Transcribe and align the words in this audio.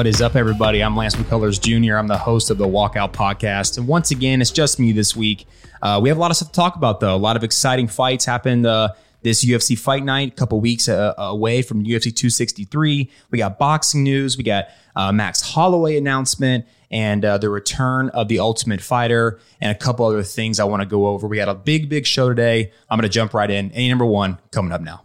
What 0.00 0.06
is 0.06 0.22
up, 0.22 0.34
everybody? 0.34 0.82
I'm 0.82 0.96
Lance 0.96 1.14
McCullers 1.14 1.60
Jr. 1.60 1.96
I'm 1.96 2.06
the 2.06 2.16
host 2.16 2.48
of 2.48 2.56
the 2.56 2.66
Walkout 2.66 3.12
Podcast. 3.12 3.76
And 3.76 3.86
once 3.86 4.10
again, 4.10 4.40
it's 4.40 4.50
just 4.50 4.80
me 4.80 4.92
this 4.92 5.14
week. 5.14 5.46
Uh, 5.82 6.00
we 6.02 6.08
have 6.08 6.16
a 6.16 6.20
lot 6.22 6.30
of 6.30 6.38
stuff 6.38 6.48
to 6.48 6.54
talk 6.54 6.76
about, 6.76 7.00
though. 7.00 7.14
A 7.14 7.18
lot 7.18 7.36
of 7.36 7.44
exciting 7.44 7.86
fights 7.86 8.24
happened 8.24 8.64
uh, 8.64 8.94
this 9.20 9.44
UFC 9.44 9.78
fight 9.78 10.02
night, 10.02 10.28
a 10.28 10.36
couple 10.36 10.58
weeks 10.58 10.88
uh, 10.88 11.12
away 11.18 11.60
from 11.60 11.84
UFC 11.84 12.04
263. 12.04 13.10
We 13.30 13.38
got 13.38 13.58
boxing 13.58 14.02
news. 14.02 14.38
We 14.38 14.42
got 14.42 14.68
uh, 14.96 15.12
Max 15.12 15.42
Holloway 15.42 15.98
announcement 15.98 16.64
and 16.90 17.22
uh, 17.22 17.36
the 17.36 17.50
return 17.50 18.08
of 18.08 18.28
the 18.28 18.38
Ultimate 18.38 18.80
Fighter 18.80 19.38
and 19.60 19.70
a 19.70 19.78
couple 19.78 20.06
other 20.06 20.22
things 20.22 20.58
I 20.58 20.64
want 20.64 20.80
to 20.80 20.86
go 20.86 21.08
over. 21.08 21.26
We 21.26 21.36
got 21.36 21.50
a 21.50 21.54
big, 21.54 21.90
big 21.90 22.06
show 22.06 22.30
today. 22.30 22.72
I'm 22.88 22.98
going 22.98 23.06
to 23.06 23.12
jump 23.12 23.34
right 23.34 23.50
in. 23.50 23.70
A 23.74 23.86
number 23.90 24.06
one 24.06 24.38
coming 24.50 24.72
up 24.72 24.80
now. 24.80 25.04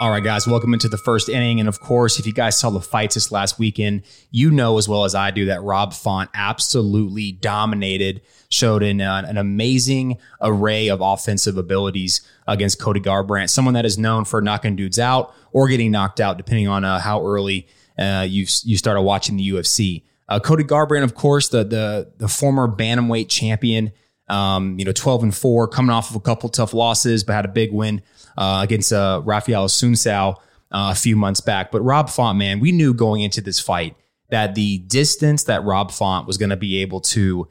All 0.00 0.12
right, 0.12 0.22
guys, 0.22 0.46
welcome 0.46 0.74
into 0.74 0.88
the 0.88 0.96
first 0.96 1.28
inning. 1.28 1.58
And 1.58 1.68
of 1.68 1.80
course, 1.80 2.20
if 2.20 2.26
you 2.26 2.32
guys 2.32 2.56
saw 2.56 2.70
the 2.70 2.80
fights 2.80 3.16
this 3.16 3.32
last 3.32 3.58
weekend, 3.58 4.02
you 4.30 4.52
know 4.52 4.78
as 4.78 4.88
well 4.88 5.04
as 5.04 5.12
I 5.12 5.32
do 5.32 5.46
that 5.46 5.60
Rob 5.62 5.92
Font 5.92 6.30
absolutely 6.34 7.32
dominated, 7.32 8.22
showed 8.48 8.84
an, 8.84 9.00
uh, 9.00 9.24
an 9.26 9.36
amazing 9.36 10.18
array 10.40 10.86
of 10.86 11.00
offensive 11.00 11.56
abilities 11.56 12.20
against 12.46 12.78
Cody 12.78 13.00
Garbrandt, 13.00 13.50
someone 13.50 13.74
that 13.74 13.84
is 13.84 13.98
known 13.98 14.24
for 14.24 14.40
knocking 14.40 14.76
dudes 14.76 15.00
out 15.00 15.34
or 15.50 15.66
getting 15.66 15.90
knocked 15.90 16.20
out, 16.20 16.36
depending 16.36 16.68
on 16.68 16.84
uh, 16.84 17.00
how 17.00 17.26
early 17.26 17.66
uh, 17.98 18.24
you 18.28 18.46
you 18.62 18.76
started 18.76 19.02
watching 19.02 19.36
the 19.36 19.50
UFC. 19.50 20.04
Uh, 20.28 20.38
Cody 20.38 20.62
Garbrandt, 20.62 21.02
of 21.02 21.16
course, 21.16 21.48
the 21.48 21.64
the 21.64 22.12
the 22.18 22.28
former 22.28 22.68
bantamweight 22.68 23.28
champion. 23.28 23.90
Um, 24.28 24.78
you 24.78 24.84
know, 24.84 24.92
12 24.92 25.22
and 25.22 25.34
4, 25.34 25.68
coming 25.68 25.88
off 25.88 26.10
of 26.10 26.16
a 26.16 26.20
couple 26.20 26.50
tough 26.50 26.74
losses, 26.74 27.24
but 27.24 27.32
had 27.32 27.46
a 27.46 27.48
big 27.48 27.72
win 27.72 28.02
uh, 28.38 28.60
against 28.62 28.92
uh, 28.92 29.20
Raphael 29.24 29.66
Assunção 29.66 30.36
uh, 30.70 30.92
a 30.92 30.94
few 30.94 31.16
months 31.16 31.40
back. 31.40 31.70
But 31.72 31.82
Rob 31.82 32.08
Font, 32.08 32.38
man, 32.38 32.60
we 32.60 32.72
knew 32.72 32.94
going 32.94 33.20
into 33.20 33.40
this 33.40 33.58
fight 33.60 33.96
that 34.30 34.54
the 34.54 34.78
distance 34.78 35.44
that 35.44 35.64
Rob 35.64 35.90
Font 35.90 36.26
was 36.26 36.38
going 36.38 36.50
to 36.50 36.56
be 36.56 36.80
able 36.80 37.00
to 37.00 37.48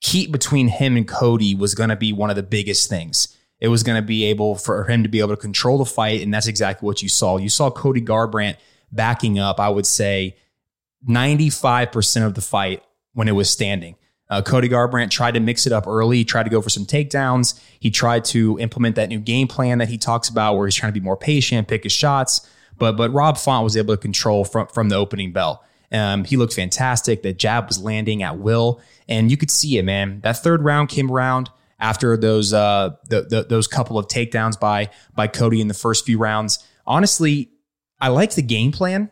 keep 0.00 0.30
between 0.30 0.68
him 0.68 0.96
and 0.96 1.08
Cody 1.08 1.54
was 1.54 1.74
going 1.74 1.88
to 1.88 1.96
be 1.96 2.12
one 2.12 2.30
of 2.30 2.36
the 2.36 2.42
biggest 2.42 2.88
things. 2.88 3.36
It 3.60 3.68
was 3.68 3.82
going 3.82 4.00
to 4.00 4.06
be 4.06 4.24
able 4.24 4.54
for 4.54 4.84
him 4.84 5.02
to 5.02 5.08
be 5.08 5.18
able 5.18 5.30
to 5.30 5.36
control 5.36 5.78
the 5.78 5.84
fight, 5.84 6.22
and 6.22 6.32
that's 6.32 6.46
exactly 6.46 6.86
what 6.86 7.02
you 7.02 7.08
saw. 7.08 7.36
You 7.36 7.48
saw 7.48 7.70
Cody 7.70 8.00
Garbrandt 8.00 8.56
backing 8.92 9.38
up, 9.38 9.58
I 9.58 9.68
would 9.68 9.86
say, 9.86 10.36
95% 11.08 12.26
of 12.26 12.34
the 12.34 12.40
fight 12.40 12.82
when 13.12 13.28
it 13.28 13.32
was 13.32 13.50
standing. 13.50 13.96
Uh, 14.32 14.40
Cody 14.40 14.66
Garbrandt 14.66 15.10
tried 15.10 15.34
to 15.34 15.40
mix 15.40 15.66
it 15.66 15.74
up 15.74 15.86
early. 15.86 16.24
Tried 16.24 16.44
to 16.44 16.50
go 16.50 16.62
for 16.62 16.70
some 16.70 16.86
takedowns. 16.86 17.60
He 17.78 17.90
tried 17.90 18.24
to 18.26 18.58
implement 18.60 18.96
that 18.96 19.10
new 19.10 19.18
game 19.18 19.46
plan 19.46 19.76
that 19.76 19.90
he 19.90 19.98
talks 19.98 20.30
about, 20.30 20.54
where 20.54 20.66
he's 20.66 20.74
trying 20.74 20.90
to 20.90 20.98
be 20.98 21.04
more 21.04 21.18
patient, 21.18 21.68
pick 21.68 21.82
his 21.82 21.92
shots. 21.92 22.48
But 22.78 22.96
but 22.96 23.12
Rob 23.12 23.36
Font 23.36 23.62
was 23.62 23.76
able 23.76 23.94
to 23.94 24.00
control 24.00 24.46
from 24.46 24.68
from 24.68 24.88
the 24.88 24.96
opening 24.96 25.34
bell. 25.34 25.62
Um, 25.92 26.24
he 26.24 26.38
looked 26.38 26.54
fantastic. 26.54 27.22
The 27.22 27.34
jab 27.34 27.68
was 27.68 27.78
landing 27.78 28.22
at 28.22 28.38
will, 28.38 28.80
and 29.06 29.30
you 29.30 29.36
could 29.36 29.50
see 29.50 29.76
it, 29.76 29.84
man. 29.84 30.22
That 30.22 30.38
third 30.38 30.62
round 30.64 30.88
came 30.88 31.10
around 31.10 31.50
after 31.78 32.16
those 32.16 32.54
uh, 32.54 32.96
the, 33.10 33.24
the, 33.24 33.42
those 33.42 33.66
couple 33.66 33.98
of 33.98 34.08
takedowns 34.08 34.58
by 34.58 34.88
by 35.14 35.26
Cody 35.26 35.60
in 35.60 35.68
the 35.68 35.74
first 35.74 36.06
few 36.06 36.16
rounds. 36.16 36.66
Honestly, 36.86 37.50
I 38.00 38.08
like 38.08 38.34
the 38.34 38.40
game 38.40 38.72
plan. 38.72 39.10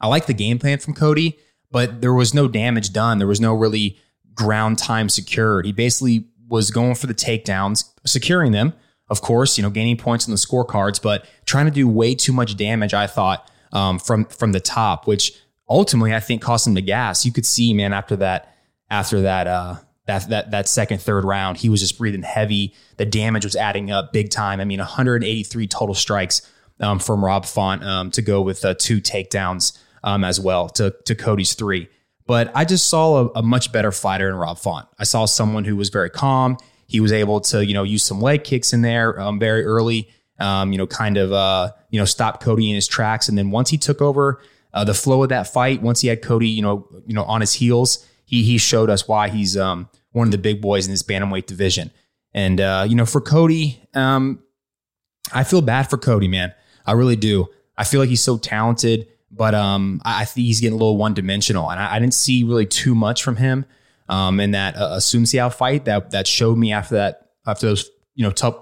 I 0.00 0.06
like 0.06 0.26
the 0.26 0.34
game 0.34 0.60
plan 0.60 0.78
from 0.78 0.94
Cody, 0.94 1.36
but 1.72 2.00
there 2.00 2.14
was 2.14 2.32
no 2.32 2.46
damage 2.46 2.92
done. 2.92 3.18
There 3.18 3.26
was 3.26 3.40
no 3.40 3.52
really 3.52 3.98
ground 4.34 4.78
time 4.78 5.08
secured. 5.08 5.66
He 5.66 5.72
basically 5.72 6.26
was 6.48 6.70
going 6.70 6.94
for 6.94 7.06
the 7.06 7.14
takedowns, 7.14 7.90
securing 8.04 8.52
them, 8.52 8.74
of 9.08 9.20
course, 9.20 9.56
you 9.58 9.62
know, 9.62 9.70
gaining 9.70 9.96
points 9.96 10.26
on 10.26 10.30
the 10.30 10.38
scorecards, 10.38 11.00
but 11.00 11.26
trying 11.46 11.66
to 11.66 11.70
do 11.70 11.86
way 11.86 12.14
too 12.14 12.32
much 12.32 12.56
damage, 12.56 12.94
I 12.94 13.06
thought, 13.06 13.50
um, 13.72 13.98
from 13.98 14.24
from 14.26 14.52
the 14.52 14.60
top, 14.60 15.06
which 15.06 15.32
ultimately 15.68 16.14
I 16.14 16.20
think 16.20 16.42
cost 16.42 16.66
him 16.66 16.74
the 16.74 16.80
gas. 16.80 17.24
You 17.24 17.32
could 17.32 17.46
see, 17.46 17.74
man, 17.74 17.92
after 17.92 18.16
that, 18.16 18.54
after 18.90 19.22
that, 19.22 19.46
uh, 19.46 19.76
that 20.06 20.28
that 20.30 20.50
that 20.52 20.68
second, 20.68 21.00
third 21.00 21.24
round, 21.24 21.58
he 21.58 21.68
was 21.68 21.80
just 21.80 21.98
breathing 21.98 22.22
heavy. 22.22 22.74
The 22.96 23.06
damage 23.06 23.44
was 23.44 23.56
adding 23.56 23.90
up 23.90 24.12
big 24.12 24.30
time. 24.30 24.60
I 24.60 24.64
mean, 24.64 24.78
183 24.78 25.66
total 25.66 25.94
strikes 25.94 26.50
um, 26.80 26.98
from 26.98 27.24
Rob 27.24 27.44
Font 27.44 27.84
um, 27.84 28.10
to 28.12 28.22
go 28.22 28.40
with 28.40 28.64
uh, 28.64 28.74
two 28.78 29.00
takedowns 29.00 29.78
um, 30.02 30.24
as 30.24 30.40
well 30.40 30.68
to 30.70 30.94
to 31.04 31.14
Cody's 31.14 31.54
three. 31.54 31.88
But 32.26 32.50
I 32.54 32.64
just 32.64 32.88
saw 32.88 33.26
a, 33.26 33.30
a, 33.36 33.42
much 33.42 33.70
better 33.70 33.92
fighter 33.92 34.28
in 34.30 34.34
Rob 34.34 34.58
Font. 34.58 34.88
I 34.98 35.04
saw 35.04 35.26
someone 35.26 35.64
who 35.64 35.76
was 35.76 35.90
very 35.90 36.08
calm. 36.08 36.56
He 36.86 37.00
was 37.00 37.12
able 37.12 37.40
to, 37.42 37.64
you 37.64 37.74
know, 37.74 37.82
use 37.82 38.02
some 38.02 38.20
leg 38.20 38.44
kicks 38.44 38.72
in 38.72 38.82
there 38.82 39.20
um, 39.20 39.38
very 39.38 39.64
early. 39.64 40.08
Um, 40.38 40.72
you 40.72 40.78
know, 40.78 40.86
kind 40.86 41.16
of, 41.16 41.32
uh, 41.32 41.72
you 41.90 41.98
know, 41.98 42.04
stop 42.04 42.42
Cody 42.42 42.68
in 42.68 42.74
his 42.74 42.88
tracks. 42.88 43.28
And 43.28 43.38
then 43.38 43.50
once 43.50 43.70
he 43.70 43.78
took 43.78 44.02
over 44.02 44.40
uh, 44.72 44.84
the 44.84 44.94
flow 44.94 45.22
of 45.22 45.28
that 45.28 45.46
fight, 45.46 45.80
once 45.80 46.00
he 46.00 46.08
had 46.08 46.22
Cody, 46.22 46.48
you 46.48 46.62
know, 46.62 46.88
you 47.06 47.14
know, 47.14 47.24
on 47.24 47.40
his 47.40 47.52
heels, 47.52 48.04
he 48.24 48.42
he 48.42 48.58
showed 48.58 48.90
us 48.90 49.06
why 49.06 49.28
he's 49.28 49.56
um, 49.56 49.88
one 50.12 50.26
of 50.26 50.32
the 50.32 50.38
big 50.38 50.60
boys 50.60 50.86
in 50.86 50.92
this 50.92 51.02
bantamweight 51.02 51.46
division. 51.46 51.90
And 52.32 52.60
uh, 52.60 52.84
you 52.88 52.96
know, 52.96 53.06
for 53.06 53.20
Cody, 53.20 53.80
um, 53.94 54.42
I 55.32 55.44
feel 55.44 55.62
bad 55.62 55.88
for 55.88 55.98
Cody, 55.98 56.28
man. 56.28 56.52
I 56.84 56.92
really 56.92 57.16
do. 57.16 57.46
I 57.76 57.84
feel 57.84 58.00
like 58.00 58.08
he's 58.08 58.22
so 58.22 58.38
talented. 58.38 59.08
But 59.36 59.54
um, 59.54 60.00
I, 60.04 60.22
I 60.22 60.24
think 60.24 60.46
he's 60.46 60.60
getting 60.60 60.74
a 60.74 60.78
little 60.78 60.96
one 60.96 61.14
dimensional, 61.14 61.70
and 61.70 61.80
I, 61.80 61.96
I, 61.96 61.98
didn't 61.98 62.14
see 62.14 62.44
really 62.44 62.66
too 62.66 62.94
much 62.94 63.22
from 63.22 63.36
him 63.36 63.66
um, 64.08 64.38
in 64.38 64.52
that 64.52 64.76
uh, 64.76 64.96
Assunção 64.96 65.52
fight 65.52 65.86
that 65.86 66.10
that 66.12 66.26
showed 66.26 66.56
me 66.56 66.72
after 66.72 66.94
that 66.96 67.30
after 67.46 67.66
those 67.66 67.90
you 68.14 68.24
know 68.24 68.30
tough 68.30 68.56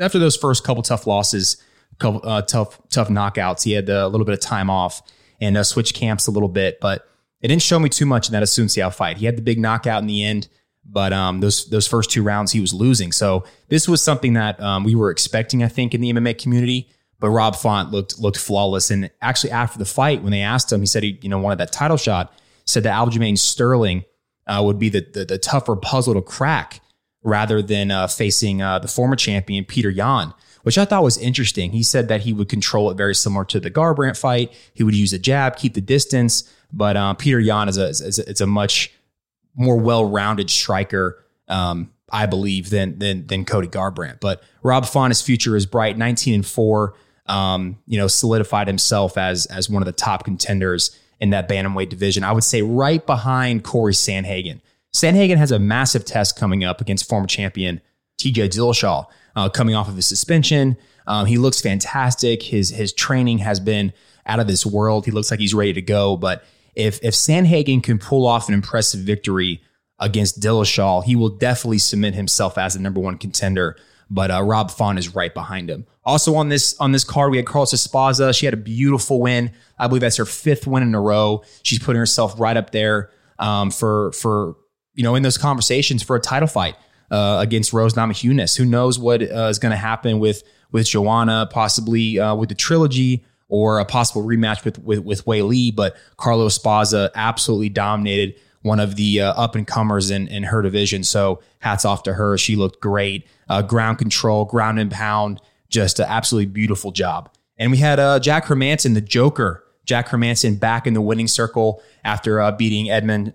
after 0.00 0.18
those 0.18 0.36
first 0.36 0.64
couple 0.64 0.82
tough 0.82 1.06
losses, 1.06 1.62
couple 1.98 2.20
uh, 2.24 2.42
tough 2.42 2.80
tough 2.90 3.08
knockouts. 3.08 3.62
He 3.62 3.72
had 3.72 3.88
a 3.88 4.08
little 4.08 4.24
bit 4.24 4.34
of 4.34 4.40
time 4.40 4.68
off 4.68 5.02
and 5.40 5.56
uh, 5.56 5.64
switched 5.64 5.94
camps 5.94 6.26
a 6.26 6.30
little 6.30 6.48
bit, 6.48 6.80
but 6.80 7.08
it 7.40 7.48
didn't 7.48 7.62
show 7.62 7.78
me 7.78 7.88
too 7.88 8.06
much 8.06 8.28
in 8.28 8.32
that 8.32 8.42
Assunção 8.42 8.92
fight. 8.92 9.18
He 9.18 9.26
had 9.26 9.36
the 9.36 9.42
big 9.42 9.58
knockout 9.58 10.02
in 10.02 10.08
the 10.08 10.24
end, 10.24 10.48
but 10.84 11.12
um, 11.12 11.40
those 11.40 11.66
those 11.66 11.86
first 11.86 12.10
two 12.10 12.22
rounds 12.22 12.52
he 12.52 12.60
was 12.60 12.72
losing. 12.72 13.12
So 13.12 13.44
this 13.68 13.88
was 13.88 14.02
something 14.02 14.32
that 14.34 14.60
um, 14.60 14.84
we 14.84 14.94
were 14.94 15.10
expecting, 15.10 15.62
I 15.62 15.68
think, 15.68 15.94
in 15.94 16.00
the 16.00 16.12
MMA 16.12 16.40
community. 16.40 16.88
But 17.18 17.30
Rob 17.30 17.56
Font 17.56 17.90
looked 17.92 18.18
looked 18.18 18.38
flawless. 18.38 18.90
And 18.90 19.10
actually, 19.22 19.50
after 19.50 19.78
the 19.78 19.84
fight, 19.84 20.22
when 20.22 20.32
they 20.32 20.42
asked 20.42 20.70
him, 20.70 20.80
he 20.80 20.86
said 20.86 21.02
he 21.02 21.18
you 21.22 21.28
know 21.28 21.38
wanted 21.38 21.58
that 21.58 21.72
title 21.72 21.96
shot. 21.96 22.32
Said 22.64 22.82
that 22.82 22.94
Aljamain 22.94 23.38
Sterling 23.38 24.04
uh, 24.46 24.60
would 24.64 24.78
be 24.78 24.88
the, 24.88 25.06
the, 25.12 25.24
the 25.24 25.38
tougher 25.38 25.76
puzzle 25.76 26.14
to 26.14 26.22
crack 26.22 26.80
rather 27.22 27.60
than 27.60 27.90
uh, 27.90 28.06
facing 28.06 28.62
uh, 28.62 28.78
the 28.78 28.88
former 28.88 29.16
champion 29.16 29.64
Petr 29.64 29.94
Yan, 29.94 30.32
which 30.62 30.78
I 30.78 30.84
thought 30.84 31.02
was 31.02 31.18
interesting. 31.18 31.72
He 31.72 31.82
said 31.82 32.08
that 32.08 32.22
he 32.22 32.32
would 32.32 32.48
control 32.48 32.90
it 32.90 32.96
very 32.96 33.14
similar 33.14 33.44
to 33.46 33.60
the 33.60 33.70
Garbrandt 33.70 34.18
fight. 34.18 34.52
He 34.74 34.84
would 34.84 34.94
use 34.94 35.12
a 35.12 35.18
jab, 35.18 35.56
keep 35.56 35.74
the 35.74 35.80
distance, 35.80 36.52
but 36.72 36.96
uh, 36.96 37.14
Petr 37.18 37.44
Yan 37.44 37.68
is 37.68 37.78
a, 37.78 37.88
is 37.88 38.18
a, 38.18 38.28
it's 38.28 38.40
a 38.40 38.46
much 38.46 38.92
more 39.54 39.76
well-rounded 39.76 40.50
striker. 40.50 41.24
Um, 41.48 41.92
I 42.10 42.26
believe 42.26 42.70
than 42.70 43.00
than 43.00 43.26
than 43.26 43.44
Cody 43.44 43.66
Garbrandt, 43.66 44.20
but 44.20 44.40
Rob 44.62 44.86
Font's 44.86 45.20
future 45.20 45.56
is 45.56 45.66
bright. 45.66 45.98
19 45.98 46.34
and 46.34 46.46
four, 46.46 46.94
um, 47.26 47.78
you 47.86 47.98
know, 47.98 48.06
solidified 48.06 48.66
himself 48.66 49.18
as 49.18 49.46
as 49.46 49.68
one 49.68 49.82
of 49.82 49.86
the 49.86 49.92
top 49.92 50.24
contenders 50.24 50.98
in 51.20 51.30
that 51.30 51.48
bantamweight 51.48 51.88
division. 51.88 52.24
I 52.24 52.32
would 52.32 52.44
say 52.44 52.62
right 52.62 53.04
behind 53.04 53.64
Corey 53.64 53.92
Sandhagen. 53.92 54.60
Sandhagen 54.92 55.36
has 55.36 55.52
a 55.52 55.58
massive 55.58 56.04
test 56.04 56.38
coming 56.38 56.64
up 56.64 56.80
against 56.80 57.08
former 57.08 57.26
champion 57.26 57.80
TJ 58.18 58.48
Dillashaw, 58.48 59.06
uh, 59.34 59.48
coming 59.48 59.74
off 59.74 59.88
of 59.88 59.96
his 59.96 60.06
suspension. 60.06 60.76
Um, 61.06 61.26
he 61.26 61.38
looks 61.38 61.60
fantastic. 61.60 62.42
His 62.42 62.70
his 62.70 62.92
training 62.92 63.38
has 63.38 63.60
been 63.60 63.92
out 64.26 64.40
of 64.40 64.46
this 64.46 64.66
world. 64.66 65.04
He 65.04 65.10
looks 65.10 65.30
like 65.30 65.40
he's 65.40 65.54
ready 65.54 65.72
to 65.72 65.82
go. 65.82 66.16
But 66.16 66.44
if 66.74 67.02
if 67.02 67.14
Sandhagen 67.14 67.82
can 67.82 67.98
pull 67.98 68.26
off 68.26 68.48
an 68.48 68.54
impressive 68.54 69.00
victory 69.00 69.62
against 69.98 70.40
Dillashaw, 70.40 71.04
he 71.04 71.16
will 71.16 71.30
definitely 71.30 71.78
cement 71.78 72.14
himself 72.14 72.58
as 72.58 72.74
the 72.74 72.80
number 72.80 73.00
one 73.00 73.18
contender 73.18 73.76
but 74.10 74.30
uh, 74.30 74.42
Rob 74.42 74.70
Font 74.70 74.98
is 74.98 75.14
right 75.14 75.32
behind 75.32 75.70
him. 75.70 75.86
Also 76.04 76.34
on 76.36 76.48
this 76.48 76.78
on 76.78 76.92
this 76.92 77.04
card, 77.04 77.30
we 77.30 77.36
had 77.36 77.46
Carlos 77.46 77.72
Esparza. 77.72 78.36
She 78.36 78.46
had 78.46 78.54
a 78.54 78.58
beautiful 78.58 79.20
win. 79.20 79.52
I 79.78 79.88
believe 79.88 80.00
that's 80.00 80.16
her 80.16 80.24
fifth 80.24 80.66
win 80.66 80.82
in 80.82 80.94
a 80.94 81.00
row. 81.00 81.42
She's 81.62 81.78
putting 81.78 81.98
herself 81.98 82.38
right 82.38 82.56
up 82.56 82.70
there 82.70 83.10
um, 83.38 83.70
for 83.70 84.12
for 84.12 84.56
you 84.94 85.02
know 85.02 85.14
in 85.14 85.22
those 85.22 85.38
conversations 85.38 86.02
for 86.02 86.16
a 86.16 86.20
title 86.20 86.48
fight 86.48 86.76
uh, 87.10 87.38
against 87.40 87.72
Rose 87.72 87.94
Namajunas. 87.94 88.56
Who 88.56 88.64
knows 88.64 88.98
what 88.98 89.22
uh, 89.22 89.48
is 89.48 89.58
going 89.58 89.72
to 89.72 89.76
happen 89.76 90.18
with 90.18 90.42
with 90.70 90.86
Joanna, 90.86 91.48
possibly 91.50 92.18
uh, 92.18 92.34
with 92.34 92.48
the 92.48 92.54
trilogy 92.54 93.24
or 93.48 93.78
a 93.78 93.84
possible 93.84 94.22
rematch 94.22 94.64
with 94.64 94.78
with, 94.78 95.00
with 95.00 95.26
lee 95.26 95.70
But 95.70 95.96
Carlos 96.16 96.58
Esparza 96.58 97.10
absolutely 97.14 97.68
dominated 97.68 98.34
one 98.66 98.80
of 98.80 98.96
the 98.96 99.20
uh, 99.22 99.32
up 99.32 99.54
and 99.54 99.66
comers 99.66 100.10
in, 100.10 100.28
in 100.28 100.42
her 100.42 100.60
division. 100.60 101.04
So 101.04 101.40
hats 101.60 101.84
off 101.84 102.02
to 102.02 102.14
her. 102.14 102.36
She 102.36 102.56
looked 102.56 102.80
great. 102.80 103.26
Uh, 103.48 103.62
ground 103.62 103.98
control, 103.98 104.44
ground 104.44 104.78
and 104.78 104.90
pound, 104.90 105.40
just 105.68 105.98
an 105.98 106.06
absolutely 106.08 106.46
beautiful 106.46 106.90
job. 106.90 107.30
And 107.58 107.70
we 107.70 107.78
had 107.78 107.98
uh, 107.98 108.18
Jack 108.18 108.44
Hermansson, 108.44 108.94
the 108.94 109.00
Joker, 109.00 109.64
Jack 109.84 110.08
Hermansson 110.08 110.58
back 110.58 110.86
in 110.86 110.94
the 110.94 111.00
winning 111.00 111.28
circle 111.28 111.82
after 112.04 112.40
uh, 112.40 112.52
beating 112.52 112.86
Edmen, 112.86 113.32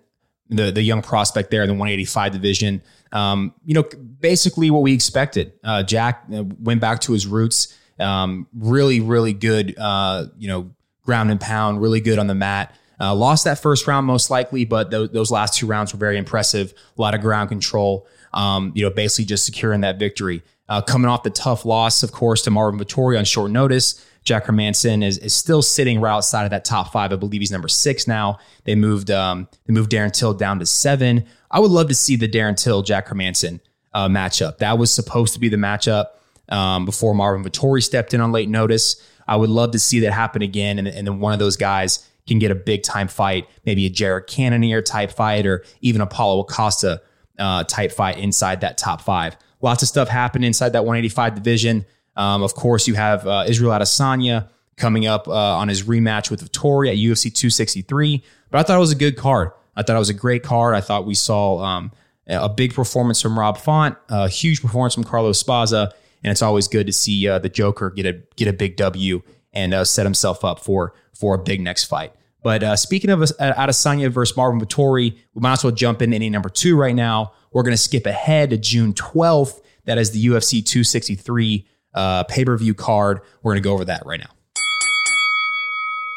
the, 0.49 0.71
the 0.71 0.83
young 0.83 1.01
prospect 1.01 1.49
there 1.49 1.63
in 1.63 1.67
the 1.67 1.73
185 1.73 2.33
division. 2.33 2.83
Um, 3.13 3.53
you 3.65 3.73
know, 3.73 3.83
basically 4.19 4.69
what 4.69 4.83
we 4.83 4.93
expected. 4.93 5.53
Uh, 5.63 5.83
Jack 5.83 6.25
uh, 6.33 6.43
went 6.59 6.81
back 6.81 6.99
to 7.01 7.13
his 7.13 7.25
roots. 7.25 7.77
Um, 7.99 8.47
really, 8.53 8.99
really 8.99 9.33
good, 9.33 9.75
uh, 9.77 10.25
you 10.37 10.47
know, 10.47 10.71
ground 11.03 11.31
and 11.31 11.39
pound, 11.39 11.81
really 11.81 12.01
good 12.01 12.19
on 12.19 12.27
the 12.27 12.35
mat. 12.35 12.75
Uh, 13.01 13.15
lost 13.15 13.45
that 13.45 13.57
first 13.59 13.87
round 13.87 14.05
most 14.05 14.29
likely, 14.29 14.63
but 14.63 14.91
th- 14.91 15.11
those 15.11 15.31
last 15.31 15.55
two 15.55 15.65
rounds 15.65 15.91
were 15.91 15.97
very 15.97 16.17
impressive. 16.17 16.73
A 16.97 17.01
lot 17.01 17.15
of 17.15 17.21
ground 17.21 17.49
control. 17.49 18.07
Um, 18.33 18.71
you 18.75 18.83
know, 18.83 18.91
basically 18.91 19.25
just 19.25 19.45
securing 19.45 19.81
that 19.81 19.97
victory. 19.97 20.43
Uh, 20.69 20.81
coming 20.81 21.09
off 21.09 21.23
the 21.23 21.29
tough 21.31 21.65
loss, 21.65 22.01
of 22.03 22.13
course, 22.13 22.43
to 22.43 22.51
Marvin 22.51 22.79
Vettori 22.79 23.17
on 23.17 23.25
short 23.25 23.51
notice. 23.51 24.05
Jack 24.23 24.45
Hermansson 24.45 25.03
is, 25.03 25.17
is 25.17 25.35
still 25.35 25.61
sitting 25.61 25.99
right 25.99 26.15
outside 26.15 26.43
of 26.43 26.51
that 26.51 26.63
top 26.63 26.93
five. 26.93 27.11
I 27.11 27.15
believe 27.15 27.41
he's 27.41 27.51
number 27.51 27.67
six 27.67 28.07
now. 28.07 28.39
They 28.65 28.75
moved 28.75 29.09
um, 29.09 29.47
they 29.65 29.73
moved 29.73 29.91
Darren 29.91 30.13
Till 30.13 30.33
down 30.33 30.59
to 30.59 30.65
seven. 30.65 31.25
I 31.49 31.59
would 31.59 31.71
love 31.71 31.87
to 31.87 31.95
see 31.95 32.15
the 32.15 32.29
Darren 32.29 32.55
Till 32.55 32.83
Jack 32.83 33.07
Hermansson 33.07 33.59
uh, 33.93 34.07
matchup. 34.07 34.59
That 34.59 34.77
was 34.77 34.93
supposed 34.93 35.33
to 35.33 35.39
be 35.39 35.49
the 35.49 35.57
matchup 35.57 36.05
um, 36.49 36.85
before 36.85 37.15
Marvin 37.15 37.43
Vettori 37.43 37.83
stepped 37.83 38.13
in 38.13 38.21
on 38.21 38.31
late 38.31 38.47
notice. 38.47 39.05
I 39.27 39.35
would 39.35 39.49
love 39.49 39.71
to 39.71 39.79
see 39.79 40.01
that 40.01 40.13
happen 40.13 40.41
again, 40.41 40.77
and, 40.77 40.87
and 40.87 41.07
then 41.07 41.19
one 41.19 41.33
of 41.33 41.39
those 41.39 41.57
guys 41.57 42.07
can 42.33 42.39
get 42.39 42.51
a 42.51 42.55
big 42.55 42.83
time 42.83 43.07
fight, 43.07 43.47
maybe 43.65 43.85
a 43.85 43.89
Jared 43.89 44.27
Cannonier 44.27 44.81
type 44.81 45.11
fight, 45.11 45.45
or 45.45 45.63
even 45.81 46.01
a 46.01 46.07
Paulo 46.07 46.41
Acosta 46.41 47.01
uh, 47.39 47.63
type 47.63 47.91
fight 47.91 48.17
inside 48.17 48.61
that 48.61 48.77
top 48.77 49.01
five. 49.01 49.37
Lots 49.61 49.83
of 49.83 49.89
stuff 49.89 50.07
happened 50.07 50.45
inside 50.45 50.69
that 50.69 50.83
185 50.85 51.35
division. 51.35 51.85
Um, 52.15 52.43
of 52.43 52.55
course, 52.55 52.87
you 52.87 52.95
have 52.95 53.25
uh, 53.27 53.45
Israel 53.47 53.71
Adesanya 53.71 54.49
coming 54.77 55.05
up 55.05 55.27
uh, 55.27 55.33
on 55.33 55.67
his 55.67 55.83
rematch 55.83 56.29
with 56.29 56.41
Vettori 56.43 56.89
at 56.89 56.97
UFC 56.97 57.33
263. 57.33 58.23
But 58.49 58.59
I 58.59 58.63
thought 58.63 58.77
it 58.77 58.79
was 58.79 58.91
a 58.91 58.95
good 58.95 59.17
card. 59.17 59.51
I 59.75 59.83
thought 59.83 59.95
it 59.95 59.99
was 59.99 60.09
a 60.09 60.15
great 60.15 60.43
card. 60.43 60.75
I 60.75 60.81
thought 60.81 61.05
we 61.05 61.13
saw 61.13 61.59
um, 61.59 61.91
a 62.27 62.49
big 62.49 62.73
performance 62.73 63.21
from 63.21 63.37
Rob 63.37 63.57
Font, 63.57 63.97
a 64.09 64.27
huge 64.27 64.61
performance 64.61 64.93
from 64.93 65.03
Carlos 65.03 65.41
Esparza, 65.41 65.91
and 66.23 66.31
it's 66.31 66.41
always 66.41 66.67
good 66.67 66.87
to 66.87 66.93
see 66.93 67.27
uh, 67.27 67.39
the 67.39 67.49
Joker 67.49 67.89
get 67.89 68.05
a 68.05 68.21
get 68.35 68.47
a 68.47 68.53
big 68.53 68.75
W 68.77 69.21
and 69.53 69.73
uh, 69.73 69.85
set 69.85 70.05
himself 70.05 70.43
up 70.43 70.59
for 70.59 70.93
for 71.13 71.35
a 71.35 71.37
big 71.37 71.61
next 71.61 71.85
fight. 71.85 72.13
But 72.43 72.63
uh, 72.63 72.75
speaking 72.75 73.09
of 73.09 73.21
uh, 73.21 73.25
Adesanya 73.53 74.09
versus 74.09 74.35
Marvin 74.35 74.59
Vettori, 74.59 75.17
we 75.33 75.41
might 75.41 75.53
as 75.53 75.63
well 75.63 75.73
jump 75.73 76.01
in 76.01 76.13
any 76.13 76.29
number 76.29 76.49
two 76.49 76.77
right 76.77 76.95
now. 76.95 77.33
We're 77.51 77.63
going 77.63 77.73
to 77.73 77.81
skip 77.81 78.05
ahead 78.05 78.49
to 78.51 78.57
June 78.57 78.93
12th. 78.93 79.61
That 79.85 79.97
is 79.97 80.11
the 80.11 80.25
UFC 80.25 80.65
263 80.65 81.67
uh, 81.93 82.23
pay 82.23 82.45
per 82.45 82.57
view 82.57 82.73
card. 82.73 83.21
We're 83.43 83.53
going 83.53 83.61
to 83.61 83.67
go 83.67 83.73
over 83.73 83.85
that 83.85 84.05
right 84.05 84.19
now. 84.19 84.29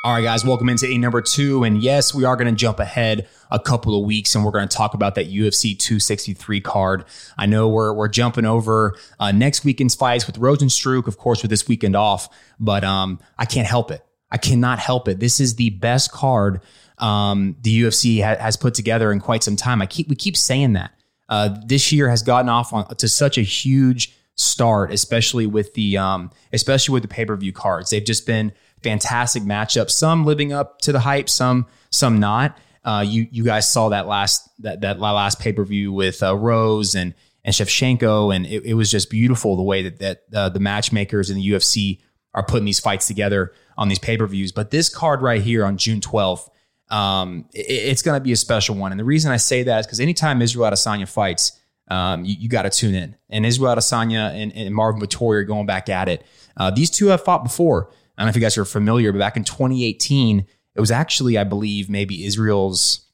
All 0.05 0.12
right, 0.12 0.23
guys, 0.23 0.44
welcome 0.44 0.69
into 0.69 0.87
a 0.87 0.99
number 0.99 1.23
two. 1.23 1.65
And 1.65 1.82
yes, 1.82 2.15
we 2.15 2.25
are 2.25 2.37
going 2.37 2.49
to 2.49 2.55
jump 2.55 2.79
ahead 2.79 3.27
a 3.50 3.59
couple 3.59 3.99
of 3.99 4.05
weeks 4.05 4.35
and 4.35 4.44
we're 4.44 4.50
going 4.50 4.69
to 4.69 4.77
talk 4.77 4.93
about 4.93 5.15
that 5.15 5.31
UFC 5.31 5.79
263 5.79 6.61
card. 6.61 7.05
I 7.38 7.47
know 7.47 7.69
we're, 7.69 7.94
we're 7.94 8.09
jumping 8.09 8.44
over 8.44 8.97
uh, 9.19 9.32
next 9.32 9.65
weekend's 9.65 9.94
fights 9.94 10.27
with 10.27 10.38
Rozenstruik, 10.38 11.06
of 11.06 11.17
course, 11.17 11.41
with 11.41 11.50
this 11.50 11.67
weekend 11.69 11.97
off, 11.97 12.29
but 12.61 12.85
um, 12.85 13.19
I 13.38 13.47
can't 13.47 13.67
help 13.67 13.91
it. 13.91 14.05
I 14.34 14.36
cannot 14.36 14.81
help 14.81 15.06
it. 15.06 15.20
This 15.20 15.38
is 15.38 15.54
the 15.54 15.70
best 15.70 16.10
card 16.10 16.60
um, 16.98 17.56
the 17.62 17.82
UFC 17.82 18.20
ha- 18.20 18.42
has 18.42 18.56
put 18.56 18.75
together 18.75 19.12
in 19.12 19.20
quite 19.20 19.44
some 19.44 19.54
time. 19.54 19.81
I 19.81 19.86
keep 19.86 20.08
we 20.08 20.16
keep 20.16 20.36
saying 20.36 20.72
that. 20.72 20.90
Uh, 21.28 21.56
this 21.64 21.92
year 21.92 22.10
has 22.10 22.25
gotten 22.25 22.48
off 22.48 22.72
on, 22.72 22.88
to 22.96 23.06
such 23.08 23.38
a 23.38 23.42
huge 23.42 24.12
start, 24.34 24.92
especially 24.92 25.46
with 25.46 25.72
the 25.75 25.96
um, 25.98 26.32
especially 26.52 26.94
with 26.94 27.02
the 27.02 27.08
pay 27.08 27.25
per 27.25 27.36
view 27.36 27.52
cards. 27.52 27.90
They've 27.90 28.04
just 28.04 28.26
been 28.26 28.52
fantastic 28.82 29.44
matchups. 29.44 29.90
Some 29.90 30.25
living 30.25 30.52
up 30.52 30.81
to 30.81 30.90
the 30.90 31.00
hype, 31.00 31.28
some 31.28 31.66
some 31.90 32.19
not. 32.19 32.58
Uh, 32.84 33.04
you 33.06 33.28
you 33.31 33.44
guys 33.44 33.70
saw 33.70 33.90
that 33.90 34.08
last 34.08 34.50
that 34.62 34.81
that 34.81 34.98
last 34.98 35.38
pay 35.38 35.52
per 35.52 35.64
view 35.64 35.92
with 35.92 36.25
uh, 36.25 36.34
Rose 36.34 36.96
and 36.96 37.14
and 37.44 37.54
Shevchenko, 37.54 38.34
and 38.34 38.46
it, 38.46 38.64
it, 38.64 38.75
was 38.75 38.90
just 38.90 39.10
beautiful 39.10 39.54
the 39.54 39.62
way 39.62 39.88
that 39.88 39.98
that 40.00 40.22
uh, 40.34 40.48
the 40.48 40.60
matchmakers 40.60 41.31
in 41.31 41.36
the 41.36 41.50
UFC 41.50 42.00
are 42.34 42.42
putting 42.42 42.64
these 42.64 42.81
fights 42.81 43.06
together 43.06 43.52
on 43.76 43.88
these 43.88 43.98
pay 43.98 44.16
per 44.16 44.26
views. 44.26 44.52
But 44.52 44.70
this 44.70 44.88
card 44.88 45.22
right 45.22 45.42
here 45.42 45.64
on 45.64 45.76
June 45.76 46.00
twelfth, 46.00 46.48
um, 46.90 47.46
it, 47.52 47.66
it's 47.69 48.02
going 48.02 48.19
to 48.19 48.25
be 48.25 48.32
a 48.32 48.36
special 48.36 48.76
one. 48.76 48.92
And 48.92 48.98
the 48.98 49.04
reason 49.04 49.32
I 49.32 49.36
say 49.36 49.62
that 49.62 49.81
is 49.81 49.86
because 49.86 50.00
anytime 50.00 50.42
Israel 50.42 50.70
Adesanya 50.70 51.08
fights, 51.08 51.60
um, 51.88 52.25
you, 52.25 52.36
you 52.38 52.48
got 52.48 52.62
to 52.62 52.70
tune 52.70 52.94
in. 52.94 53.16
And 53.31 53.44
Israel 53.44 53.75
Adesanya 53.75 54.34
and, 54.34 54.52
and 54.54 54.75
Marvin 54.75 55.00
Vettori 55.00 55.36
are 55.36 55.44
going 55.44 55.66
back 55.66 55.88
at 55.88 56.08
it. 56.08 56.25
Uh, 56.56 56.70
these 56.70 56.90
two 56.90 57.08
have 57.08 57.25
fought 57.25 57.44
before. 57.44 57.90
I 58.16 58.22
don't 58.22 58.26
know 58.26 58.31
if 58.31 58.36
you 58.36 58.42
guys 58.42 58.56
are 58.58 58.64
familiar, 58.64 59.12
but 59.12 59.19
back 59.19 59.36
in 59.36 59.44
2018, 59.44 60.46
it 60.75 60.81
was 60.81 60.90
actually, 60.90 61.36
I 61.36 61.44
believe, 61.44 61.88
maybe 61.88 62.25
Israel's 62.25 63.06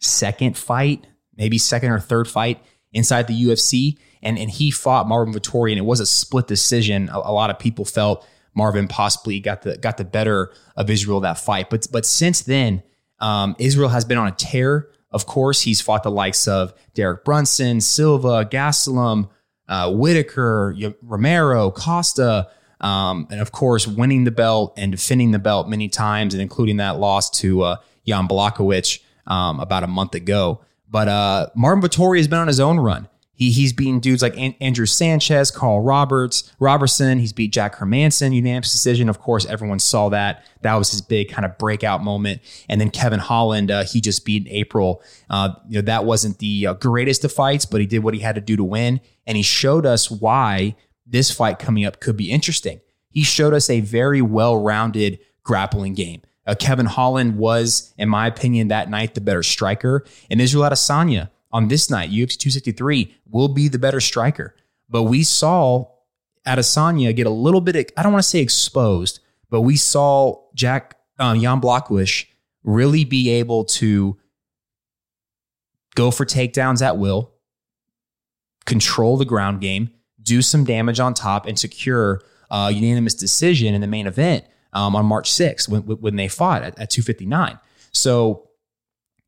second 0.00 0.56
fight, 0.56 1.06
maybe 1.36 1.58
second 1.58 1.90
or 1.90 2.00
third 2.00 2.28
fight 2.28 2.62
inside 2.92 3.26
the 3.26 3.44
UFC. 3.44 3.98
And, 4.22 4.38
and 4.38 4.50
he 4.50 4.70
fought 4.70 5.06
Marvin 5.06 5.34
Vettori, 5.34 5.70
and 5.70 5.78
it 5.78 5.84
was 5.84 6.00
a 6.00 6.06
split 6.06 6.46
decision. 6.46 7.08
A, 7.08 7.18
a 7.18 7.32
lot 7.32 7.50
of 7.50 7.58
people 7.58 7.84
felt 7.84 8.26
Marvin 8.54 8.88
possibly 8.88 9.40
got 9.40 9.62
the 9.62 9.78
got 9.78 9.96
the 9.96 10.04
better 10.04 10.52
of 10.76 10.90
Israel 10.90 11.20
that 11.20 11.38
fight. 11.38 11.70
But 11.70 11.86
but 11.92 12.04
since 12.04 12.42
then, 12.42 12.82
um, 13.20 13.54
Israel 13.58 13.88
has 13.88 14.04
been 14.04 14.18
on 14.18 14.26
a 14.26 14.32
tear. 14.32 14.90
Of 15.10 15.26
course, 15.26 15.62
he's 15.62 15.80
fought 15.80 16.02
the 16.02 16.10
likes 16.10 16.46
of 16.48 16.74
Derek 16.94 17.24
Brunson, 17.24 17.80
Silva, 17.80 18.44
Gastelum, 18.44 19.30
uh, 19.68 19.92
Whittaker, 19.92 20.76
Romero, 21.00 21.70
Costa, 21.70 22.48
um, 22.80 23.26
and 23.30 23.40
of 23.40 23.52
course, 23.52 23.86
winning 23.86 24.24
the 24.24 24.30
belt 24.30 24.74
and 24.76 24.92
defending 24.92 25.30
the 25.30 25.38
belt 25.38 25.68
many 25.68 25.88
times, 25.88 26.34
and 26.34 26.42
including 26.42 26.76
that 26.78 26.98
loss 26.98 27.30
to 27.40 27.62
uh, 27.62 27.76
Jan 28.06 28.28
Blachowicz 28.28 29.00
um, 29.26 29.60
about 29.60 29.82
a 29.82 29.86
month 29.86 30.14
ago. 30.14 30.62
But 30.90 31.08
uh, 31.08 31.48
Marvin 31.54 31.82
Vettori 31.82 32.18
has 32.18 32.28
been 32.28 32.38
on 32.38 32.48
his 32.48 32.60
own 32.60 32.80
run. 32.80 33.08
He, 33.38 33.52
he's 33.52 33.72
beaten 33.72 34.00
dudes 34.00 34.20
like 34.20 34.36
An- 34.36 34.56
Andrew 34.60 34.84
Sanchez, 34.84 35.52
Carl 35.52 35.80
Roberts, 35.80 36.52
Robertson. 36.58 37.20
He's 37.20 37.32
beat 37.32 37.52
Jack 37.52 37.76
Hermansson, 37.76 38.34
unanimous 38.34 38.72
decision. 38.72 39.08
Of 39.08 39.20
course, 39.20 39.46
everyone 39.46 39.78
saw 39.78 40.08
that. 40.08 40.44
That 40.62 40.74
was 40.74 40.90
his 40.90 41.00
big 41.00 41.30
kind 41.30 41.44
of 41.44 41.56
breakout 41.56 42.02
moment. 42.02 42.42
And 42.68 42.80
then 42.80 42.90
Kevin 42.90 43.20
Holland, 43.20 43.70
uh, 43.70 43.84
he 43.84 44.00
just 44.00 44.24
beat 44.24 44.44
in 44.44 44.52
April. 44.52 45.02
Uh, 45.30 45.50
you 45.68 45.76
know 45.76 45.82
that 45.82 46.04
wasn't 46.04 46.40
the 46.40 46.66
uh, 46.66 46.74
greatest 46.74 47.24
of 47.24 47.32
fights, 47.32 47.64
but 47.64 47.80
he 47.80 47.86
did 47.86 48.00
what 48.00 48.12
he 48.12 48.20
had 48.20 48.34
to 48.34 48.40
do 48.40 48.56
to 48.56 48.64
win, 48.64 49.00
and 49.24 49.36
he 49.36 49.42
showed 49.44 49.86
us 49.86 50.10
why 50.10 50.74
this 51.06 51.30
fight 51.30 51.60
coming 51.60 51.84
up 51.84 52.00
could 52.00 52.16
be 52.16 52.32
interesting. 52.32 52.80
He 53.10 53.22
showed 53.22 53.54
us 53.54 53.70
a 53.70 53.80
very 53.80 54.20
well 54.20 54.60
rounded 54.60 55.20
grappling 55.44 55.94
game. 55.94 56.22
Uh, 56.44 56.56
Kevin 56.56 56.86
Holland 56.86 57.36
was, 57.36 57.94
in 57.98 58.08
my 58.08 58.26
opinion, 58.26 58.68
that 58.68 58.90
night 58.90 59.14
the 59.14 59.20
better 59.20 59.44
striker. 59.44 60.04
And 60.28 60.40
Israel 60.40 60.64
Adesanya 60.64 61.30
on 61.50 61.68
this 61.68 61.90
night, 61.90 62.10
UFC 62.10 62.38
263, 62.38 63.14
will 63.30 63.48
be 63.48 63.68
the 63.68 63.78
better 63.78 64.00
striker. 64.00 64.54
But 64.88 65.04
we 65.04 65.22
saw 65.22 65.90
Adesanya 66.46 67.14
get 67.14 67.26
a 67.26 67.30
little 67.30 67.60
bit, 67.60 67.92
I 67.96 68.02
don't 68.02 68.12
want 68.12 68.22
to 68.22 68.28
say 68.28 68.40
exposed, 68.40 69.20
but 69.50 69.62
we 69.62 69.76
saw 69.76 70.42
Jack, 70.54 70.96
um, 71.18 71.40
Jan 71.40 71.60
Blachowicz 71.60 72.26
really 72.64 73.04
be 73.04 73.30
able 73.30 73.64
to 73.64 74.18
go 75.94 76.10
for 76.10 76.24
takedowns 76.24 76.82
at 76.82 76.98
will, 76.98 77.32
control 78.66 79.16
the 79.16 79.24
ground 79.24 79.60
game, 79.60 79.90
do 80.22 80.42
some 80.42 80.64
damage 80.64 81.00
on 81.00 81.14
top 81.14 81.46
and 81.46 81.58
secure 81.58 82.20
a 82.50 82.70
unanimous 82.70 83.14
decision 83.14 83.74
in 83.74 83.80
the 83.80 83.86
main 83.86 84.06
event 84.06 84.44
um, 84.72 84.94
on 84.94 85.06
March 85.06 85.30
6th 85.30 85.68
when, 85.68 85.82
when 85.82 86.16
they 86.16 86.28
fought 86.28 86.62
at, 86.62 86.78
at 86.78 86.90
259. 86.90 87.58
So, 87.92 88.47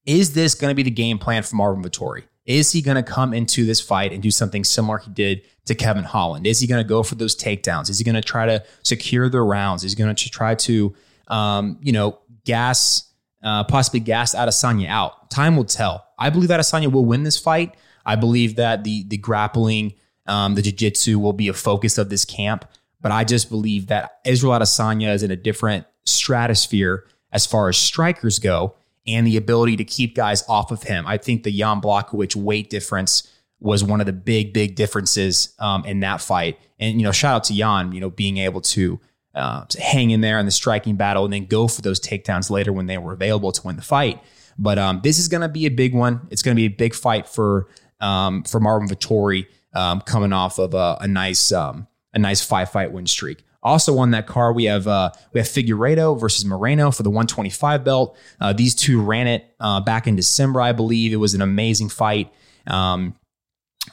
is 0.07 0.35
this 0.35 0.54
going 0.54 0.71
to 0.71 0.75
be 0.75 0.83
the 0.83 0.90
game 0.90 1.19
plan 1.19 1.42
for 1.42 1.57
Marvin 1.57 1.83
Vettori? 1.83 2.25
Is 2.47 2.73
he 2.73 2.83
going 2.83 2.97
to 2.97 3.02
come 3.02 3.33
into 3.33 3.64
this 3.64 3.80
fight 3.80 4.12
and 4.12 4.23
do 4.23 4.30
something 4.30 4.64
similar 4.64 4.99
he 4.99 5.11
did 5.11 5.42
to 5.66 5.75
Kevin 5.75 6.04
Holland? 6.04 6.47
Is 6.47 6.59
he 6.59 6.66
going 6.66 6.83
to 6.83 6.88
go 6.88 7.02
for 7.02 7.14
those 7.14 7.37
takedowns? 7.37 7.90
Is 7.90 7.99
he 7.99 8.04
going 8.04 8.14
to 8.14 8.23
try 8.23 8.47
to 8.47 8.64
secure 8.83 9.28
the 9.28 9.40
rounds? 9.40 9.85
Is 9.85 9.92
he 9.92 9.99
going 9.99 10.14
to 10.14 10.30
try 10.30 10.54
to, 10.57 10.95
um, 11.28 11.78
you 11.83 11.92
know, 11.92 12.19
gas, 12.45 13.12
uh, 13.45 13.64
possibly 13.64 14.00
gas 14.00 14.35
Adesanya 14.35 14.88
out? 14.88 15.30
Time 15.30 15.57
will 15.57 15.64
tell. 15.64 16.07
I 16.19 16.30
believe 16.30 16.49
that 16.49 16.61
Adesanya 16.61 16.90
will 16.90 17.04
win 17.04 17.23
this 17.23 17.38
fight. 17.38 17.76
I 18.04 18.16
believe 18.16 18.57
that 18.57 18.83
the 18.83 19.04
the 19.04 19.19
grappling 19.19 19.95
um, 20.26 20.54
the 20.54 20.62
jiu-jitsu 20.62 21.19
will 21.19 21.33
be 21.33 21.49
a 21.49 21.52
focus 21.52 21.99
of 21.99 22.09
this 22.09 22.25
camp. 22.25 22.64
But 23.00 23.12
I 23.12 23.25
just 23.25 23.49
believe 23.49 23.88
that 23.88 24.21
Israel 24.25 24.52
Adesanya 24.52 25.12
is 25.14 25.23
in 25.23 25.30
a 25.30 25.37
different 25.37 25.87
stratosphere 26.04 27.04
as 27.33 27.47
far 27.47 27.69
as 27.69 27.76
strikers 27.76 28.38
go 28.38 28.75
and 29.14 29.26
the 29.26 29.37
ability 29.37 29.76
to 29.76 29.85
keep 29.85 30.14
guys 30.14 30.45
off 30.49 30.71
of 30.71 30.85
him. 30.85 31.07
I 31.07 31.17
think 31.17 31.43
the 31.43 31.52
Jan 31.52 31.81
Blachowicz 31.81 32.37
weight 32.37 32.71
difference 32.71 33.31
was 33.61 33.85
one 33.85 34.00
of 34.00 34.07
the 34.07 34.12
big, 34.12 34.52
big 34.52 34.75
differences 34.75 35.55
um, 35.59 35.85
in 35.85 36.00
that 36.00 36.21
fight. 36.21 36.59
And, 36.79 36.99
you 36.99 37.05
know, 37.05 37.12
shout 37.12 37.35
out 37.35 37.45
to 37.45 37.55
Jan, 37.55 37.93
you 37.93 38.00
know, 38.00 38.11
being 38.11 38.38
able 38.38 38.62
to 38.62 38.99
uh, 39.35 39.64
hang 39.79 40.11
in 40.11 40.23
there 40.23 40.38
in 40.38 40.47
the 40.47 40.52
striking 40.52 40.97
battle 40.97 41.25
and 41.25 41.33
then 41.33 41.45
go 41.45 41.69
for 41.69 41.83
those 41.83 42.00
takedowns 42.00 42.50
later 42.50 42.73
when 42.73 42.87
they 42.87 42.99
were 42.99 43.12
available 43.12 43.52
to 43.52 43.67
win 43.67 43.76
the 43.76 43.83
fight. 43.83 44.23
But 44.59 44.79
um, 44.79 45.00
this 45.02 45.19
is 45.19 45.29
going 45.29 45.43
to 45.43 45.49
be 45.49 45.67
a 45.67 45.71
big 45.71 45.95
one. 45.95 46.26
It's 46.31 46.43
going 46.43 46.55
to 46.55 46.61
be 46.61 46.67
a 46.67 46.76
big 46.76 46.95
fight 46.95 47.29
for 47.29 47.69
um, 48.00 48.45
for 48.45 48.61
Marvin 48.61 48.88
Vettori 48.88 49.47
um, 49.75 50.00
coming 50.00 50.33
off 50.33 50.59
of 50.59 50.75
a, 50.75 50.99
a 51.00 51.09
nice 51.09 51.52
um, 51.52 51.87
a 52.12 52.19
nice 52.19 52.45
five 52.45 52.71
fight 52.71 52.93
win 52.93 53.07
streak. 53.07 53.45
Also 53.62 53.99
on 53.99 54.12
that 54.12 54.26
car, 54.26 54.52
we 54.52 54.64
have 54.64 54.87
uh, 54.87 55.11
we 55.33 55.40
have 55.40 55.47
Figueiredo 55.47 56.19
versus 56.19 56.45
Moreno 56.45 56.90
for 56.90 57.02
the 57.02 57.11
125 57.11 57.85
belt. 57.85 58.17
Uh, 58.40 58.52
these 58.52 58.75
two 58.75 59.02
ran 59.02 59.26
it 59.26 59.55
uh, 59.61 59.81
back 59.81 60.07
in 60.07 60.17
December, 60.17 60.61
I 60.61 60.73
believe. 60.73 61.12
It 61.12 61.17
was 61.17 61.35
an 61.35 61.43
amazing 61.43 61.90
fight. 61.90 62.33
Um, 62.67 63.17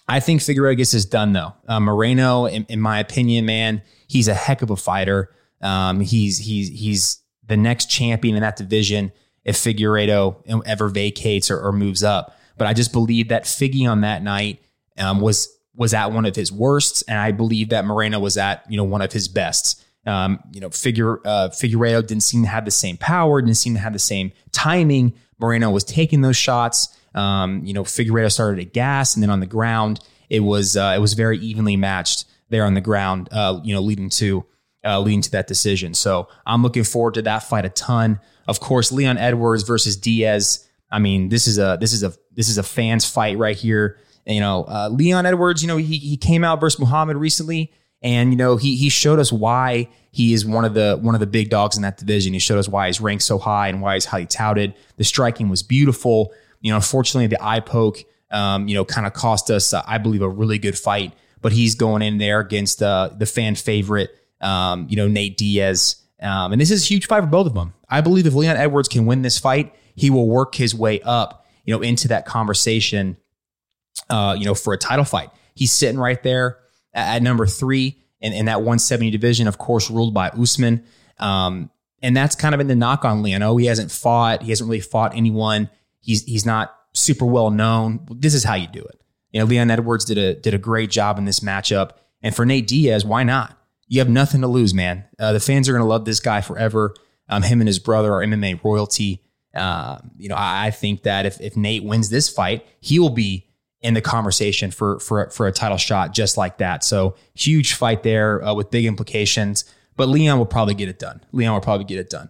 I 0.08 0.20
think 0.20 0.42
Figueiredo 0.42 0.78
gets 0.78 0.92
this 0.92 1.06
done 1.06 1.34
though. 1.34 1.54
Uh, 1.68 1.80
Moreno, 1.80 2.46
in, 2.46 2.66
in, 2.70 2.80
my 2.80 3.00
opinion, 3.00 3.46
man, 3.46 3.82
he's 4.08 4.28
a 4.28 4.34
heck 4.34 4.62
of 4.62 4.70
a 4.70 4.78
fighter. 4.78 5.34
Um, 5.62 6.00
he's 6.00 6.38
he's 6.38 6.70
he's 6.70 7.22
the 7.46 7.58
next 7.58 7.90
champion 7.90 8.36
in 8.36 8.42
that 8.42 8.56
division 8.56 9.12
if 9.44 9.56
Figueiredo 9.56 10.62
ever 10.66 10.88
vacates 10.90 11.50
or, 11.52 11.60
or 11.60 11.72
moves 11.72 12.04
up. 12.04 12.38
But 12.58 12.68
I 12.68 12.74
just 12.74 12.92
believe 12.92 13.30
that 13.30 13.44
Figgy 13.44 13.90
on 13.90 14.02
that 14.02 14.24
night 14.24 14.62
um, 14.98 15.22
was 15.22 15.57
was 15.78 15.94
at 15.94 16.12
one 16.12 16.26
of 16.26 16.36
his 16.36 16.52
worst, 16.52 17.04
and 17.08 17.18
I 17.18 17.32
believe 17.32 17.70
that 17.70 17.86
Moreno 17.86 18.20
was 18.20 18.36
at 18.36 18.70
you 18.70 18.76
know 18.76 18.84
one 18.84 19.02
of 19.02 19.14
his 19.14 19.30
best. 19.30 19.84
Um, 20.06 20.40
you 20.52 20.60
know, 20.60 20.70
Figure 20.70 21.20
uh, 21.26 21.50
didn't 21.50 22.22
seem 22.22 22.42
to 22.44 22.48
have 22.48 22.66
the 22.66 22.72
same 22.72 22.98
power, 22.98 23.42
didn't 23.42 23.58
seem 23.58 23.74
to 23.76 23.80
have 23.80 23.94
the 23.94 24.00
same 24.00 24.32
timing. 24.52 25.14
Moreno 25.40 25.70
was 25.70 25.84
taking 25.84 26.22
those 26.22 26.38
shots. 26.38 26.98
Um, 27.14 27.64
you 27.64 27.74
know, 27.74 27.84
Figueiredo 27.84 28.32
started 28.32 28.66
at 28.66 28.74
gas, 28.74 29.16
and 29.16 29.24
then 29.24 29.30
on 29.30 29.40
the 29.40 29.46
ground, 29.46 30.00
it 30.30 30.40
was 30.40 30.76
uh, 30.76 30.94
it 30.96 31.00
was 31.00 31.14
very 31.14 31.38
evenly 31.40 31.78
matched 31.78 32.26
there 32.50 32.66
on 32.66 32.74
the 32.74 32.82
ground. 32.82 33.30
Uh, 33.32 33.60
you 33.64 33.74
know, 33.74 33.82
leading 33.82 34.10
to 34.10 34.46
uh, 34.84 35.00
leading 35.00 35.22
to 35.22 35.32
that 35.32 35.48
decision. 35.48 35.94
So 35.94 36.28
I'm 36.46 36.64
looking 36.64 36.84
forward 36.84 37.14
to 37.16 37.22
that 37.24 37.44
fight 37.44 37.66
a 37.66 37.70
ton. 37.70 38.20
Of 38.48 38.60
course, 38.60 38.92
Leon 38.92 39.18
Edwards 39.18 39.64
versus 39.64 39.98
Diaz. 39.98 40.68
I 40.90 41.00
mean, 41.00 41.30
this 41.30 41.48
is 41.48 41.60
a 41.60 41.78
this 41.80 41.94
is 41.94 42.04
a 42.04 42.14
this 42.32 42.50
is 42.50 42.58
a 42.58 42.64
fans 42.64 43.10
fight 43.10 43.38
right 43.38 43.58
here. 43.58 44.00
You 44.28 44.42
know, 44.42 44.66
uh, 44.68 44.90
Leon 44.92 45.26
Edwards. 45.26 45.62
You 45.62 45.68
know, 45.68 45.78
he 45.78 45.98
he 45.98 46.18
came 46.18 46.44
out 46.44 46.60
versus 46.60 46.80
Muhammad 46.80 47.18
recently, 47.18 47.72
and 48.02 48.32
you 48.32 48.38
know 48.38 48.58
he 48.58 48.76
he 48.76 48.90
showed 48.90 49.20
us 49.20 49.32
why 49.32 49.90
he 50.12 50.34
is 50.34 50.46
one 50.46 50.66
of 50.66 50.74
the 50.74 50.98
one 51.02 51.16
of 51.16 51.22
the 51.22 51.28
big 51.28 51.50
dogs 51.50 51.78
in 51.78 51.84
that 51.84 51.98
division. 51.98 52.34
He 52.34 52.40
showed 52.40 52.58
us 52.58 52.68
why 52.68 52.88
he's 52.88 53.00
ranked 53.00 53.24
so 53.24 53.38
high 53.38 53.68
and 53.70 53.82
why 53.82 53.94
he's 53.94 54.06
highly 54.06 54.26
touted. 54.26 54.74
The 54.98 55.04
striking 55.04 55.48
was 55.48 55.64
beautiful. 55.64 56.34
You 56.62 56.72
know, 56.72 56.78
unfortunately, 56.78 57.28
the 57.28 57.44
eye 57.44 57.60
poke, 57.60 58.00
um, 58.32 58.68
you 58.68 58.76
know, 58.76 58.84
kind 58.84 59.06
of 59.06 59.14
cost 59.14 59.50
us, 59.52 59.74
uh, 59.74 59.84
I 59.86 60.00
believe, 60.00 60.22
a 60.22 60.30
really 60.30 60.58
good 60.58 60.78
fight. 60.78 61.14
But 61.42 61.52
he's 61.52 61.76
going 61.76 62.02
in 62.02 62.18
there 62.18 62.40
against 62.40 62.82
uh, 62.82 63.12
the 63.16 63.28
fan 63.28 63.56
favorite, 63.56 64.10
um, 64.42 64.88
you 64.90 64.96
know, 64.96 65.08
Nate 65.08 65.38
Diaz. 65.38 65.98
Um, 66.20 66.52
and 66.52 66.60
this 66.60 66.72
is 66.72 66.84
a 66.84 66.88
huge 66.88 67.06
fight 67.06 67.22
for 67.22 67.28
both 67.28 67.46
of 67.46 67.54
them. 67.54 67.76
I 67.88 68.02
believe 68.02 68.26
if 68.26 68.34
Leon 68.34 68.58
Edwards 68.58 68.88
can 68.88 69.06
win 69.06 69.22
this 69.22 69.38
fight, 69.38 69.74
he 69.96 70.10
will 70.10 70.28
work 70.28 70.56
his 70.56 70.74
way 70.74 71.00
up, 71.02 71.46
you 71.64 71.76
know, 71.76 71.82
into 71.82 72.08
that 72.08 72.26
conversation, 72.26 73.18
uh, 74.10 74.36
you 74.38 74.46
know, 74.46 74.56
for 74.56 74.74
a 74.74 74.78
title 74.78 75.06
fight. 75.06 75.30
He's 75.54 75.72
sitting 75.72 76.00
right 76.00 76.22
there 76.24 76.60
at, 76.94 77.18
at 77.18 77.24
number 77.24 77.46
three 77.46 77.98
in, 78.22 78.34
in, 78.34 78.46
that 78.46 78.60
170 78.60 79.12
division, 79.12 79.48
of 79.48 79.58
course, 79.58 79.90
ruled 79.90 80.14
by 80.14 80.30
Usman. 80.30 80.84
Um, 81.20 81.70
and 82.02 82.16
that's 82.16 82.36
kind 82.36 82.54
of 82.54 82.60
been 82.60 82.68
the 82.68 82.76
knock 82.76 83.06
on 83.06 83.24
Leon. 83.24 83.60
He 83.60 83.66
hasn't 83.66 83.92
fought. 83.92 84.44
He 84.44 84.50
hasn't 84.50 84.70
really 84.70 84.82
fought 84.82 85.16
anyone. 85.16 85.70
He's 86.00 86.24
he's 86.24 86.46
not 86.46 86.76
super 86.94 87.26
well 87.26 87.50
known. 87.50 88.06
This 88.12 88.34
is 88.34 88.44
how 88.44 88.56
you 88.56 88.68
do 88.68 88.82
it. 88.82 89.02
You 89.32 89.40
know, 89.40 89.46
Leon 89.46 89.72
Edwards 89.72 90.06
did 90.06 90.18
a 90.18 90.36
did 90.36 90.54
a 90.54 90.60
great 90.60 90.90
job 90.90 91.18
in 91.18 91.26
this 91.26 91.40
matchup. 91.40 91.92
And 92.22 92.36
for 92.36 92.46
Nate 92.46 92.68
Diaz, 92.68 93.06
why 93.06 93.24
not? 93.24 93.58
You 93.88 94.00
have 94.00 94.10
nothing 94.10 94.42
to 94.42 94.48
lose, 94.48 94.74
man. 94.74 95.06
Uh, 95.18 95.34
the 95.34 95.40
fans 95.40 95.70
are 95.70 95.72
going 95.72 95.84
to 95.84 95.88
love 95.88 96.06
this 96.06 96.20
guy 96.20 96.42
forever. 96.42 96.94
Um, 97.30 97.42
him 97.42 97.62
and 97.62 97.68
his 97.68 97.80
brother 97.80 98.14
are 98.14 98.26
MMA 98.26 98.64
royalty. 98.64 99.24
Uh, 99.54 100.00
you 100.18 100.30
know, 100.30 100.36
I, 100.36 100.68
I, 100.68 100.72
think 100.72 101.04
that 101.04 101.26
if, 101.26 101.42
if 101.42 101.58
Nate 101.58 101.84
wins 101.84 102.10
this 102.10 102.30
fight, 102.30 102.66
he 102.80 103.00
will 103.00 103.10
be 103.10 103.47
in 103.82 103.94
the 103.94 104.02
conversation 104.02 104.72
for 104.72 105.00
for 105.00 105.30
for 105.30 105.48
a 105.48 105.52
title 105.52 105.78
shot 105.78 106.14
just 106.14 106.38
like 106.38 106.58
that. 106.58 106.84
So 106.84 107.16
huge 107.36 107.74
fight 107.74 108.04
there 108.04 108.44
uh, 108.44 108.54
with 108.54 108.72
big 108.72 108.86
implications. 108.86 109.66
But 109.96 110.10
Leon 110.10 110.38
will 110.38 110.46
probably 110.46 110.76
get 110.76 110.90
it 110.90 111.00
done. 111.00 111.22
Leon 111.32 111.54
will 111.54 111.62
probably 111.62 111.86
get 111.86 111.98
it 111.98 112.10
done. 112.10 112.30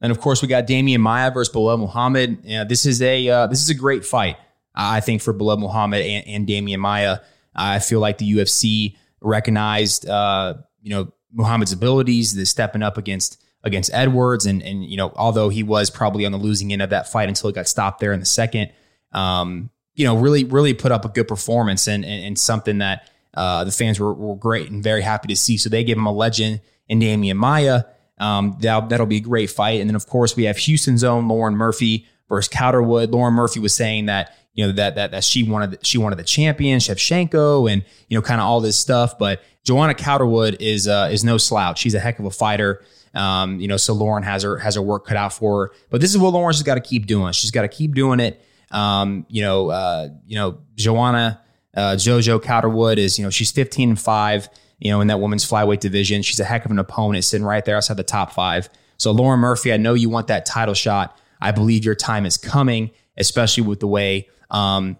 And 0.00 0.10
of 0.10 0.20
course, 0.20 0.42
we 0.42 0.48
got 0.48 0.66
Demian 0.66 1.00
Maia 1.00 1.30
versus 1.30 1.54
Belal 1.54 1.78
Muhammad. 1.78 2.38
Yeah, 2.42 2.64
this 2.64 2.84
is 2.84 3.00
a 3.00 3.28
uh, 3.28 3.46
this 3.46 3.62
is 3.62 3.70
a 3.70 3.74
great 3.74 4.04
fight. 4.04 4.36
I 4.74 5.00
think 5.00 5.22
for 5.22 5.32
Belal 5.32 5.58
Muhammad 5.58 6.02
and, 6.02 6.26
and 6.26 6.46
Demian 6.46 6.78
Maia. 6.78 7.18
I 7.54 7.78
feel 7.78 8.00
like 8.00 8.18
the 8.18 8.30
UFC 8.32 8.96
recognized 9.20 10.08
uh, 10.08 10.54
you 10.82 10.90
know 10.90 11.12
Muhammad's 11.32 11.72
abilities, 11.72 12.34
the 12.34 12.44
stepping 12.44 12.82
up 12.82 12.98
against 12.98 13.42
against 13.62 13.90
Edwards, 13.92 14.46
and 14.46 14.62
and 14.62 14.84
you 14.84 14.96
know 14.96 15.12
although 15.16 15.48
he 15.48 15.62
was 15.62 15.90
probably 15.90 16.26
on 16.26 16.32
the 16.32 16.38
losing 16.38 16.72
end 16.72 16.82
of 16.82 16.90
that 16.90 17.10
fight 17.10 17.28
until 17.28 17.48
he 17.48 17.54
got 17.54 17.68
stopped 17.68 18.00
there 18.00 18.12
in 18.12 18.20
the 18.20 18.26
second, 18.26 18.72
um, 19.12 19.70
you 19.94 20.04
know 20.04 20.16
really 20.16 20.44
really 20.44 20.74
put 20.74 20.92
up 20.92 21.04
a 21.04 21.08
good 21.08 21.28
performance 21.28 21.86
and 21.86 22.04
and, 22.04 22.24
and 22.24 22.38
something 22.38 22.78
that 22.78 23.10
uh, 23.34 23.64
the 23.64 23.72
fans 23.72 23.98
were, 23.98 24.14
were 24.14 24.36
great 24.36 24.70
and 24.70 24.82
very 24.82 25.02
happy 25.02 25.28
to 25.28 25.36
see. 25.36 25.56
So 25.56 25.68
they 25.68 25.82
gave 25.84 25.96
him 25.96 26.06
a 26.06 26.12
legend 26.12 26.60
in 26.88 27.00
Demian 27.00 27.36
Maia. 27.36 27.84
Um, 28.18 28.56
that, 28.60 28.88
that'll 28.90 29.06
be 29.06 29.16
a 29.16 29.20
great 29.20 29.50
fight. 29.50 29.80
And 29.80 29.90
then 29.90 29.96
of 29.96 30.06
course 30.06 30.36
we 30.36 30.44
have 30.44 30.56
Houston's 30.56 31.02
own 31.02 31.26
Lauren 31.26 31.56
Murphy 31.56 32.06
versus 32.28 32.48
Calderwood. 32.48 33.10
Lauren 33.10 33.34
Murphy 33.34 33.58
was 33.58 33.74
saying 33.74 34.06
that 34.06 34.34
you 34.52 34.64
know 34.64 34.72
that 34.72 34.94
that 34.94 35.10
that 35.10 35.24
she 35.24 35.42
wanted 35.42 35.84
she 35.84 35.98
wanted 35.98 36.16
the 36.16 36.24
champion 36.24 36.78
Shevchenko 36.78 37.70
and 37.70 37.84
you 38.08 38.16
know 38.16 38.22
kind 38.22 38.40
of 38.40 38.46
all 38.46 38.60
this 38.60 38.78
stuff, 38.78 39.18
but 39.18 39.42
Joanna 39.64 39.94
Calderwood 39.94 40.58
is 40.60 40.86
uh, 40.86 41.08
is 41.10 41.24
no 41.24 41.38
slouch. 41.38 41.78
She's 41.78 41.94
a 41.94 42.00
heck 42.00 42.18
of 42.18 42.24
a 42.24 42.30
fighter. 42.30 42.84
Um, 43.14 43.60
you 43.60 43.68
know, 43.68 43.76
so 43.76 43.94
Lauren 43.94 44.22
has 44.22 44.42
her 44.42 44.58
has 44.58 44.74
her 44.74 44.82
work 44.82 45.06
cut 45.06 45.16
out 45.16 45.32
for 45.32 45.66
her. 45.66 45.72
But 45.90 46.00
this 46.00 46.10
is 46.10 46.18
what 46.18 46.32
Lauren's 46.32 46.62
got 46.62 46.74
to 46.74 46.80
keep 46.80 47.06
doing. 47.06 47.32
She's 47.32 47.50
got 47.50 47.62
to 47.62 47.68
keep 47.68 47.94
doing 47.94 48.20
it. 48.20 48.44
Um, 48.70 49.26
you 49.28 49.42
know, 49.42 49.70
uh, 49.70 50.08
you 50.26 50.36
know, 50.36 50.58
Joanna 50.74 51.40
uh, 51.76 51.94
Jojo 51.96 52.42
Calderwood 52.42 52.98
is 52.98 53.18
you 53.18 53.24
know 53.24 53.30
she's 53.30 53.50
15 53.50 53.90
and 53.90 54.00
five. 54.00 54.48
You 54.78 54.90
know, 54.90 55.00
in 55.00 55.06
that 55.06 55.20
women's 55.20 55.48
flyweight 55.48 55.80
division, 55.80 56.22
she's 56.22 56.40
a 56.40 56.44
heck 56.44 56.64
of 56.64 56.70
an 56.70 56.78
opponent, 56.78 57.24
sitting 57.24 57.46
right 57.46 57.64
there 57.64 57.76
outside 57.76 57.96
the 57.96 58.02
top 58.02 58.32
five. 58.32 58.68
So 58.96 59.12
Lauren 59.12 59.40
Murphy, 59.40 59.72
I 59.72 59.76
know 59.76 59.94
you 59.94 60.10
want 60.10 60.26
that 60.26 60.46
title 60.46 60.74
shot. 60.74 61.18
I 61.40 61.52
believe 61.52 61.84
your 61.84 61.94
time 61.94 62.26
is 62.26 62.36
coming, 62.36 62.90
especially 63.16 63.64
with 63.64 63.80
the 63.80 63.86
way 63.86 64.28
um, 64.50 64.98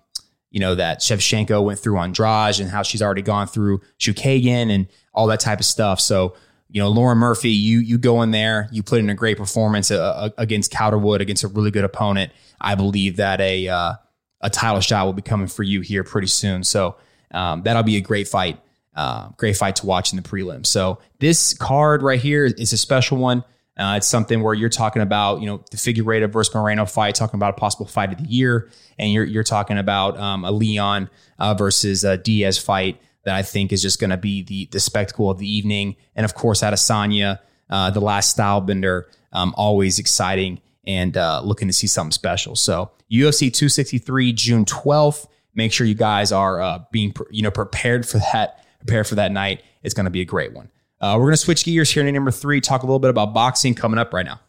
you 0.51 0.61
know, 0.61 0.77
that 0.77 1.01
Shevchenko 1.01 1.65
went 1.65 1.81
through 1.81 1.99
Andrade 1.99 2.61
and 2.61 2.71
how 2.71 2.83
she's 2.83 3.03
already 3.03 3.23
gone 3.23 3.49
through 3.49 3.81
Chookagian 3.99 4.71
and 4.71 4.87
all 5.13 5.27
that 5.27 5.41
type 5.41 5.59
of 5.59 5.65
stuff. 5.65 6.01
So, 6.01 6.37
you 6.71 6.81
know, 6.81 6.89
Lauren 6.89 7.19
Murphy, 7.19 7.51
you 7.51 7.81
you 7.81 7.99
go 7.99 8.23
in 8.23 8.31
there, 8.31 8.69
you 8.71 8.83
put 8.83 9.01
in 9.01 9.11
a 9.11 9.15
great 9.15 9.37
performance 9.37 9.91
uh, 9.91 10.01
uh 10.01 10.31
against 10.39 10.73
Calderwood, 10.73 11.21
against 11.21 11.43
a 11.43 11.49
really 11.49 11.73
good 11.73 11.85
opponent. 11.85 12.33
I 12.65 12.75
believe 12.75 13.17
that 13.17 13.41
a 13.41 13.69
uh, 13.69 13.93
a 14.41 14.51
title 14.51 14.81
shot 14.81 15.05
will 15.05 15.13
be 15.13 15.23
coming 15.23 15.47
for 15.47 15.63
you 15.63 15.83
here 15.83 16.03
pretty 16.03 16.29
soon. 16.29 16.65
So 16.65 16.97
um, 17.31 17.63
that'll 17.63 17.83
be 17.83 17.97
a 17.97 18.01
great 18.01 18.27
fight, 18.27 18.61
uh, 18.95 19.29
great 19.37 19.57
fight 19.57 19.77
to 19.77 19.87
watch 19.87 20.13
in 20.13 20.17
the 20.17 20.23
prelim. 20.23 20.65
So 20.67 20.99
this 21.19 21.55
card 21.55 22.03
right 22.03 22.21
here 22.21 22.45
is 22.45 22.73
a 22.73 22.77
special 22.77 23.19
one. 23.19 23.45
Uh, 23.77 23.95
it's 23.97 24.07
something 24.07 24.41
where 24.43 24.55
you're 24.55 24.69
talking 24.69 25.03
about, 25.03 25.41
you 25.41 25.47
know, 25.47 25.65
the 25.71 25.77
Figueiredo 25.77 26.31
versus 26.31 26.55
Moreno 26.55 26.87
fight, 26.87 27.17
talking 27.17 27.39
about 27.39 27.55
a 27.55 27.57
possible 27.57 27.87
fight 27.87 28.13
of 28.13 28.19
the 28.19 28.29
year, 28.29 28.71
and 28.99 29.13
you're 29.13 29.25
you're 29.25 29.43
talking 29.43 29.79
about 29.79 30.17
um, 30.17 30.45
a 30.45 30.53
Leon 30.53 31.11
uh, 31.41 31.55
versus 31.55 32.05
a 32.05 32.17
Diaz 32.17 32.57
fight 32.57 33.01
that 33.25 33.35
I 33.35 33.43
think 33.43 33.73
is 33.73 33.83
just 33.83 33.99
going 33.99 34.11
to 34.11 34.17
be 34.17 34.43
the 34.43 34.69
the 34.71 34.79
spectacle 34.79 35.29
of 35.29 35.39
the 35.39 35.53
evening, 35.53 35.97
and 36.15 36.25
of 36.25 36.35
course, 36.35 36.63
Adesanya, 36.63 37.41
uh, 37.69 37.91
the 37.91 38.01
last 38.01 38.31
style 38.31 38.61
bender, 38.61 39.09
um, 39.33 39.53
always 39.57 39.99
exciting 39.99 40.61
and 40.87 41.17
uh, 41.17 41.41
looking 41.43 41.69
to 41.69 41.75
see 41.75 41.87
something 41.87 42.13
special. 42.13 42.57
So 42.57 42.91
UFC 43.11 43.53
263, 43.53 44.33
June 44.33 44.65
12th. 44.65 45.27
Make 45.55 45.73
sure 45.73 45.87
you 45.87 45.95
guys 45.95 46.33
are 46.33 46.61
uh, 46.61 46.81
being 46.91 47.15
you 47.31 47.43
know 47.43 47.51
prepared 47.51 48.07
for 48.07 48.19
that, 48.19 48.65
Prepare 48.81 49.05
for 49.05 49.15
that 49.15 49.33
night. 49.33 49.63
It's 49.83 49.95
going 49.95 50.05
to 50.05 50.11
be 50.11 50.21
a 50.21 50.27
great 50.27 50.53
one. 50.53 50.69
Uh, 51.01 51.15
we're 51.17 51.25
going 51.25 51.33
to 51.33 51.39
switch 51.39 51.65
gears 51.65 51.91
here 51.91 52.03
to 52.03 52.13
number 52.13 52.31
three, 52.31 52.61
talk 52.61 52.83
a 52.83 52.87
little 52.87 52.99
bit 52.99 53.11
about 53.11 53.33
boxing 53.33 53.75
coming 53.75 53.99
up 53.99 54.13
right 54.13 54.27
now. 54.27 54.41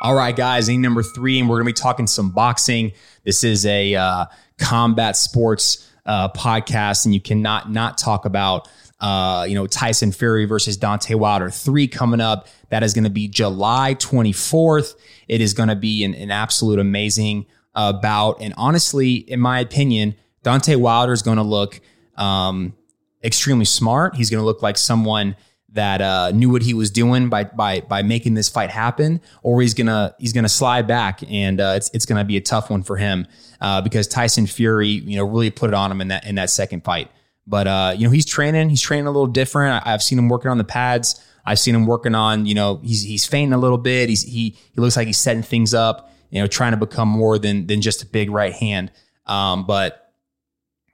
All 0.00 0.14
right, 0.14 0.34
guys, 0.34 0.68
in 0.68 0.80
number 0.80 1.02
three, 1.02 1.40
and 1.40 1.48
we're 1.48 1.56
going 1.56 1.66
to 1.66 1.72
be 1.72 1.80
talking 1.80 2.06
some 2.06 2.30
boxing. 2.30 2.92
This 3.24 3.42
is 3.42 3.66
a 3.66 3.96
uh, 3.96 4.26
combat 4.58 5.16
sports 5.16 5.90
uh, 6.06 6.28
podcast, 6.28 7.04
and 7.04 7.12
you 7.12 7.20
cannot 7.20 7.72
not 7.72 7.98
talk 7.98 8.24
about 8.24 8.68
uh, 9.00 9.46
you 9.48 9.54
know 9.54 9.66
Tyson 9.66 10.12
Fury 10.12 10.44
versus 10.44 10.78
Deontay 10.78 11.14
Wilder 11.14 11.50
three 11.50 11.88
coming 11.88 12.20
up. 12.20 12.48
That 12.70 12.82
is 12.82 12.92
going 12.94 13.04
to 13.04 13.10
be 13.10 13.28
July 13.28 13.94
24th. 13.94 14.94
It 15.26 15.40
is 15.40 15.54
going 15.54 15.70
to 15.70 15.76
be 15.76 16.04
an, 16.04 16.14
an 16.14 16.30
absolute 16.30 16.78
amazing 16.78 17.46
uh, 17.74 17.92
bout, 17.94 18.40
and 18.40 18.54
honestly, 18.56 19.14
in 19.14 19.40
my 19.40 19.60
opinion, 19.60 20.14
Deontay 20.44 20.76
Wilder 20.76 21.12
is 21.12 21.22
going 21.22 21.38
to 21.38 21.42
look. 21.42 21.80
Um, 22.16 22.74
extremely 23.22 23.64
smart. 23.64 24.16
He's 24.16 24.30
going 24.30 24.40
to 24.40 24.44
look 24.44 24.62
like 24.62 24.76
someone 24.76 25.36
that 25.70 26.00
uh, 26.00 26.30
knew 26.30 26.50
what 26.50 26.62
he 26.62 26.72
was 26.72 26.90
doing 26.90 27.28
by 27.28 27.44
by 27.44 27.80
by 27.80 28.02
making 28.02 28.34
this 28.34 28.48
fight 28.48 28.70
happen, 28.70 29.20
or 29.42 29.60
he's 29.60 29.74
gonna 29.74 30.14
he's 30.18 30.32
gonna 30.32 30.48
slide 30.48 30.86
back, 30.86 31.20
and 31.28 31.60
uh, 31.60 31.74
it's 31.76 31.90
it's 31.92 32.06
gonna 32.06 32.24
be 32.24 32.36
a 32.36 32.40
tough 32.40 32.70
one 32.70 32.82
for 32.82 32.96
him 32.96 33.26
uh, 33.60 33.80
because 33.82 34.08
Tyson 34.08 34.46
Fury, 34.46 34.88
you 34.88 35.16
know, 35.16 35.24
really 35.24 35.50
put 35.50 35.68
it 35.68 35.74
on 35.74 35.92
him 35.92 36.00
in 36.00 36.08
that 36.08 36.26
in 36.26 36.36
that 36.36 36.50
second 36.50 36.84
fight. 36.84 37.10
But 37.48 37.66
uh, 37.66 37.94
you 37.96 38.06
know, 38.06 38.12
he's 38.12 38.26
training. 38.26 38.68
He's 38.68 38.82
training 38.82 39.06
a 39.06 39.10
little 39.10 39.26
different. 39.26 39.86
I, 39.86 39.90
have 39.90 40.02
seen 40.02 40.18
him 40.18 40.28
working 40.28 40.50
on 40.50 40.58
the 40.58 40.64
pads. 40.64 41.24
I've 41.46 41.58
seen 41.58 41.74
him 41.74 41.86
working 41.86 42.14
on. 42.14 42.44
You 42.44 42.54
know, 42.54 42.80
he's 42.84 43.02
he's 43.02 43.26
feinting 43.26 43.54
a 43.54 43.58
little 43.58 43.78
bit. 43.78 44.10
He's 44.10 44.22
he 44.22 44.56
he 44.74 44.80
looks 44.80 44.96
like 44.96 45.06
he's 45.06 45.18
setting 45.18 45.42
things 45.42 45.72
up. 45.72 46.12
You 46.30 46.42
know, 46.42 46.46
trying 46.46 46.72
to 46.72 46.76
become 46.76 47.08
more 47.08 47.38
than 47.38 47.66
than 47.66 47.80
just 47.80 48.02
a 48.02 48.06
big 48.06 48.30
right 48.30 48.52
hand. 48.52 48.92
Um, 49.24 49.66
but 49.66 50.12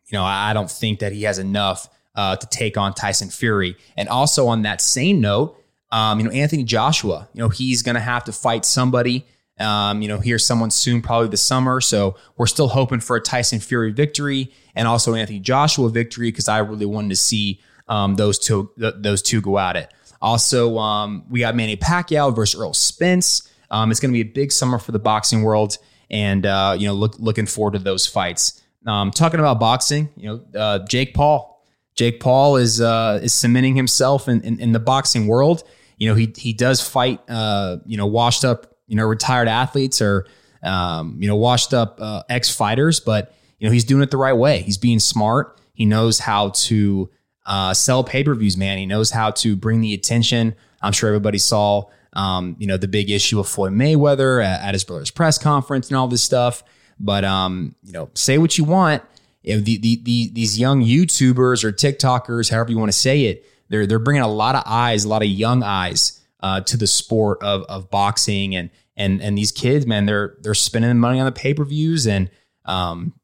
you 0.07 0.17
know, 0.17 0.25
I, 0.25 0.51
I 0.51 0.53
don't 0.53 0.71
think 0.71 1.01
that 1.01 1.13
he 1.13 1.25
has 1.25 1.41
enough 1.41 1.89
uh, 2.15 2.37
to 2.37 2.47
take 2.47 2.77
on 2.77 2.95
Tyson 2.95 3.29
Fury. 3.29 3.77
And 3.97 4.09
also 4.09 4.47
on 4.47 4.63
that 4.63 4.81
same 4.81 5.21
note, 5.21 5.61
um, 5.91 6.21
you 6.21 6.27
know, 6.27 6.31
Anthony 6.31 6.65
Joshua, 6.65 7.29
you 7.33 7.41
know, 7.41 7.49
he's 7.49 7.83
going 7.83 7.95
to 7.95 8.01
have 8.01 8.25
to 8.25 8.33
fight 8.33 8.65
somebody. 8.65 9.27
Um, 9.59 10.03
you 10.03 10.09
know, 10.09 10.19
here's 10.19 10.45
someone 10.45 10.71
soon, 10.71 11.01
probably 11.01 11.29
this 11.29 11.43
summer. 11.43 11.81
So 11.81 12.17
we're 12.37 12.47
still 12.47 12.69
hoping 12.69 13.01
for 13.01 13.17
a 13.17 13.21
Tyson 13.21 13.61
Fury 13.61 13.93
victory 13.93 14.53
and 14.75 14.89
also 14.89 15.15
Anthony 15.15 15.39
Joshua 15.39 15.89
victory 15.91 16.29
because 16.29 16.49
I 16.49 16.59
really 16.59 16.87
wanted 16.87 17.11
to 17.11 17.17
see 17.17 17.61
um, 17.89 18.17
those 18.17 18.39
two 18.39 18.71
th- 18.79 18.95
those 18.99 19.23
two 19.23 19.41
go 19.41 19.59
at 19.59 19.77
it. 19.77 19.93
Also, 20.21 20.79
um, 20.79 21.25
we 21.29 21.41
got 21.41 21.55
Manny 21.55 21.77
Pacquiao 21.77 22.35
versus 22.35 22.59
Errol 22.59 22.75
Spence. 22.75 23.49
Um, 23.71 23.91
it's 23.91 24.01
going 24.01 24.11
to 24.11 24.13
be 24.13 24.29
a 24.29 24.33
big 24.33 24.53
summer 24.53 24.79
for 24.79 24.93
the 24.93 24.99
boxing 24.99 25.43
world, 25.43 25.79
and 26.11 26.47
uh, 26.47 26.75
you 26.79 26.87
know, 26.87 26.95
look, 26.95 27.19
looking 27.19 27.47
forward 27.47 27.73
to 27.73 27.79
those 27.79 28.07
fights. 28.07 28.63
Um, 28.87 29.11
talking 29.11 29.41
about 29.41 29.61
boxing, 29.61 30.11
you 30.17 30.29
know, 30.29 30.61
uh, 30.61 30.79
Jake 30.87 31.15
Paul. 31.15 31.63
Jake 31.95 32.21
Paul 32.21 32.57
is 32.57 32.81
uh, 32.81 33.21
is 33.23 33.33
cementing 33.33 33.77
himself 33.77 34.29
in, 34.29 34.41
in, 34.43 34.61
in 34.61 34.73
the 34.73 34.81
boxing 34.81 35.27
world. 35.27 35.63
You 35.97 36.09
know, 36.09 36.15
he 36.15 36.33
he 36.37 36.53
does 36.53 36.87
fight, 36.87 37.21
uh, 37.29 37.79
you 37.87 37.97
know, 37.97 38.07
washed 38.07 38.45
up, 38.45 38.74
you 38.87 38.97
know, 38.97 39.05
retired 39.05 39.49
athletes 39.49 40.01
or 40.01 40.27
um, 40.65 41.17
you 41.21 41.29
know, 41.29 41.37
washed 41.37 41.75
up 41.75 41.99
uh, 42.01 42.23
ex 42.29 42.55
fighters, 42.55 42.99
but 42.99 43.35
you 43.59 43.69
know, 43.69 43.73
he's 43.73 43.85
doing 43.85 44.03
it 44.03 44.11
the 44.11 44.17
right 44.17 44.33
way. 44.33 44.63
He's 44.63 44.79
being 44.79 44.99
smart. 44.99 45.61
He 45.75 45.85
knows 45.85 46.19
how 46.19 46.51
to 46.51 47.11
uh, 47.47 47.75
sell 47.75 48.03
pay 48.03 48.25
per 48.25 48.35
views, 48.35 48.57
man. 48.57 48.79
He 48.79 48.87
knows 48.87 49.11
how 49.11 49.31
to 49.33 49.57
bring 49.57 49.81
the 49.81 49.95
attention. 49.95 50.55
I'm 50.81 50.93
sure 50.93 51.09
everybody 51.09 51.39
saw, 51.39 51.85
um, 52.15 52.57
you 52.59 52.67
know, 52.67 52.77
the 52.77 52.89
big 52.89 53.11
issue 53.11 53.39
of 53.41 53.49
Floyd 53.49 53.73
Mayweather 53.73 54.45
at, 54.45 54.63
at, 54.63 54.75
his 54.75 54.85
brother's 54.85 55.11
press 55.11 55.39
conference 55.39 55.89
and 55.89 55.97
all 55.97 56.09
this 56.09 56.23
stuff. 56.23 56.63
But 56.99 57.25
um, 57.25 57.75
you 57.83 57.93
know, 57.93 58.11
say 58.15 58.39
what 58.39 58.57
you 58.57 58.65
want. 58.65 59.03
If 59.43 59.65
the, 59.65 59.77
the, 59.77 60.01
the, 60.03 60.31
these 60.33 60.59
young 60.59 60.83
YouTubers 60.83 61.65
or 61.65 61.73
TikTokers, 61.73 62.51
however 62.51 62.71
you 62.71 62.79
want 62.79 62.91
to 62.91 62.99
say 62.99 63.25
it, 63.25 63.45
they're 63.69 63.87
they're 63.87 63.99
bringing 63.99 64.23
a 64.23 64.29
lot 64.29 64.55
of 64.55 64.63
eyes, 64.65 65.05
a 65.05 65.09
lot 65.09 65.23
of 65.23 65.29
young 65.29 65.63
eyes 65.63 66.24
uh, 66.45 66.61
to 66.61 66.77
the 66.77 66.87
sport 66.87 67.43
of 67.43 67.63
of 67.63 67.91
boxing, 67.91 68.55
and 68.55 68.71
and 68.97 69.23
and 69.23 69.37
these 69.37 69.51
kids, 69.51 69.87
man, 69.87 70.05
they're 70.05 70.37
they're 70.43 70.55
spending 70.55 70.99
money 70.99 71.19
on 71.19 71.25
the 71.25 71.33
pay 71.33 71.55
per 71.55 71.65
views 71.65 72.07
and 72.07 72.31
um, 72.67 73.15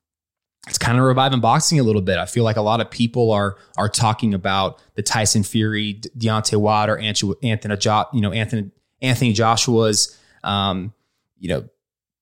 it's 0.66 0.78
kind 0.78 0.98
of 0.98 1.04
reviving 1.04 1.40
boxing 1.40 1.80
a 1.80 1.82
little 1.82 2.02
bit. 2.02 2.18
I 2.18 2.26
feel 2.26 2.44
like 2.44 2.56
a 2.56 2.62
lot 2.62 2.80
of 2.80 2.90
people 2.90 3.30
are 3.32 3.56
are 3.76 3.88
talking 3.88 4.34
about 4.34 4.82
the 4.94 5.02
Tyson 5.02 5.42
Fury, 5.42 6.00
Deontay 6.16 6.58
Wilder, 6.58 6.98
Anthony, 6.98 7.34
you 7.42 8.20
know, 8.20 8.32
Anthony 8.32 8.70
Anthony 9.02 9.32
Joshua's, 9.32 10.18
um, 10.44 10.92
you 11.38 11.48
know, 11.48 11.68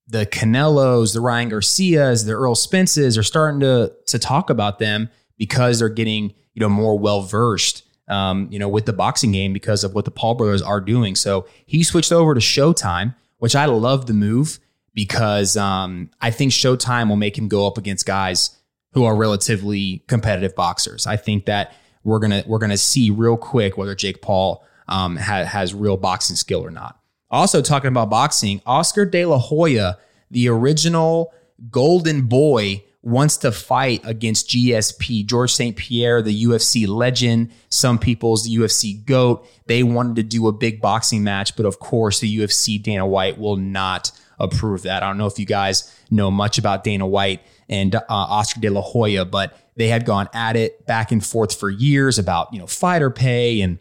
the 0.07 0.25
Canelos, 0.25 1.14
the 1.14 1.21
Ryan 1.21 1.49
Garcias, 1.49 2.25
the 2.25 2.33
Errol 2.33 2.55
Spences 2.55 3.19
are 3.19 3.23
starting 3.23 3.61
to 3.61 3.93
to 4.07 4.19
talk 4.19 4.50
about 4.50 4.78
them 4.78 5.11
because 5.37 5.81
they're 5.81 5.88
getting 5.88 6.35
you 6.55 6.61
know 6.61 6.69
more 6.69 6.99
well 6.99 7.23
versed, 7.23 7.85
um, 8.09 8.49
you 8.50 8.59
know, 8.59 8.69
with 8.69 8.87
the 8.87 8.93
boxing 8.93 9.33
game 9.33 9.53
because 9.53 9.85
of 9.85 9.95
what 9.95 10.05
the 10.05 10.11
Paul 10.11 10.35
brothers 10.35 10.62
are 10.62 10.81
doing. 10.81 11.15
So 11.15 11.47
he 11.67 11.83
switched 11.83 12.12
over 12.12 12.35
to 12.35 12.41
Showtime, 12.41 13.15
which 13.38 13.55
I 13.55 13.67
love 13.67 14.07
the 14.07 14.15
move 14.15 14.59
because 14.95 15.57
um, 15.57 16.11
I 16.21 16.31
think 16.31 16.53
Showtime 16.53 17.09
will 17.09 17.17
make 17.17 17.37
him 17.38 17.49
go 17.49 17.67
up 17.67 17.79
against 17.79 18.07
guys 18.07 18.57
who 18.93 19.05
are 19.05 19.15
relatively 19.15 20.03
competitive 20.09 20.55
boxers. 20.57 21.07
I 21.07 21.17
think 21.17 21.47
that 21.47 21.75
we're 22.05 22.19
gonna 22.19 22.43
we're 22.47 22.59
gonna 22.59 22.79
see 22.79 23.11
real 23.11 23.37
quick 23.37 23.77
whether 23.77 23.95
Jake 23.95 24.23
Paul 24.23 24.65
um, 24.88 25.17
ha- 25.17 25.45
has 25.45 25.75
real 25.75 25.97
boxing 25.97 26.37
skill 26.37 26.65
or 26.65 26.71
not. 26.71 26.99
Also 27.31 27.61
talking 27.61 27.88
about 27.88 28.09
boxing, 28.09 28.62
Oscar 28.65 29.05
De 29.05 29.25
La 29.27 29.38
Hoya, 29.38 29.99
the 30.31 30.49
original 30.49 31.33
Golden 31.71 32.23
Boy, 32.23 32.85
wants 33.02 33.37
to 33.38 33.52
fight 33.52 34.00
against 34.05 34.49
GSP, 34.49 35.25
George 35.25 35.52
St. 35.52 35.76
Pierre, 35.76 36.21
the 36.21 36.45
UFC 36.45 36.87
legend, 36.88 37.50
some 37.69 37.99
people's 37.99 38.49
UFC 38.49 39.05
GOAT. 39.05 39.47
They 39.67 39.83
wanted 39.83 40.17
to 40.17 40.23
do 40.23 40.49
a 40.49 40.52
big 40.52 40.81
boxing 40.81 41.23
match, 41.23 41.57
but 41.57 41.64
of 41.67 41.78
course, 41.78 42.21
the 42.21 42.38
UFC 42.38 42.83
Dana 42.83 43.07
White 43.07 43.38
will 43.38 43.57
not 43.57 44.11
approve 44.38 44.83
that. 44.83 45.02
I 45.02 45.07
don't 45.07 45.19
know 45.19 45.26
if 45.26 45.38
you 45.38 45.47
guys 45.47 45.95
know 46.11 46.31
much 46.31 46.59
about 46.59 46.85
Dana 46.85 47.07
White 47.07 47.40
and 47.69 47.95
uh, 47.95 48.02
Oscar 48.09 48.61
De 48.61 48.69
La 48.69 48.81
Hoya, 48.81 49.25
but 49.25 49.57
they 49.76 49.88
had 49.88 50.05
gone 50.05 50.28
at 50.33 50.57
it 50.57 50.85
back 50.87 51.13
and 51.13 51.25
forth 51.25 51.58
for 51.58 51.71
years 51.71 52.19
about 52.19 52.52
you 52.52 52.58
know 52.58 52.67
fighter 52.67 53.11
pay 53.11 53.61
and 53.61 53.78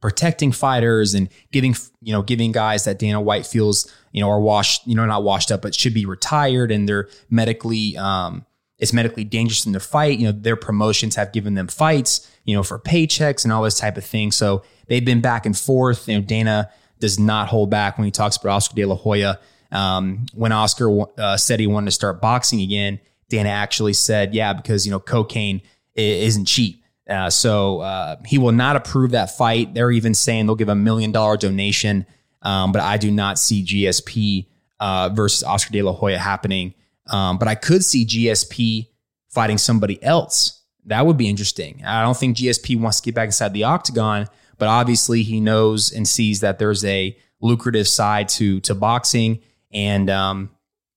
protecting 0.00 0.52
fighters 0.52 1.14
and 1.14 1.28
giving 1.52 1.74
you 2.00 2.12
know 2.12 2.22
giving 2.22 2.52
guys 2.52 2.84
that 2.84 2.98
Dana 2.98 3.20
White 3.20 3.46
feels 3.46 3.90
you 4.12 4.20
know 4.20 4.30
are 4.30 4.40
washed 4.40 4.86
you 4.86 4.94
know 4.94 5.04
not 5.06 5.22
washed 5.22 5.52
up 5.52 5.62
but 5.62 5.74
should 5.74 5.94
be 5.94 6.06
retired 6.06 6.70
and 6.70 6.88
they're 6.88 7.08
medically 7.28 7.96
um, 7.96 8.44
it's 8.78 8.92
medically 8.94 9.24
dangerous 9.24 9.66
in 9.66 9.72
the 9.72 9.80
fight. 9.80 10.18
You 10.18 10.26
know 10.26 10.32
their 10.32 10.56
promotions 10.56 11.16
have 11.16 11.32
given 11.32 11.54
them 11.54 11.68
fights 11.68 12.30
you 12.44 12.56
know 12.56 12.62
for 12.62 12.78
paychecks 12.78 13.44
and 13.44 13.52
all 13.52 13.62
this 13.62 13.78
type 13.78 13.96
of 13.96 14.04
thing. 14.04 14.32
So 14.32 14.62
they've 14.88 15.04
been 15.04 15.20
back 15.20 15.46
and 15.46 15.56
forth. 15.56 16.08
You 16.08 16.16
know 16.16 16.22
Dana 16.22 16.70
does 16.98 17.18
not 17.18 17.48
hold 17.48 17.70
back 17.70 17.98
when 17.98 18.04
he 18.04 18.10
talks 18.10 18.36
about 18.36 18.50
Oscar 18.50 18.76
De 18.76 18.84
La 18.84 18.94
Hoya. 18.94 19.38
Um, 19.72 20.26
when 20.34 20.52
Oscar 20.52 21.04
uh, 21.18 21.36
said 21.36 21.60
he 21.60 21.66
wanted 21.66 21.86
to 21.86 21.92
start 21.92 22.20
boxing 22.20 22.60
again, 22.60 23.00
Dana 23.28 23.50
actually 23.50 23.92
said, 23.92 24.34
"Yeah, 24.34 24.52
because 24.52 24.86
you 24.86 24.90
know 24.90 25.00
cocaine 25.00 25.62
isn't 25.94 26.46
cheap." 26.46 26.79
Uh, 27.10 27.28
so 27.28 27.80
uh, 27.80 28.16
he 28.24 28.38
will 28.38 28.52
not 28.52 28.76
approve 28.76 29.10
that 29.10 29.36
fight. 29.36 29.74
They're 29.74 29.90
even 29.90 30.14
saying 30.14 30.46
they'll 30.46 30.54
give 30.54 30.68
a 30.68 30.76
million 30.76 31.10
dollar 31.10 31.36
donation, 31.36 32.06
um, 32.42 32.70
but 32.70 32.80
I 32.80 32.98
do 32.98 33.10
not 33.10 33.38
see 33.38 33.64
GSP 33.64 34.46
uh, 34.78 35.10
versus 35.12 35.42
Oscar 35.42 35.72
De 35.72 35.82
La 35.82 35.92
Hoya 35.92 36.18
happening. 36.18 36.74
Um, 37.08 37.38
but 37.38 37.48
I 37.48 37.56
could 37.56 37.84
see 37.84 38.06
GSP 38.06 38.86
fighting 39.28 39.58
somebody 39.58 40.02
else. 40.02 40.62
That 40.86 41.04
would 41.04 41.16
be 41.16 41.28
interesting. 41.28 41.82
I 41.84 42.02
don't 42.02 42.16
think 42.16 42.36
GSP 42.36 42.80
wants 42.80 43.00
to 43.00 43.06
get 43.06 43.14
back 43.14 43.26
inside 43.26 43.52
the 43.52 43.64
octagon, 43.64 44.28
but 44.58 44.68
obviously 44.68 45.22
he 45.22 45.40
knows 45.40 45.92
and 45.92 46.06
sees 46.06 46.40
that 46.40 46.58
there's 46.58 46.84
a 46.84 47.16
lucrative 47.40 47.88
side 47.88 48.28
to 48.28 48.60
to 48.60 48.74
boxing 48.74 49.40
and 49.72 50.10
um, 50.10 50.50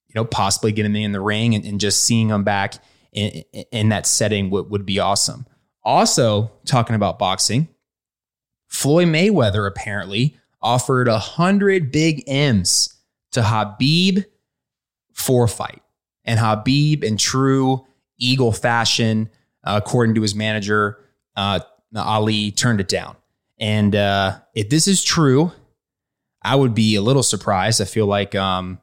you 0.07 0.13
know 0.15 0.25
possibly 0.25 0.71
getting 0.71 0.95
in 0.95 1.11
the 1.11 1.21
ring 1.21 1.55
and, 1.55 1.65
and 1.65 1.79
just 1.79 2.03
seeing 2.03 2.29
him 2.29 2.43
back 2.43 2.75
in, 3.13 3.43
in 3.71 3.89
that 3.89 4.05
setting 4.05 4.49
would, 4.49 4.69
would 4.69 4.85
be 4.85 4.99
awesome. 4.99 5.45
Also, 5.85 6.51
talking 6.65 6.95
about 6.95 7.19
boxing, 7.19 7.67
Floyd 8.67 9.07
Mayweather 9.07 9.67
apparently 9.67 10.37
offered 10.61 11.07
a 11.07 11.19
hundred 11.19 11.91
big 11.91 12.23
M's 12.27 12.95
to 13.31 13.41
Khabib 13.41 14.25
for 15.13 15.45
a 15.45 15.49
fight, 15.49 15.81
and 16.23 16.39
Khabib, 16.39 17.03
in 17.03 17.17
true 17.17 17.85
Eagle 18.17 18.51
fashion, 18.51 19.29
uh, 19.63 19.79
according 19.83 20.15
to 20.15 20.21
his 20.21 20.35
manager 20.35 20.99
uh, 21.35 21.59
Ali, 21.95 22.51
turned 22.51 22.79
it 22.79 22.87
down. 22.87 23.15
And 23.59 23.95
uh, 23.95 24.39
if 24.55 24.69
this 24.69 24.87
is 24.87 25.03
true, 25.03 25.51
I 26.41 26.55
would 26.55 26.73
be 26.73 26.95
a 26.95 27.01
little 27.01 27.23
surprised. 27.23 27.81
I 27.81 27.85
feel 27.85 28.07
like 28.07 28.35
um, 28.35 28.79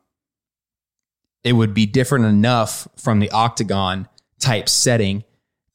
it 1.43 1.53
would 1.53 1.75
be 1.75 1.87
different 1.87 2.27
enough 2.27 2.87
from 2.97 3.21
the 3.21 3.31
octagon 3.31 4.09
type 4.39 4.69
setting 4.69 5.25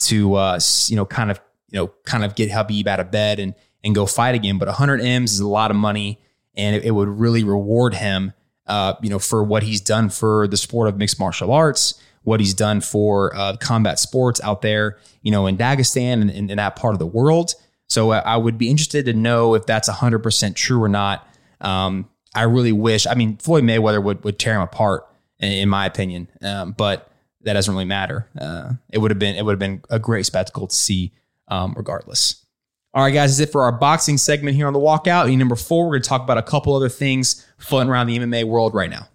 to 0.07 0.35
uh, 0.35 0.59
you 0.87 0.95
know 0.95 1.05
kind 1.05 1.31
of 1.31 1.39
you 1.69 1.79
know 1.79 1.87
kind 2.05 2.23
of 2.23 2.35
get 2.35 2.51
Khabib 2.51 2.87
out 2.87 2.99
of 2.99 3.11
bed 3.11 3.39
and 3.39 3.53
and 3.83 3.93
go 3.93 4.05
fight 4.05 4.35
again. 4.35 4.57
But 4.57 4.67
100 4.67 5.01
M's 5.01 5.33
is 5.33 5.39
a 5.39 5.47
lot 5.47 5.71
of 5.71 5.77
money, 5.77 6.19
and 6.55 6.75
it, 6.75 6.85
it 6.85 6.91
would 6.91 7.07
really 7.07 7.43
reward 7.43 7.93
him. 7.93 8.33
Uh, 8.67 8.95
you 9.01 9.11
know, 9.11 9.19
for 9.19 9.43
what 9.43 9.61
he's 9.61 9.79
done 9.79 10.09
for 10.09 10.47
the 10.47 10.57
sport 10.57 10.87
of 10.87 10.97
mixed 10.97 11.19
martial 11.19 11.51
arts, 11.51 12.01
what 12.23 12.39
he's 12.39 12.55
done 12.55 12.81
for 12.81 13.35
uh, 13.35 13.55
combat 13.57 13.99
sports 13.99 14.41
out 14.43 14.63
there, 14.63 14.97
you 15.21 15.31
know, 15.31 15.45
in 15.45 15.55
Dagestan 15.55 16.21
and 16.21 16.31
in, 16.31 16.57
that 16.57 16.75
part 16.75 16.93
of 16.93 16.99
the 16.99 17.05
world. 17.05 17.53
So 17.87 18.09
uh, 18.09 18.23
I 18.25 18.37
would 18.37 18.57
be 18.57 18.71
interested 18.71 19.05
to 19.05 19.13
know 19.13 19.53
if 19.53 19.67
that's 19.67 19.87
100% 19.87 20.55
true 20.55 20.83
or 20.83 20.89
not. 20.89 21.27
Um, 21.61 22.09
I 22.33 22.43
really 22.43 22.71
wish. 22.71 23.05
I 23.05 23.13
mean, 23.13 23.37
Floyd 23.37 23.63
Mayweather 23.63 24.03
would 24.03 24.23
would 24.23 24.39
tear 24.39 24.55
him 24.55 24.61
apart, 24.61 25.07
in, 25.39 25.51
in 25.51 25.69
my 25.69 25.85
opinion. 25.85 26.27
Um, 26.41 26.71
but 26.71 27.11
that 27.45 27.53
doesn't 27.53 27.73
really 27.73 27.85
matter. 27.85 28.27
Uh, 28.39 28.73
it 28.91 28.97
would 28.97 29.11
have 29.11 29.19
been 29.19 29.35
it 29.35 29.45
would 29.45 29.53
have 29.53 29.59
been 29.59 29.81
a 29.89 29.99
great 29.99 30.25
spectacle 30.25 30.67
to 30.67 30.75
see, 30.75 31.13
um, 31.47 31.73
regardless. 31.77 32.45
All 32.93 33.03
right, 33.03 33.13
guys, 33.13 33.37
that's 33.37 33.49
it 33.49 33.51
for 33.51 33.63
our 33.63 33.73
boxing 33.73 34.17
segment 34.17 34.55
here 34.55 34.67
on 34.67 34.73
the 34.73 34.79
walkout. 34.79 35.27
And 35.27 35.37
number 35.37 35.55
four, 35.55 35.85
we're 35.85 35.93
going 35.93 36.03
to 36.03 36.09
talk 36.09 36.23
about 36.23 36.37
a 36.37 36.43
couple 36.43 36.73
other 36.73 36.89
things 36.89 37.45
floating 37.57 37.89
around 37.89 38.07
the 38.07 38.17
MMA 38.17 38.45
world 38.45 38.73
right 38.73 38.89
now. 38.89 39.07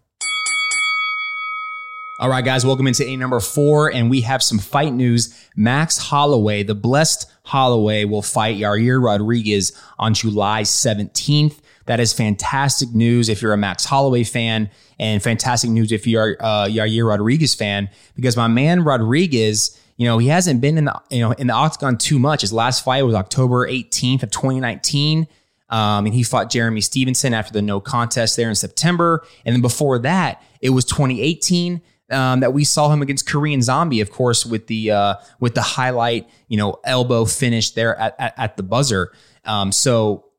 All 2.21 2.29
right, 2.29 2.45
guys, 2.45 2.67
welcome 2.67 2.87
into 2.87 3.07
a 3.07 3.17
number 3.17 3.41
four, 3.41 3.91
and 3.91 4.11
we 4.11 4.21
have 4.21 4.43
some 4.43 4.59
fight 4.59 4.93
news. 4.93 5.35
Max 5.57 5.97
Holloway, 5.97 6.63
the 6.63 6.75
blessed 6.75 7.33
Holloway, 7.45 8.05
will 8.05 8.21
fight 8.21 8.59
Yair 8.59 9.03
Rodriguez 9.03 9.73
on 9.99 10.13
July 10.13 10.61
17th. 10.61 11.61
That 11.91 11.99
is 11.99 12.13
fantastic 12.13 12.95
news 12.95 13.29
if 13.29 13.43
you're 13.43 13.53
a 13.53 13.57
Max 13.57 13.85
Holloway 13.85 14.23
fan, 14.23 14.71
and 15.01 15.21
fantastic 15.21 15.71
news 15.71 15.91
if 15.91 16.07
you're 16.07 16.37
a 16.39 16.41
uh, 16.41 16.69
Yair 16.69 17.09
Rodriguez 17.09 17.57
fan, 17.57 17.91
because 18.15 18.37
my 18.37 18.47
man 18.47 18.85
Rodriguez, 18.85 19.77
you 19.97 20.07
know, 20.07 20.19
he 20.19 20.29
hasn't 20.29 20.61
been 20.61 20.79
in 20.79 20.85
the 20.85 21.03
you 21.11 21.19
know 21.19 21.33
in 21.33 21.49
the 21.49 21.53
octagon 21.53 21.99
too 21.99 22.21
much. 22.21 22.43
His 22.43 22.53
last 22.53 22.85
fight 22.85 23.03
was 23.03 23.17
October 23.17 23.67
18th 23.69 24.23
of 24.23 24.31
2019. 24.31 25.27
Um, 25.69 26.07
and 26.07 26.15
he 26.15 26.23
fought 26.23 26.49
Jeremy 26.49 26.81
Stevenson 26.81 27.35
after 27.35 27.53
the 27.53 27.61
no 27.61 27.81
contest 27.81 28.37
there 28.37 28.49
in 28.49 28.55
September. 28.55 29.27
And 29.45 29.53
then 29.53 29.61
before 29.61 29.99
that, 29.99 30.45
it 30.61 30.71
was 30.71 30.85
2018 30.85 31.81
um, 32.13 32.39
that 32.39 32.53
we 32.53 32.63
saw 32.63 32.93
him 32.93 33.03
against 33.03 33.27
Korean 33.27 33.63
Zombie, 33.63 34.01
of 34.01 34.13
course, 34.13 34.47
with 34.47 34.69
the 34.69 34.93
uh, 34.93 35.15
with 35.41 35.57
the 35.57 35.63
highlight, 35.63 36.29
you 36.47 36.57
know, 36.57 36.77
elbow 36.85 37.25
finish 37.25 37.71
there 37.73 37.97
at, 37.99 38.15
at, 38.21 38.35
at 38.39 38.57
the 38.57 38.63
buzzer. 38.63 39.13
Um, 39.45 39.73
so 39.73 40.30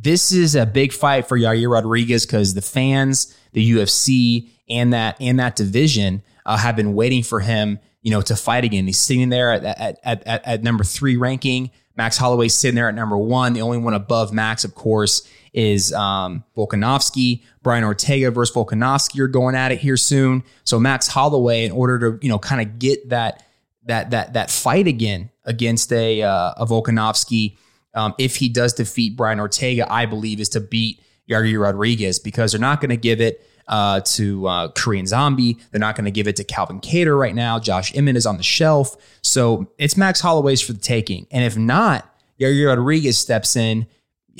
this 0.00 0.32
is 0.32 0.54
a 0.54 0.64
big 0.64 0.92
fight 0.92 1.26
for 1.26 1.36
Yair 1.38 1.70
Rodriguez 1.70 2.24
because 2.24 2.54
the 2.54 2.62
fans, 2.62 3.36
the 3.52 3.72
UFC, 3.72 4.50
and 4.68 4.92
that 4.92 5.16
and 5.20 5.40
that 5.40 5.56
division 5.56 6.22
uh, 6.46 6.56
have 6.56 6.76
been 6.76 6.94
waiting 6.94 7.22
for 7.22 7.40
him, 7.40 7.78
you 8.02 8.10
know, 8.10 8.20
to 8.20 8.36
fight 8.36 8.64
again. 8.64 8.86
He's 8.86 9.00
sitting 9.00 9.28
there 9.28 9.52
at 9.52 9.64
at, 9.64 9.98
at, 10.04 10.26
at, 10.26 10.46
at 10.46 10.62
number 10.62 10.84
three 10.84 11.16
ranking 11.16 11.70
Max 11.98 12.16
Holloway 12.16 12.46
sitting 12.46 12.76
there 12.76 12.88
at 12.88 12.94
number 12.94 13.18
one. 13.18 13.54
The 13.54 13.60
only 13.60 13.78
one 13.78 13.92
above 13.92 14.32
Max, 14.32 14.62
of 14.62 14.76
course, 14.76 15.28
is 15.52 15.92
um, 15.92 16.44
Volkanovski. 16.56 17.42
Brian 17.64 17.82
Ortega 17.82 18.30
versus 18.30 18.54
Volkanovski 18.54 19.18
are 19.18 19.26
going 19.26 19.56
at 19.56 19.72
it 19.72 19.80
here 19.80 19.96
soon. 19.96 20.44
So 20.62 20.78
Max 20.78 21.08
Holloway, 21.08 21.64
in 21.64 21.72
order 21.72 21.98
to 21.98 22.18
you 22.24 22.28
know 22.28 22.38
kind 22.38 22.62
of 22.62 22.78
get 22.78 23.08
that 23.08 23.44
that 23.86 24.12
that 24.12 24.34
that 24.34 24.48
fight 24.48 24.86
again 24.86 25.30
against 25.44 25.92
a 25.92 26.22
uh, 26.22 26.54
a 26.56 26.66
Volkanovski, 26.66 27.56
um, 27.98 28.14
if 28.16 28.36
he 28.36 28.48
does 28.48 28.72
defeat 28.72 29.16
Brian 29.16 29.40
Ortega, 29.40 29.92
I 29.92 30.06
believe 30.06 30.38
is 30.38 30.48
to 30.50 30.60
beat 30.60 31.02
Yair 31.28 31.60
Rodriguez 31.60 32.20
because 32.20 32.52
they're 32.52 32.60
not 32.60 32.80
going 32.80 32.90
to 32.90 32.96
give 32.96 33.20
it 33.20 33.44
uh, 33.66 34.00
to 34.02 34.46
uh, 34.46 34.68
Korean 34.68 35.04
Zombie. 35.04 35.58
They're 35.70 35.80
not 35.80 35.96
going 35.96 36.04
to 36.04 36.10
give 36.12 36.28
it 36.28 36.36
to 36.36 36.44
Calvin 36.44 36.80
Kattar 36.80 37.18
right 37.18 37.34
now. 37.34 37.58
Josh 37.58 37.94
Emmett 37.94 38.16
is 38.16 38.24
on 38.24 38.36
the 38.36 38.42
shelf. 38.44 38.96
So 39.22 39.70
it's 39.78 39.96
Max 39.96 40.20
Holloway's 40.20 40.60
for 40.60 40.72
the 40.72 40.78
taking. 40.78 41.26
And 41.32 41.44
if 41.44 41.56
not, 41.58 42.08
Yair 42.40 42.68
Rodriguez 42.68 43.18
steps 43.18 43.56
in, 43.56 43.86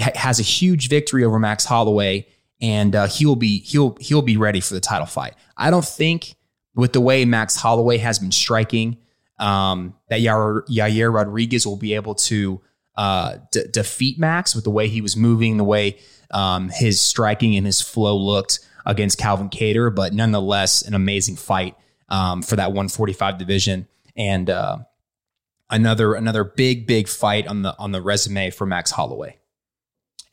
ha- 0.01 0.13
has 0.15 0.39
a 0.39 0.45
huge 0.45 0.89
victory 0.89 1.25
over 1.25 1.41
Max 1.41 1.65
Holloway, 1.65 2.27
and 2.61 2.95
uh, 2.95 3.09
he 3.09 3.27
will 3.27 3.37
be 3.37 3.59
he'll 3.61 3.97
he'll 4.01 4.23
be 4.23 4.37
ready 4.37 4.61
for 4.61 4.75
the 4.75 4.81
title 4.81 5.07
fight. 5.07 5.35
I 5.57 5.71
don't 5.71 5.85
think 5.85 6.37
with 6.75 6.93
the 6.93 7.01
way 7.01 7.25
Max 7.25 7.57
Holloway 7.57 7.99
has 7.99 8.21
been 8.21 8.33
striking, 8.33 8.99
um, 9.39 9.95
that 10.09 10.21
Yair, 10.21 10.63
Yair 10.69 11.13
Rodriguez 11.13 11.67
will 11.67 11.77
be 11.77 11.95
able 11.95 12.15
to 12.15 12.61
uh, 12.99 13.39
d- 13.53 13.65
defeat 13.71 14.19
Max 14.19 14.57
with 14.57 14.65
the 14.65 14.71
way 14.71 14.89
he 14.89 15.01
was 15.01 15.17
moving, 15.17 15.57
the 15.57 15.65
way 15.65 15.99
um, 16.33 16.69
his 16.69 17.01
striking 17.01 17.57
and 17.57 17.65
his 17.65 17.81
flow 17.81 18.17
looked 18.17 18.59
against 18.85 19.19
Calvin 19.19 19.49
Kattar, 19.49 19.95
but 19.95 20.13
nonetheless, 20.13 20.83
an 20.83 20.95
amazing 20.95 21.37
fight 21.37 21.77
um, 22.09 22.43
for 22.43 22.57
that 22.57 22.71
145 22.71 23.39
division. 23.39 23.87
And 24.17 24.51
uh, 24.51 24.79
another 25.71 26.15
another 26.15 26.43
big 26.43 26.89
big 26.89 27.07
fight 27.07 27.47
on 27.47 27.63
the 27.63 27.79
on 27.79 27.93
the 27.93 28.03
resume 28.03 28.51
for 28.51 28.67
Max 28.67 28.91
Holloway. 28.91 29.39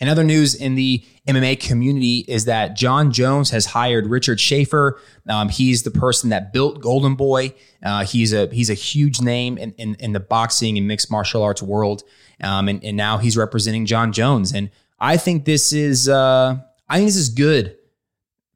And 0.02 0.10
other 0.10 0.24
news 0.24 0.56
in 0.56 0.76
the 0.76 1.04
MMA 1.28 1.60
community 1.60 2.26
is 2.28 2.46
that 2.46 2.76
Jon 2.76 3.12
Jones 3.12 3.52
has 3.52 3.68
hired 3.68 4.08
Richard 4.08 4.42
Schaefer. 4.42 5.00
Um, 5.30 5.48
he's 5.48 5.84
the 5.84 5.92
person 5.92 6.32
that 6.32 6.52
built 6.52 6.82
Golden 6.82 7.16
Boy. 7.16 7.54
Uh, 7.82 8.04
he's 8.04 8.34
a 8.34 8.48
he's 8.48 8.70
a 8.70 8.74
huge 8.74 9.22
name 9.22 9.58
in, 9.58 9.72
in, 9.74 9.96
in 9.96 10.12
the 10.12 10.20
boxing 10.20 10.78
and 10.78 10.88
mixed 10.88 11.10
martial 11.10 11.44
arts 11.44 11.62
world, 11.62 12.04
um, 12.42 12.68
and, 12.70 12.84
and 12.84 12.98
now 12.98 13.18
he's 13.18 13.38
representing 13.38 13.86
Jon 13.86 14.12
Jones. 14.12 14.54
And 14.54 14.70
I 15.00 15.18
think 15.18 15.46
this 15.46 15.74
is 15.74 16.10
uh, 16.10 16.58
I 16.90 16.98
think 16.98 17.08
this 17.08 17.16
is 17.16 17.30
good 17.30 17.78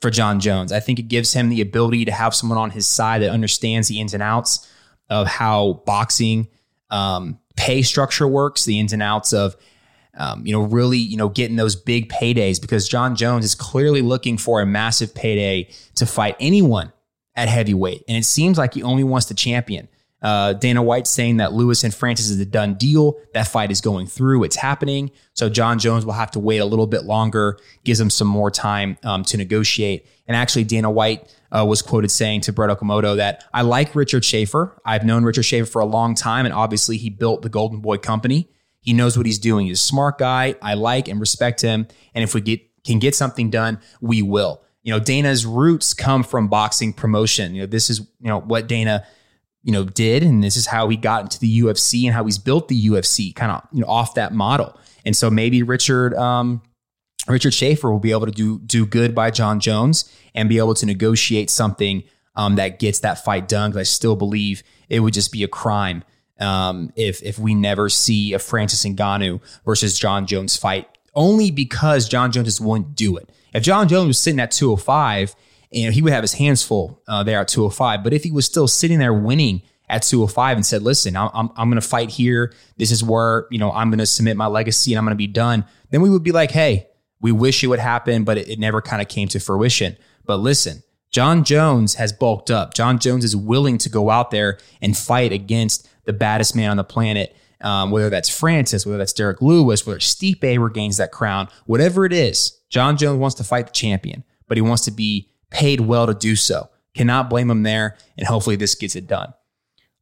for 0.01 0.09
Jon 0.09 0.39
Jones. 0.39 0.71
I 0.71 0.79
think 0.79 0.99
it 0.99 1.03
gives 1.03 1.33
him 1.33 1.49
the 1.49 1.61
ability 1.61 2.05
to 2.05 2.11
have 2.11 2.33
someone 2.33 2.57
on 2.57 2.71
his 2.71 2.87
side 2.87 3.21
that 3.21 3.31
understands 3.31 3.87
the 3.87 3.99
ins 3.99 4.13
and 4.13 4.23
outs 4.23 4.69
of 5.09 5.27
how 5.27 5.83
boxing 5.85 6.47
um, 6.89 7.39
pay 7.55 7.81
structure 7.81 8.27
works, 8.27 8.65
the 8.65 8.79
ins 8.79 8.93
and 8.93 9.01
outs 9.03 9.33
of 9.33 9.55
um, 10.17 10.45
you 10.45 10.51
know 10.51 10.61
really 10.61 10.97
you 10.97 11.17
know 11.17 11.29
getting 11.29 11.55
those 11.55 11.75
big 11.75 12.09
paydays 12.09 12.59
because 12.59 12.87
Jon 12.87 13.15
Jones 13.15 13.45
is 13.45 13.55
clearly 13.55 14.01
looking 14.01 14.37
for 14.37 14.61
a 14.61 14.65
massive 14.65 15.13
payday 15.13 15.69
to 15.95 16.05
fight 16.05 16.35
anyone 16.39 16.91
at 17.35 17.47
heavyweight, 17.47 18.03
and 18.07 18.17
it 18.17 18.25
seems 18.25 18.57
like 18.57 18.73
he 18.73 18.83
only 18.83 19.03
wants 19.03 19.27
to 19.27 19.33
champion. 19.33 19.87
Uh, 20.21 20.53
Dana 20.53 20.83
White 20.83 21.07
saying 21.07 21.37
that 21.37 21.53
Lewis 21.53 21.83
and 21.83 21.93
Francis 21.93 22.29
is 22.29 22.39
a 22.39 22.45
done 22.45 22.75
deal. 22.75 23.17
That 23.33 23.47
fight 23.47 23.71
is 23.71 23.81
going 23.81 24.07
through. 24.07 24.43
It's 24.43 24.57
happening. 24.57 25.11
So 25.33 25.49
Jon 25.49 25.79
Jones 25.79 26.05
will 26.05 26.13
have 26.13 26.31
to 26.31 26.39
wait 26.39 26.57
a 26.57 26.65
little 26.65 26.87
bit 26.87 27.03
longer, 27.03 27.57
gives 27.85 27.99
him 27.99 28.09
some 28.09 28.27
more 28.27 28.51
time 28.51 28.97
um, 29.03 29.23
to 29.25 29.37
negotiate. 29.37 30.07
And 30.27 30.35
actually, 30.35 30.65
Dana 30.65 30.91
White 30.91 31.35
uh, 31.51 31.65
was 31.65 31.81
quoted 31.81 32.11
saying 32.11 32.41
to 32.41 32.53
Brett 32.53 32.69
Okamoto 32.77 33.15
that 33.15 33.45
I 33.53 33.61
like 33.61 33.95
Richard 33.95 34.25
Schaefer. 34.25 34.79
I've 34.85 35.05
known 35.05 35.23
Richard 35.23 35.43
Schaefer 35.43 35.65
for 35.65 35.81
a 35.81 35.85
long 35.85 36.15
time, 36.15 36.45
and 36.45 36.53
obviously 36.53 36.97
he 36.97 37.09
built 37.09 37.41
the 37.41 37.49
Golden 37.49 37.79
Boy 37.79 37.97
Company. 37.97 38.49
He 38.81 38.93
knows 38.93 39.17
what 39.17 39.25
he's 39.25 39.39
doing. 39.39 39.67
He's 39.67 39.79
a 39.79 39.83
smart 39.83 40.17
guy. 40.17 40.55
I 40.61 40.73
like 40.75 41.07
and 41.07 41.19
respect 41.19 41.61
him. 41.61 41.87
And 42.13 42.23
if 42.23 42.33
we 42.33 42.41
get 42.41 42.61
can 42.83 42.99
get 42.99 43.15
something 43.15 43.49
done, 43.49 43.79
we 44.01 44.21
will. 44.21 44.63
You 44.83 44.93
know, 44.93 44.99
Dana's 44.99 45.45
roots 45.45 45.93
come 45.93 46.23
from 46.23 46.47
boxing 46.47 46.93
promotion. 46.93 47.53
You 47.53 47.61
know, 47.61 47.67
this 47.67 47.89
is 47.89 47.99
you 47.99 48.27
know 48.27 48.39
what 48.39 48.67
Dana 48.67 49.05
you 49.63 49.71
know, 49.71 49.83
did, 49.83 50.23
and 50.23 50.43
this 50.43 50.55
is 50.55 50.65
how 50.65 50.87
he 50.87 50.97
got 50.97 51.23
into 51.23 51.39
the 51.39 51.61
UFC 51.61 52.05
and 52.05 52.13
how 52.13 52.25
he's 52.25 52.37
built 52.37 52.67
the 52.67 52.87
UFC, 52.87 53.35
kind 53.35 53.51
of 53.51 53.67
you 53.73 53.81
know 53.81 53.87
off 53.87 54.15
that 54.15 54.33
model. 54.33 54.79
And 55.05 55.15
so 55.15 55.29
maybe 55.29 55.63
Richard 55.63 56.13
um, 56.15 56.61
Richard 57.27 57.53
Schaefer 57.53 57.91
will 57.91 57.99
be 57.99 58.11
able 58.11 58.25
to 58.25 58.31
do 58.31 58.59
do 58.59 58.85
good 58.85 59.13
by 59.13 59.31
Jon 59.31 59.59
Jones 59.59 60.11
and 60.33 60.47
be 60.47 60.57
able 60.57 60.73
to 60.75 60.85
negotiate 60.85 61.49
something 61.49 62.03
um, 62.35 62.55
that 62.55 62.79
gets 62.79 62.99
that 62.99 63.23
fight 63.23 63.47
done. 63.47 63.71
Because 63.71 63.81
I 63.81 63.83
still 63.83 64.15
believe 64.15 64.63
it 64.87 65.01
would 65.01 65.13
just 65.13 65.31
be 65.31 65.43
a 65.43 65.47
crime 65.47 66.03
um, 66.39 66.91
if 66.95 67.21
if 67.21 67.37
we 67.37 67.53
never 67.53 67.89
see 67.89 68.33
a 68.33 68.39
Francis 68.39 68.85
Ngannou 68.85 69.41
versus 69.65 69.99
Jon 69.99 70.25
Jones 70.25 70.55
fight, 70.55 70.87
only 71.15 71.51
because 71.51 72.07
Jon 72.07 72.31
Jones 72.31 72.47
just 72.47 72.61
to 72.61 72.85
do 72.93 73.17
it. 73.17 73.29
If 73.53 73.63
Jon 73.63 73.87
Jones 73.87 74.07
was 74.07 74.19
sitting 74.19 74.39
at 74.39 74.51
205 74.51 75.35
and 75.73 75.93
he 75.93 76.01
would 76.01 76.13
have 76.13 76.23
his 76.23 76.33
hands 76.33 76.63
full 76.63 77.01
uh, 77.07 77.23
there 77.23 77.39
at 77.39 77.47
205. 77.47 78.03
But 78.03 78.13
if 78.13 78.23
he 78.23 78.31
was 78.31 78.45
still 78.45 78.67
sitting 78.67 78.99
there 78.99 79.13
winning 79.13 79.61
at 79.87 80.03
205 80.03 80.57
and 80.57 80.65
said, 80.65 80.81
listen, 80.81 81.15
I'm, 81.15 81.29
I'm, 81.33 81.49
I'm 81.55 81.69
going 81.69 81.81
to 81.81 81.87
fight 81.87 82.09
here. 82.09 82.53
This 82.77 82.91
is 82.91 83.03
where, 83.03 83.47
you 83.49 83.57
know, 83.57 83.71
I'm 83.71 83.89
going 83.89 83.99
to 83.99 84.05
submit 84.05 84.37
my 84.37 84.47
legacy 84.47 84.93
and 84.93 84.99
I'm 84.99 85.05
going 85.05 85.15
to 85.15 85.17
be 85.17 85.27
done. 85.27 85.65
Then 85.89 86.01
we 86.01 86.09
would 86.09 86.23
be 86.23 86.31
like, 86.31 86.51
hey, 86.51 86.87
we 87.21 87.31
wish 87.31 87.63
it 87.63 87.67
would 87.67 87.79
happen, 87.79 88.23
but 88.23 88.37
it, 88.37 88.49
it 88.49 88.59
never 88.59 88.81
kind 88.81 89.01
of 89.01 89.07
came 89.07 89.27
to 89.29 89.39
fruition. 89.39 89.97
But 90.25 90.37
listen, 90.37 90.83
Jon 91.11 91.43
Jones 91.43 91.95
has 91.95 92.13
bulked 92.13 92.51
up. 92.51 92.73
Jon 92.73 92.99
Jones 92.99 93.25
is 93.25 93.35
willing 93.35 93.77
to 93.79 93.89
go 93.89 94.09
out 94.09 94.31
there 94.31 94.59
and 94.81 94.95
fight 94.95 95.31
against 95.31 95.89
the 96.05 96.13
baddest 96.13 96.55
man 96.55 96.71
on 96.71 96.77
the 96.77 96.83
planet. 96.83 97.35
Um, 97.61 97.91
whether 97.91 98.09
that's 98.09 98.29
Francis, 98.29 98.85
whether 98.85 98.99
that's 98.99 99.11
Derrick 99.11 99.41
Lewis, 99.41 99.85
whether 99.85 99.99
Stipe 99.99 100.57
regains 100.57 100.95
that 100.95 101.11
crown, 101.11 101.49
whatever 101.65 102.05
it 102.05 102.13
is, 102.13 102.57
Jon 102.69 102.95
Jones 102.95 103.19
wants 103.19 103.35
to 103.35 103.43
fight 103.43 103.67
the 103.67 103.73
champion, 103.73 104.23
but 104.47 104.55
he 104.55 104.61
wants 104.61 104.85
to 104.85 104.91
be 104.91 105.29
paid 105.49 105.81
well 105.81 106.07
to 106.07 106.13
do 106.13 106.35
so. 106.35 106.69
Cannot 106.95 107.29
blame 107.29 107.49
him 107.49 107.63
there, 107.63 107.97
and 108.17 108.27
hopefully 108.27 108.55
this 108.55 108.75
gets 108.75 108.95
it 108.95 109.07
done. 109.07 109.33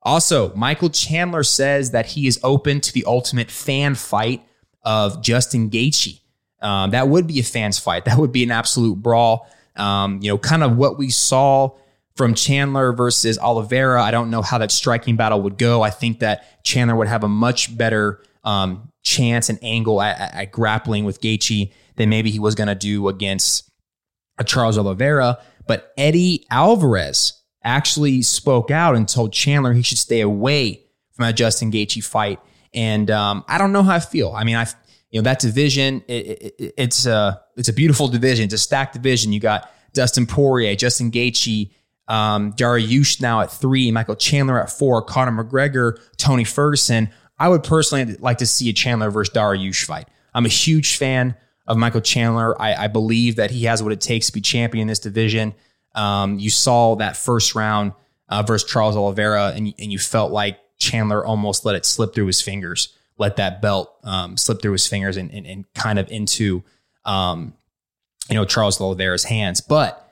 Also, 0.02 0.54
Michael 0.56 0.90
Chandler 0.90 1.44
says 1.44 1.92
that 1.92 2.06
he 2.08 2.28
is 2.28 2.40
open 2.44 2.80
to 2.82 2.94
the 2.94 3.04
ultimate 3.06 3.52
fan 3.52 3.94
fight 3.96 4.44
of 4.84 5.22
Justin 5.22 5.70
Gaethje. 5.70 6.22
Um, 6.62 6.92
that 6.92 7.08
would 7.08 7.28
be 7.28 7.40
a 7.40 7.44
fans 7.44 7.78
fight. 7.78 8.06
That 8.06 8.18
would 8.18 8.32
be 8.32 8.44
an 8.44 8.52
absolute 8.52 8.96
brawl. 8.96 9.48
Um, 9.76 10.20
you 10.22 10.32
know, 10.32 10.38
kind 10.38 10.64
of 10.64 10.78
what 10.78 10.98
we 10.98 11.10
saw 11.10 11.72
from 12.16 12.34
Chandler 12.34 12.94
versus 12.94 13.38
Oliveira. 13.38 14.02
I 14.02 14.12
don't 14.12 14.32
know 14.32 14.42
how 14.42 14.58
that 14.58 14.72
striking 14.72 15.16
battle 15.18 15.42
would 15.44 15.58
go. 15.58 15.84
I 15.84 15.92
think 15.92 16.20
that 16.20 16.64
Chandler 16.64 16.96
would 16.96 17.08
have 17.08 17.24
a 17.24 17.28
much 17.28 17.78
better 17.78 18.24
um, 18.44 18.92
chance 19.04 19.50
and 19.50 19.60
angle 19.62 20.02
at, 20.02 20.34
at, 20.34 20.52
grappling 20.52 21.06
with 21.06 21.22
Gaethje 21.22 21.72
than 21.96 22.10
maybe 22.10 22.32
he 22.32 22.40
was 22.40 22.56
going 22.56 22.68
to 22.68 22.76
do 22.76 23.08
against 23.08 23.70
Charles 24.46 24.78
Oliveira, 24.78 25.40
but 25.68 25.94
Eddie 25.98 26.46
Alvarez 26.52 27.34
actually 27.64 28.22
spoke 28.22 28.72
out 28.72 28.96
and 28.96 29.08
told 29.08 29.34
Chandler 29.34 29.74
he 29.74 29.82
should 29.82 29.98
stay 29.98 30.22
away 30.22 30.84
from 31.12 31.26
that 31.26 31.36
Justin 31.36 31.72
Gaethje 31.72 32.04
fight. 32.04 32.40
And 32.74 33.10
um, 33.12 33.44
I 33.48 33.58
don't 33.58 33.72
know 33.72 33.84
how 33.84 33.96
I 33.96 34.00
feel. 34.00 34.32
I 34.32 34.44
mean, 34.44 34.56
I 34.56 34.68
you 35.10 35.20
know 35.20 35.24
that 35.24 35.40
division 35.40 36.04
it, 36.08 36.54
it, 36.60 36.74
it's 36.78 37.06
a 37.06 37.42
it's 37.56 37.70
a 37.70 37.74
beautiful 37.74 38.08
division. 38.08 38.46
It's 38.46 38.54
a 38.54 38.58
stacked 38.58 38.94
division. 38.94 39.32
You 39.32 39.40
got 39.40 39.70
Dustin 39.94 40.26
Poirier, 40.26 40.76
Justin 40.76 41.12
Gaethje, 41.12 41.72
um, 42.08 42.54
Dariush 42.54 43.22
now 43.22 43.42
at 43.42 43.52
three, 43.52 43.90
Michael 43.92 44.16
Chandler 44.16 44.62
at 44.62 44.70
four, 44.70 45.02
Conor 45.02 45.44
McGregor, 45.44 46.00
Tony 46.18 46.44
Ferguson. 46.44 47.10
I 47.40 47.50
would 47.50 47.64
personally 47.64 48.16
like 48.16 48.40
to 48.40 48.46
see 48.46 48.70
a 48.70 48.74
Chandler 48.74 49.10
versus 49.10 49.34
Dariush 49.34 49.86
fight. 49.86 50.08
I'm 50.34 50.46
a 50.46 50.50
huge 50.50 50.98
fan 50.98 51.36
of 51.68 51.78
Michael 51.78 52.02
Chandler. 52.02 52.60
I, 52.62 52.86
I, 52.86 52.88
believe 52.88 53.36
that 53.36 53.52
he 53.52 53.66
has 53.66 53.84
what 53.84 53.92
it 53.92 54.00
takes 54.00 54.28
to 54.28 54.34
be 54.34 54.42
champion 54.42 54.84
in 54.84 54.88
this 54.88 55.00
division. 55.00 55.54
Um, 55.96 56.40
you 56.40 56.50
saw 56.50 56.96
that 56.96 57.18
first 57.18 57.56
round 57.56 57.94
uh, 58.30 58.44
versus 58.44 58.70
Charles 58.70 58.96
Oliveira, 58.96 59.54
and, 59.56 59.74
and 59.78 59.92
you 59.92 60.00
felt 60.00 60.32
like 60.32 60.60
Chandler 60.78 61.26
almost 61.26 61.66
let 61.66 61.76
it 61.76 61.86
slip 61.86 62.14
through 62.14 62.28
his 62.28 62.42
fingers, 62.42 62.96
let 63.18 63.36
that 63.38 63.62
belt 63.62 63.94
um, 64.04 64.38
slip 64.38 64.62
through 64.62 64.74
his 64.74 64.88
fingers 64.88 65.18
and, 65.18 65.32
and, 65.32 65.46
and 65.46 65.74
kind 65.74 66.00
of 66.00 66.10
into, 66.10 66.64
um, 67.04 67.54
you 68.30 68.36
know, 68.36 68.46
Charles 68.46 68.80
Oliveira's 68.80 69.24
hands. 69.24 69.60
But 69.60 70.04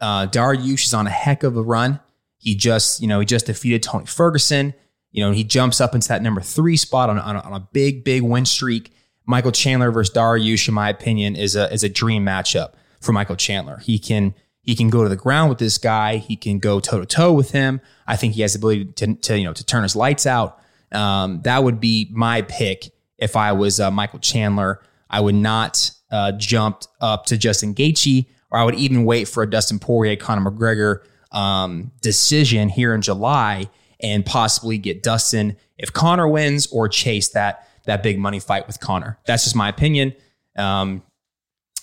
uh, 0.00 0.26
Dariush 0.26 0.84
is 0.84 0.94
on 0.94 1.06
a 1.06 1.10
heck 1.10 1.42
of 1.42 1.56
a 1.56 1.62
run. 1.62 2.00
He 2.38 2.54
just, 2.54 3.00
you 3.00 3.06
know, 3.06 3.20
he 3.20 3.26
just 3.26 3.46
defeated 3.46 3.82
Tony 3.82 4.06
Ferguson. 4.06 4.74
You 5.12 5.24
know, 5.24 5.32
he 5.32 5.44
jumps 5.44 5.80
up 5.80 5.94
into 5.94 6.08
that 6.08 6.22
number 6.22 6.40
three 6.40 6.76
spot 6.76 7.08
on, 7.08 7.18
on, 7.18 7.36
on 7.36 7.52
a 7.52 7.60
big, 7.72 8.04
big 8.04 8.22
win 8.22 8.44
streak. 8.44 8.92
Michael 9.26 9.52
Chandler 9.52 9.90
versus 9.90 10.14
Dariush, 10.14 10.68
in 10.68 10.74
my 10.74 10.88
opinion, 10.88 11.36
is 11.36 11.56
a 11.56 11.72
is 11.72 11.84
a 11.84 11.88
dream 11.88 12.24
matchup 12.24 12.72
for 13.00 13.12
Michael 13.12 13.36
Chandler. 13.36 13.78
He 13.78 13.98
can 13.98 14.34
he 14.62 14.74
can 14.74 14.90
go 14.90 15.02
to 15.02 15.08
the 15.08 15.16
ground 15.16 15.48
with 15.48 15.58
this 15.58 15.78
guy. 15.78 16.16
He 16.16 16.36
can 16.36 16.58
go 16.58 16.80
toe 16.80 17.00
to 17.00 17.06
toe 17.06 17.32
with 17.32 17.50
him. 17.50 17.80
I 18.06 18.16
think 18.16 18.34
he 18.34 18.42
has 18.42 18.52
the 18.52 18.58
ability 18.58 18.84
to, 18.86 19.14
to 19.14 19.38
you 19.38 19.44
know 19.44 19.52
to 19.52 19.64
turn 19.64 19.82
his 19.82 19.96
lights 19.96 20.26
out. 20.26 20.58
Um, 20.92 21.40
that 21.42 21.64
would 21.64 21.80
be 21.80 22.08
my 22.12 22.42
pick 22.42 22.92
if 23.18 23.36
I 23.36 23.52
was 23.52 23.80
uh, 23.80 23.90
Michael 23.90 24.18
Chandler. 24.18 24.82
I 25.08 25.20
would 25.20 25.34
not 25.34 25.90
uh, 26.10 26.32
jump 26.32 26.82
up 27.00 27.26
to 27.26 27.36
Justin 27.36 27.74
Gaethje, 27.74 28.26
or 28.50 28.58
I 28.58 28.64
would 28.64 28.74
even 28.74 29.04
wait 29.04 29.28
for 29.28 29.42
a 29.42 29.50
Dustin 29.50 29.78
Poirier, 29.78 30.16
Conor 30.16 30.50
McGregor 30.50 31.00
um, 31.32 31.90
decision 32.00 32.68
here 32.68 32.94
in 32.94 33.02
July 33.02 33.68
and 34.00 34.26
possibly 34.26 34.78
get 34.78 35.02
Dustin 35.02 35.56
if 35.78 35.92
Conor 35.92 36.28
wins 36.28 36.66
or 36.68 36.88
chase 36.88 37.28
that 37.28 37.68
that 37.84 38.02
big 38.02 38.18
money 38.18 38.40
fight 38.40 38.66
with 38.66 38.80
Conor. 38.80 39.18
That's 39.26 39.44
just 39.44 39.56
my 39.56 39.68
opinion. 39.68 40.14
Um, 40.56 41.02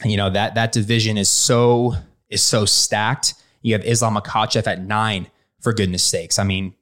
you 0.06 0.18
know 0.18 0.30
that 0.30 0.56
that 0.56 0.72
division 0.72 1.18
is 1.18 1.30
so 1.30 1.96
is 2.30 2.42
so 2.42 2.66
stacked. 2.66 3.34
You 3.62 3.74
have 3.74 3.84
Islam 3.86 4.16
Makhachev 4.16 4.68
at 4.68 4.82
nine, 4.82 5.28
for 5.60 5.74
goodness 5.74 6.04
sakes. 6.04 6.40
I 6.40 6.44
mean, 6.44 6.74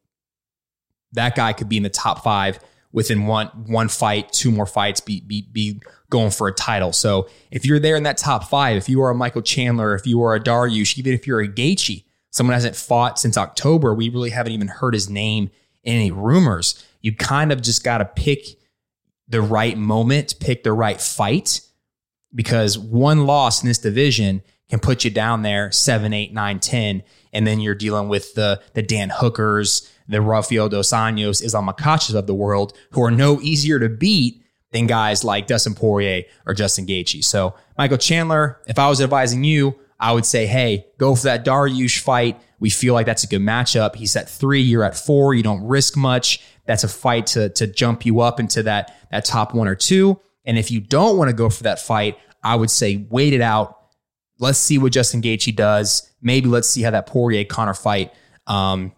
that 1.13 1.35
guy 1.35 1.53
could 1.53 1.69
be 1.69 1.77
in 1.77 1.83
the 1.83 1.89
top 1.89 2.23
five 2.23 2.59
within 2.91 3.25
one 3.25 3.47
one 3.67 3.89
fight, 3.89 4.31
two 4.31 4.51
more 4.51 4.65
fights, 4.65 4.99
be 4.99 5.21
be 5.21 5.47
be 5.51 5.81
going 6.09 6.31
for 6.31 6.47
a 6.47 6.53
title. 6.53 6.93
So 6.93 7.27
if 7.51 7.65
you're 7.65 7.79
there 7.79 7.95
in 7.95 8.03
that 8.03 8.17
top 8.17 8.45
five, 8.45 8.77
if 8.77 8.87
you 8.87 9.01
are 9.01 9.09
a 9.09 9.15
Michael 9.15 9.41
Chandler, 9.41 9.95
if 9.95 10.07
you 10.07 10.21
are 10.23 10.35
a 10.35 10.39
Dariush, 10.39 10.97
even 10.97 11.13
if 11.13 11.27
you're 11.27 11.41
a 11.41 11.47
Gaethje, 11.47 12.03
someone 12.31 12.53
hasn't 12.53 12.75
fought 12.75 13.19
since 13.19 13.37
October, 13.37 13.93
we 13.93 14.09
really 14.09 14.29
haven't 14.29 14.53
even 14.53 14.67
heard 14.67 14.93
his 14.93 15.09
name 15.09 15.49
in 15.83 15.95
any 15.95 16.11
rumors. 16.11 16.85
You 17.01 17.15
kind 17.15 17.51
of 17.51 17.61
just 17.61 17.83
got 17.83 17.97
to 17.97 18.05
pick 18.05 18.56
the 19.27 19.41
right 19.41 19.77
moment, 19.77 20.35
pick 20.39 20.63
the 20.63 20.73
right 20.73 21.01
fight, 21.01 21.61
because 22.33 22.77
one 22.77 23.25
loss 23.25 23.61
in 23.61 23.67
this 23.67 23.77
division 23.77 24.41
can 24.69 24.79
put 24.79 25.03
you 25.03 25.11
down 25.11 25.41
there 25.41 25.71
seven, 25.71 26.13
eight, 26.13 26.33
nine, 26.33 26.59
ten, 26.59 27.03
and 27.33 27.47
then 27.47 27.59
you're 27.59 27.75
dealing 27.75 28.09
with 28.09 28.33
the 28.35 28.61
the 28.73 28.81
Dan 28.81 29.09
Hookers, 29.09 29.91
the 30.07 30.21
Rafael 30.21 30.69
Dos 30.69 30.91
Anjos, 30.91 31.43
Islam 31.43 31.67
Makhachev 31.67 32.15
of 32.15 32.27
the 32.27 32.33
world, 32.33 32.73
who 32.91 33.03
are 33.03 33.11
no 33.11 33.39
easier 33.41 33.79
to 33.79 33.89
beat 33.89 34.43
than 34.71 34.87
guys 34.87 35.23
like 35.23 35.47
Dustin 35.47 35.75
Poirier 35.75 36.23
or 36.45 36.53
Justin 36.53 36.85
Gaethje. 36.85 37.23
So 37.23 37.55
Michael 37.77 37.97
Chandler, 37.97 38.61
if 38.67 38.77
I 38.77 38.89
was 38.89 39.01
advising 39.01 39.43
you, 39.43 39.79
I 39.99 40.11
would 40.11 40.25
say, 40.25 40.45
hey, 40.45 40.85
go 40.97 41.15
for 41.15 41.23
that 41.23 41.45
Dariush 41.45 41.99
fight. 41.99 42.39
We 42.59 42.69
feel 42.69 42.93
like 42.93 43.05
that's 43.05 43.23
a 43.23 43.27
good 43.27 43.41
matchup. 43.41 43.95
He's 43.95 44.15
at 44.15 44.29
three, 44.29 44.61
you're 44.61 44.83
at 44.83 44.97
four. 44.97 45.33
You 45.33 45.43
don't 45.43 45.63
risk 45.63 45.97
much. 45.97 46.41
That's 46.65 46.83
a 46.83 46.87
fight 46.87 47.27
to, 47.27 47.49
to 47.49 47.67
jump 47.67 48.05
you 48.05 48.19
up 48.19 48.39
into 48.39 48.63
that, 48.63 48.95
that 49.11 49.25
top 49.25 49.53
one 49.53 49.67
or 49.67 49.75
two. 49.75 50.19
And 50.45 50.57
if 50.57 50.71
you 50.71 50.79
don't 50.79 51.17
want 51.17 51.29
to 51.29 51.35
go 51.35 51.49
for 51.49 51.63
that 51.63 51.79
fight, 51.79 52.17
I 52.43 52.55
would 52.55 52.71
say 52.71 53.07
wait 53.09 53.33
it 53.33 53.41
out. 53.41 53.75
Let's 54.39 54.59
see 54.59 54.77
what 54.77 54.91
Justin 54.91 55.21
Gaethje 55.21 55.55
does. 55.55 56.11
Maybe 56.21 56.47
let's 56.47 56.69
see 56.69 56.83
how 56.83 56.91
that 56.91 57.07
Poirier 57.07 57.43
Conor 57.45 57.73
fight 57.73 58.13
um, 58.45 58.93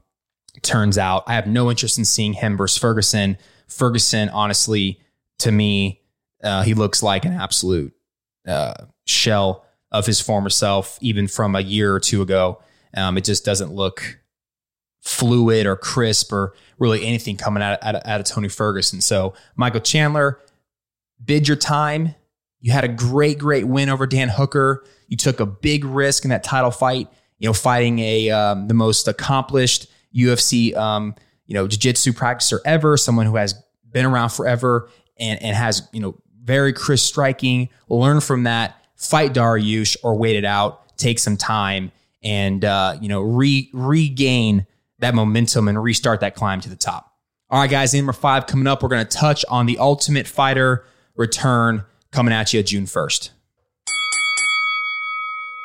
turns 0.62 0.98
out. 0.98 1.24
I 1.28 1.34
have 1.34 1.48
no 1.48 1.70
interest 1.70 1.98
in 1.98 2.06
seeing 2.06 2.34
him 2.34 2.58
versus 2.58 2.78
Ferguson. 2.78 3.38
Ferguson, 3.68 4.30
honestly, 4.30 5.00
to 5.40 5.52
me, 5.52 6.02
uh, 6.44 6.64
he 6.64 6.74
looks 6.74 7.02
like 7.02 7.26
an 7.26 7.34
absolute 7.34 7.94
uh, 8.48 8.74
shell 9.06 9.66
of 9.91 10.06
his 10.06 10.21
former 10.21 10.49
self, 10.49 10.97
even 11.02 11.28
from 11.28 11.56
a 11.56 11.62
year 11.62 11.93
or 11.93 11.99
two 11.99 12.21
ago. 12.21 12.62
Um, 12.95 13.17
it 13.17 13.23
just 13.23 13.45
doesn't 13.45 13.73
look 13.73 14.19
fluid 15.02 15.65
or 15.65 15.75
crisp 15.75 16.32
or 16.32 16.54
really 16.78 17.06
anything 17.06 17.38
coming 17.38 17.63
out, 17.63 17.80
out, 17.82 17.95
out 18.06 18.19
of 18.19 18.25
Tony 18.25 18.49
Ferguson. 18.49 19.02
So, 19.02 19.34
Michael 19.56 19.82
Chandler, 19.82 20.39
bid 21.23 21.47
your 21.47 21.58
time. 21.58 22.15
You 22.62 22.71
had 22.71 22.84
a 22.84 22.89
great, 22.89 23.38
great 23.38 23.65
win 23.65 23.89
over 23.89 24.06
Dan 24.06 24.30
Hooker. 24.30 24.84
You 25.08 25.17
took 25.17 25.39
a 25.39 25.45
big 25.45 25.86
risk 25.86 26.25
in 26.25 26.30
that 26.30 26.43
title 26.43 26.71
fight, 26.71 27.08
you 27.38 27.47
know, 27.47 27.54
fighting 27.54 27.99
a 27.99 28.30
um, 28.30 28.67
the 28.67 28.73
most 28.73 29.08
accomplished 29.08 29.88
UFC, 30.15 30.75
um, 30.75 31.15
you 31.45 31.54
know, 31.54 31.67
jiu-jitsu 31.67 32.13
practicer 32.13 32.60
ever, 32.65 32.97
someone 32.97 33.25
who 33.25 33.38
has 33.38 33.54
been 33.91 34.06
around 34.06 34.30
forever 34.30 34.89
and, 35.17 35.41
and 35.41 35.56
has, 35.56 35.88
you 35.93 35.99
know, 35.99 36.15
very 36.43 36.73
crisp 36.73 37.08
striking. 37.08 37.69
Learn 37.88 38.19
from 38.19 38.43
that, 38.43 38.79
fight 39.00 39.34
Dariush 39.34 39.96
or 40.04 40.16
wait 40.16 40.36
it 40.36 40.46
out, 40.46 40.96
take 40.98 41.18
some 41.18 41.38
time 41.38 41.92
and, 42.22 42.64
uh, 42.66 42.98
you 43.02 43.08
know, 43.08 43.22
re, 43.22 43.70
regain 43.74 44.68
that 45.00 45.16
momentum 45.16 45.68
and 45.68 45.82
restart 45.82 46.20
that 46.20 46.36
climb 46.36 46.60
to 46.62 46.70
the 46.70 46.76
top. 46.76 47.16
All 47.50 47.60
right, 47.60 47.70
guys, 47.70 47.94
number 47.94 48.14
five 48.14 48.46
coming 48.46 48.68
up, 48.68 48.84
we're 48.84 48.90
going 48.90 49.06
to 49.06 49.18
touch 49.18 49.44
on 49.50 49.66
the 49.66 49.80
Ultimate 49.80 50.28
Fighter 50.28 50.86
return 51.16 51.84
coming 52.12 52.34
at 52.34 52.54
you 52.54 52.62
June 52.62 52.86
1st. 52.86 53.32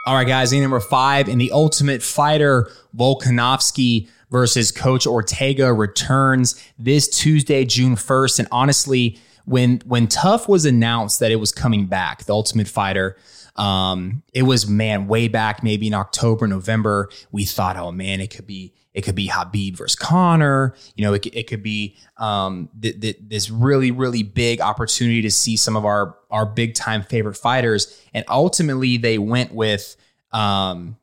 All 0.06 0.14
right, 0.14 0.26
guys, 0.26 0.52
number 0.52 0.80
five 0.80 1.28
in 1.28 1.38
the 1.38 1.50
Ultimate 1.50 2.02
Fighter, 2.02 2.70
Volkanovski 2.96 4.08
versus 4.30 4.70
Coach 4.70 5.06
Ortega 5.06 5.72
returns 5.72 6.62
this 6.78 7.08
Tuesday, 7.08 7.64
June 7.64 7.96
1st. 7.96 8.38
And 8.40 8.48
honestly, 8.52 9.18
when 9.44 9.82
when 9.84 10.06
TUF 10.06 10.48
was 10.48 10.64
announced 10.64 11.20
that 11.20 11.30
it 11.30 11.36
was 11.36 11.52
coming 11.52 11.86
back, 11.86 12.24
the 12.24 12.32
Ultimate 12.32 12.68
Fighter, 12.68 13.16
um, 13.56 14.22
it 14.32 14.42
was 14.42 14.66
man 14.68 15.06
way 15.06 15.28
back, 15.28 15.62
maybe 15.62 15.86
in 15.86 15.94
October, 15.94 16.46
November. 16.46 17.08
We 17.30 17.44
thought, 17.44 17.76
oh 17.76 17.92
man, 17.92 18.20
it 18.20 18.34
could 18.34 18.46
be 18.46 18.72
it 18.94 19.02
could 19.02 19.14
be 19.14 19.28
Khabib 19.28 19.76
versus 19.76 19.96
Conor. 19.96 20.74
You 20.94 21.04
know, 21.04 21.14
it, 21.14 21.26
it 21.26 21.46
could 21.48 21.62
be 21.62 21.96
um, 22.16 22.68
th- 22.80 23.00
th- 23.00 23.18
this 23.20 23.50
really 23.50 23.90
really 23.90 24.22
big 24.22 24.60
opportunity 24.60 25.22
to 25.22 25.30
see 25.30 25.56
some 25.56 25.76
of 25.76 25.84
our 25.84 26.16
our 26.30 26.46
big 26.46 26.74
time 26.74 27.02
favorite 27.02 27.36
fighters. 27.36 28.00
And 28.12 28.24
ultimately, 28.28 28.96
they 28.96 29.18
went 29.18 29.52
with 29.52 29.96
um, 30.32 30.96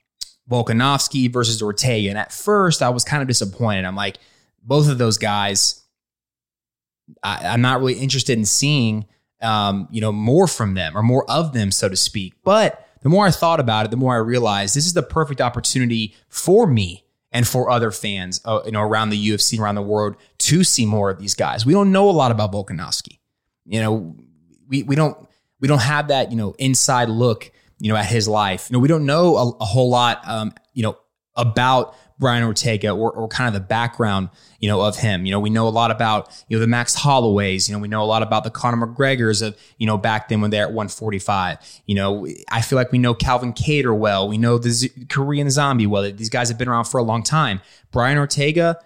Volkanovski 0.50 1.32
versus 1.32 1.62
Ortega. 1.62 2.10
And 2.10 2.18
at 2.18 2.34
first, 2.34 2.82
I 2.82 2.90
was 2.90 3.04
kind 3.04 3.22
of 3.22 3.28
disappointed. 3.28 3.86
I'm 3.86 3.96
like, 3.96 4.18
both 4.64 4.90
of 4.90 4.98
those 4.98 5.18
guys, 5.18 5.81
I, 7.24 7.54
am 7.54 7.62
not 7.62 7.80
really 7.80 7.96
interested 7.96 8.38
in 8.38 8.46
seeing, 8.46 9.06
um, 9.42 9.88
you 9.92 10.02
know, 10.02 10.12
more 10.12 10.48
from 10.48 10.74
them 10.74 10.98
or 10.98 11.04
more 11.04 11.30
of 11.30 11.54
them, 11.54 11.72
so 11.72 11.90
to 11.90 11.96
speak. 11.96 12.34
But 12.44 12.88
the 13.02 13.10
more 13.10 13.26
I 13.26 13.32
thought 13.32 13.60
about 13.60 13.86
it, 13.86 13.92
the 13.92 13.98
more 13.98 14.14
I 14.14 14.18
realized 14.18 14.76
this 14.76 14.86
is 14.86 14.94
the 14.94 15.04
perfect 15.04 15.42
opportunity 15.42 16.16
for 16.30 16.68
me 16.68 17.06
and 17.32 17.48
for 17.48 17.70
other 17.70 17.92
fans, 17.92 18.42
uh, 18.46 18.62
you 18.66 18.72
know, 18.72 18.82
around 18.82 19.10
the 19.10 19.30
UFC, 19.30 19.60
around 19.60 19.76
the 19.76 19.82
world, 19.82 20.16
to 20.40 20.64
see 20.64 20.86
more 20.86 21.10
of 21.10 21.20
these 21.20 21.34
guys. 21.34 21.66
We 21.66 21.74
don't 21.74 21.92
know 21.92 22.10
a 22.10 22.12
lot 22.12 22.32
about 22.32 22.52
Volkanovski. 22.52 23.20
You 23.66 23.82
know, 23.82 24.16
we 24.68 24.84
we 24.84 24.96
don't 24.96 25.18
we 25.60 25.68
don't 25.68 25.82
have 25.82 26.10
that 26.10 26.32
you 26.32 26.38
know 26.38 26.56
inside 26.58 27.10
look 27.10 27.52
you 27.82 27.92
know, 27.92 27.98
at 27.98 28.06
his 28.06 28.28
life. 28.28 28.70
You 28.70 28.76
know, 28.76 28.80
we 28.80 28.88
don't 28.88 29.08
know 29.08 29.38
a, 29.38 29.50
a 29.60 29.66
whole 29.66 29.90
lot, 29.90 30.22
um, 30.28 30.54
you 30.74 30.84
know, 30.84 30.98
about 31.36 31.96
Brian 32.22 32.44
Ortega 32.44 32.92
or, 32.92 33.12
or 33.12 33.28
kind 33.28 33.48
of 33.48 33.54
the 33.54 33.68
background, 33.68 34.30
you 34.60 34.70
know, 34.70 34.82
of 34.82 34.96
him. 34.96 35.26
You 35.26 35.32
know, 35.32 35.40
we 35.40 35.50
know 35.50 35.68
a 35.68 35.70
lot 35.70 35.90
about, 35.90 36.32
you 36.48 36.56
know, 36.56 36.62
the 36.62 36.68
Max 36.68 36.96
Holloways. 36.96 37.68
You 37.68 37.76
know, 37.76 37.82
we 37.82 37.88
know 37.88 38.04
a 38.04 38.06
lot 38.06 38.22
about 38.22 38.44
the 38.44 38.52
Conor 38.52 38.86
McGregors 38.86 39.46
of, 39.46 39.58
you 39.80 39.88
know, 39.88 39.98
back 39.98 40.30
then 40.30 40.40
when 40.40 40.52
they're 40.52 40.64
at 40.64 40.70
145. 40.70 41.58
You 41.88 41.96
know, 41.96 42.28
I 42.52 42.62
feel 42.62 42.78
like 42.78 42.92
we 42.92 43.00
know 43.00 43.16
Calvin 43.16 43.54
Kattar 43.54 43.98
well. 43.98 44.30
We 44.30 44.38
know 44.38 44.60
the 44.60 44.70
Z- 44.70 45.08
Korean 45.10 45.50
Zombie 45.50 45.88
well. 45.88 46.04
These 46.12 46.30
guys 46.30 46.50
have 46.50 46.60
been 46.60 46.70
around 46.70 46.86
for 46.86 47.00
a 47.00 47.04
long 47.04 47.24
time. 47.24 47.60
Brian 47.92 48.20
Ortega 48.20 48.80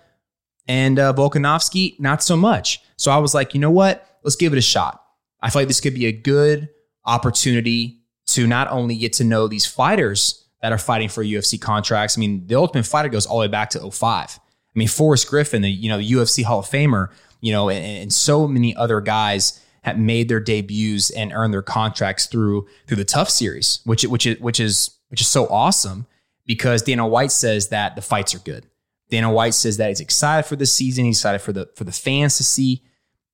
and 0.65 0.97
uh, 0.97 1.13
Volkanovski, 1.13 1.99
not 1.99 2.23
so 2.23 2.37
much. 2.37 2.79
So 2.95 3.11
I 3.11 3.17
was 3.17 3.33
like, 3.33 3.53
you 3.53 3.59
know 3.59 3.71
what? 3.71 4.17
Let's 4.23 4.37
give 4.37 4.53
it 4.53 4.57
a 4.57 4.61
shot. 4.61 5.03
I 5.41 5.49
feel 5.49 5.63
like 5.63 5.67
this 5.67 5.81
could 5.81 5.93
be 5.93 6.05
a 6.05 6.13
good 6.13 6.69
opportunity 7.05 7.99
to 8.27 8.47
not 8.47 8.69
only 8.71 8.95
get 8.95 9.11
to 9.13 9.25
know 9.25 9.47
these 9.49 9.65
fighters 9.65 10.44
that 10.61 10.71
are 10.71 10.77
fighting 10.77 11.09
for 11.09 11.23
UFC 11.23 11.59
contracts. 11.59 12.17
I 12.17 12.19
mean, 12.19 12.47
the 12.47 12.55
Ultimate 12.55 12.85
Fighter 12.85 13.09
goes 13.09 13.25
all 13.25 13.37
the 13.37 13.41
way 13.41 13.47
back 13.47 13.69
to 13.71 13.91
05. 13.91 14.39
I 14.39 14.79
mean, 14.79 14.87
Forrest 14.87 15.27
Griffin, 15.27 15.61
the 15.61 15.69
you 15.69 15.89
know 15.89 15.97
the 15.97 16.09
UFC 16.09 16.43
Hall 16.43 16.59
of 16.59 16.65
Famer, 16.65 17.09
you 17.41 17.51
know, 17.51 17.69
and, 17.69 17.85
and 17.85 18.13
so 18.13 18.47
many 18.47 18.75
other 18.75 19.01
guys 19.01 19.61
have 19.83 19.99
made 19.99 20.27
their 20.27 20.39
debuts 20.39 21.11
and 21.11 21.31
earned 21.31 21.53
their 21.53 21.61
contracts 21.61 22.25
through 22.25 22.67
through 22.87 22.97
the 22.97 23.05
TUF 23.05 23.29
series, 23.29 23.79
which 23.85 24.03
which 24.03 24.25
is 24.25 24.39
which 24.39 24.59
is 24.59 24.91
which 25.09 25.21
is 25.21 25.27
so 25.27 25.47
awesome 25.47 26.07
because 26.45 26.81
Dana 26.81 27.07
White 27.07 27.31
says 27.31 27.69
that 27.69 27.95
the 27.95 28.01
fights 28.01 28.33
are 28.35 28.39
good. 28.39 28.65
Dana 29.09 29.31
White 29.31 29.53
says 29.53 29.77
that 29.77 29.89
he's 29.89 29.99
excited 29.99 30.47
for 30.47 30.55
the 30.55 30.65
season. 30.65 31.05
He's 31.05 31.17
excited 31.17 31.39
for 31.39 31.53
the 31.53 31.69
for 31.75 31.83
the 31.83 31.91
fans 31.91 32.37
to 32.37 32.43
see 32.43 32.81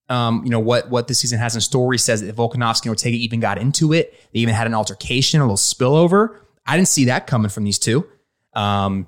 um, 0.10 0.44
you 0.44 0.50
know 0.50 0.60
what 0.60 0.90
what 0.90 1.08
this 1.08 1.20
season 1.20 1.40
has 1.40 1.56
in 1.56 1.62
store. 1.62 1.92
He 1.94 1.98
says 1.98 2.22
that 2.22 2.36
Volkanovski 2.36 2.84
and 2.84 2.90
Ortega 2.90 3.18
even 3.18 3.40
got 3.40 3.58
into 3.58 3.94
it. 3.94 4.14
They 4.34 4.40
even 4.40 4.54
had 4.54 4.68
an 4.68 4.74
altercation, 4.74 5.40
a 5.40 5.46
little 5.46 5.56
spillover. 5.56 6.38
I 6.72 6.78
didn't 6.78 6.88
see 6.88 7.06
that 7.06 7.28
coming 7.28 7.50
from 7.50 7.66
these 7.66 7.78
two. 7.78 8.08
Um, 8.54 9.08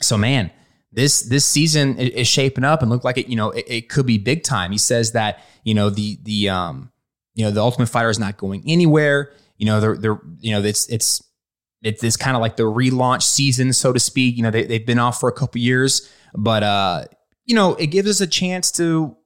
so 0.00 0.18
man, 0.18 0.50
this 0.90 1.22
this 1.22 1.44
season 1.44 1.96
is 1.96 2.26
shaping 2.26 2.64
up 2.64 2.82
and 2.82 2.90
look 2.90 3.04
like 3.04 3.18
it. 3.18 3.28
You 3.28 3.36
know, 3.36 3.50
it, 3.50 3.64
it, 3.68 3.88
could 3.88 4.04
be 4.04 4.18
big 4.18 4.42
time. 4.42 4.72
He 4.72 4.78
says 4.78 5.12
that 5.12 5.44
you 5.62 5.74
know 5.74 5.90
the 5.90 6.18
the 6.24 6.48
um, 6.48 6.90
you 7.36 7.44
know 7.44 7.52
the 7.52 7.60
Ultimate 7.60 7.86
Fighter 7.86 8.10
is 8.10 8.18
not 8.18 8.36
going 8.36 8.64
anywhere. 8.66 9.32
You 9.58 9.66
know, 9.66 9.80
they're 9.80 9.96
they're 9.96 10.20
you 10.40 10.50
know 10.50 10.60
it's 10.60 10.88
it's 10.88 11.22
it's, 11.82 12.02
it's 12.02 12.16
kind 12.16 12.36
of 12.36 12.40
like 12.40 12.56
the 12.56 12.64
relaunch 12.64 13.22
season, 13.22 13.72
so 13.72 13.92
to 13.92 14.00
speak. 14.00 14.36
You 14.36 14.42
know, 14.42 14.50
they 14.50 14.64
they've 14.64 14.84
been 14.84 14.98
off 14.98 15.20
for 15.20 15.28
a 15.28 15.32
couple 15.32 15.60
years, 15.60 16.10
but 16.34 16.64
uh, 16.64 17.04
you 17.44 17.54
know, 17.54 17.76
it 17.76 17.88
gives 17.88 18.10
us 18.10 18.20
a 18.20 18.26
chance 18.26 18.72
to 18.72 19.16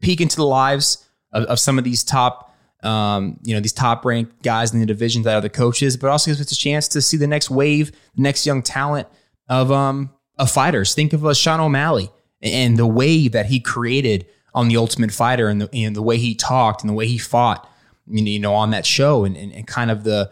peek 0.00 0.22
into 0.22 0.36
the 0.36 0.46
lives 0.46 1.06
of, 1.32 1.44
of 1.44 1.60
some 1.60 1.76
of 1.76 1.84
these 1.84 2.02
top, 2.02 2.47
um, 2.82 3.38
you 3.42 3.54
know, 3.54 3.60
these 3.60 3.72
top 3.72 4.04
ranked 4.04 4.42
guys 4.42 4.72
in 4.72 4.80
the 4.80 4.86
divisions 4.86 5.24
that 5.24 5.34
are 5.34 5.40
the 5.40 5.48
coaches, 5.48 5.96
but 5.96 6.10
also 6.10 6.30
gives 6.30 6.40
us 6.40 6.52
a 6.52 6.56
chance 6.56 6.86
to 6.88 7.02
see 7.02 7.16
the 7.16 7.26
next 7.26 7.50
wave, 7.50 7.90
the 8.14 8.22
next 8.22 8.46
young 8.46 8.62
talent 8.62 9.08
of 9.48 9.72
um 9.72 10.10
of 10.38 10.50
fighters. 10.50 10.94
Think 10.94 11.12
of 11.12 11.26
uh, 11.26 11.34
Sean 11.34 11.60
O'Malley 11.60 12.10
and 12.40 12.76
the 12.76 12.86
wave 12.86 13.32
that 13.32 13.46
he 13.46 13.60
created 13.60 14.26
on 14.54 14.68
the 14.68 14.76
Ultimate 14.76 15.12
Fighter 15.12 15.48
and 15.48 15.60
the 15.60 15.68
and 15.72 15.94
the 15.96 16.02
way 16.02 16.18
he 16.18 16.34
talked 16.34 16.82
and 16.82 16.88
the 16.88 16.94
way 16.94 17.06
he 17.06 17.18
fought, 17.18 17.68
you 18.06 18.38
know, 18.38 18.54
on 18.54 18.70
that 18.70 18.86
show 18.86 19.24
and, 19.24 19.36
and, 19.36 19.52
and 19.52 19.66
kind 19.66 19.90
of 19.90 20.04
the 20.04 20.30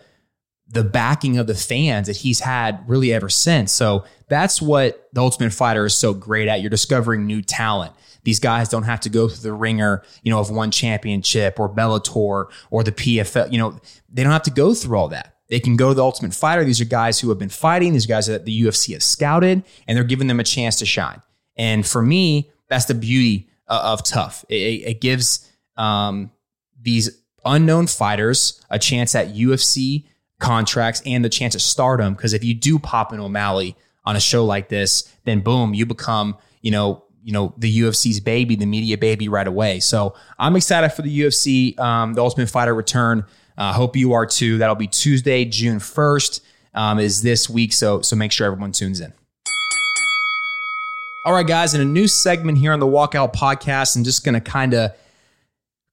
the 0.69 0.85
backing 0.85 1.39
of 1.39 1.47
the 1.47 1.55
fans 1.55 2.09
that 2.09 2.17
he's 2.17 2.41
had 2.41 2.83
really 2.89 3.13
ever 3.13 3.29
since. 3.29 3.71
So 3.73 4.05
that's 4.29 4.61
what 4.61 5.09
the 5.13 5.21
Ultimate 5.21 5.53
Fighter 5.53 5.87
is 5.87 5.95
so 5.95 6.13
great 6.13 6.49
at. 6.49 6.61
You're 6.61 6.71
discovering 6.71 7.27
new 7.27 7.41
talent. 7.41 7.93
These 8.27 8.41
guys 8.41 8.69
don't 8.69 8.83
have 8.83 8.99
to 9.03 9.09
go 9.09 9.29
through 9.29 9.49
the 9.49 9.53
wringer, 9.53 10.03
you 10.25 10.33
know, 10.33 10.41
of 10.41 10.51
one 10.51 10.73
championship 10.73 11.61
or 11.61 11.69
Bellator 11.69 12.51
or 12.73 12.83
the 12.83 12.91
PFL. 12.91 13.53
You 13.53 13.59
know, 13.59 13.79
they 14.13 14.25
don't 14.25 14.33
have 14.33 14.43
to 14.43 14.51
go 14.51 14.75
through 14.75 14.99
all 14.99 15.07
that. 15.11 15.37
They 15.49 15.61
can 15.61 15.77
go 15.77 15.91
to 15.91 15.95
the 15.95 16.03
Ultimate 16.03 16.35
Fighter. 16.35 16.65
These 16.65 16.81
are 16.81 16.87
guys 16.87 17.21
who 17.21 17.29
have 17.29 17.39
been 17.39 17.49
fighting. 17.49 17.93
These 17.93 18.07
guys 18.07 18.27
that 18.27 18.45
the 18.45 18.63
UFC 18.63 18.95
has 18.95 19.05
scouted, 19.05 19.63
and 19.87 19.97
they're 19.97 20.03
giving 20.03 20.27
them 20.27 20.41
a 20.41 20.45
chance 20.45 20.75
to 20.81 20.87
shine. 20.87 21.23
And 21.57 21.87
for 21.87 22.03
me, 22.03 22.51
that's 22.69 22.87
the 22.87 22.95
beauty 22.95 23.49
of 23.69 24.03
TUF. 24.03 24.45
It, 24.49 24.55
it 24.55 25.01
gives 25.01 25.49
um, 25.77 26.33
these 26.83 27.23
unknown 27.45 27.87
fighters 27.87 28.61
a 28.71 28.79
chance 28.81 29.15
at 29.15 29.35
UFC 29.35 30.07
contracts 30.41 31.01
and 31.07 31.25
the 31.25 31.29
chance 31.29 31.55
at 31.55 31.61
stardom. 31.61 32.15
Because 32.15 32.33
if 32.33 32.43
you 32.43 32.53
do 32.53 32.81
pop 32.81 33.13
an 33.13 33.21
O'Malley 33.21 33.77
on 34.05 34.17
a 34.17 34.21
show 34.21 34.45
like 34.45 34.69
this, 34.69 35.15
then 35.23 35.43
boom, 35.43 35.75
you 35.75 35.87
become, 35.87 36.37
you 36.61 36.73
know, 36.73 37.05
you 37.27 37.33
know, 37.33 37.53
the 37.59 37.81
UFC's 37.81 38.21
baby, 38.21 38.55
the 38.55 38.67
media 38.67 38.97
baby 38.97 39.29
right 39.29 39.49
away. 39.49 39.81
So 39.81 40.15
I'm 40.39 40.55
excited 40.55 40.91
for 40.91 41.03
the 41.03 41.23
UFC, 41.23 41.77
um, 41.77 42.15
the 42.15 42.23
Ultimate 42.23 42.49
Fighter 42.49 42.73
return. 42.73 43.27
I 43.59 43.71
uh, 43.71 43.73
hope 43.73 43.97
you 43.97 44.13
are 44.13 44.25
too. 44.25 44.59
That'll 44.59 44.77
be 44.77 44.87
Tuesday, 44.87 45.45
June 45.45 45.79
1st, 45.79 46.41
um, 46.75 47.01
is 47.01 47.23
this 47.23 47.51
week. 47.51 47.73
So, 47.73 48.01
so 48.01 48.15
make 48.15 48.31
sure 48.31 48.47
everyone 48.47 48.71
tunes 48.71 49.01
in. 49.01 49.13
All 51.25 51.33
right, 51.33 51.45
guys, 51.45 51.75
in 51.75 51.81
a 51.81 51.85
new 51.85 52.07
segment 52.07 52.59
here 52.59 52.73
on 52.73 52.79
the 52.79 52.87
Walkout 52.87 53.35
Podcast, 53.35 53.97
I'm 53.97 54.05
just 54.05 54.25
going 54.25 54.35
to 54.35 54.41
kind 54.41 54.73
of 54.73 54.93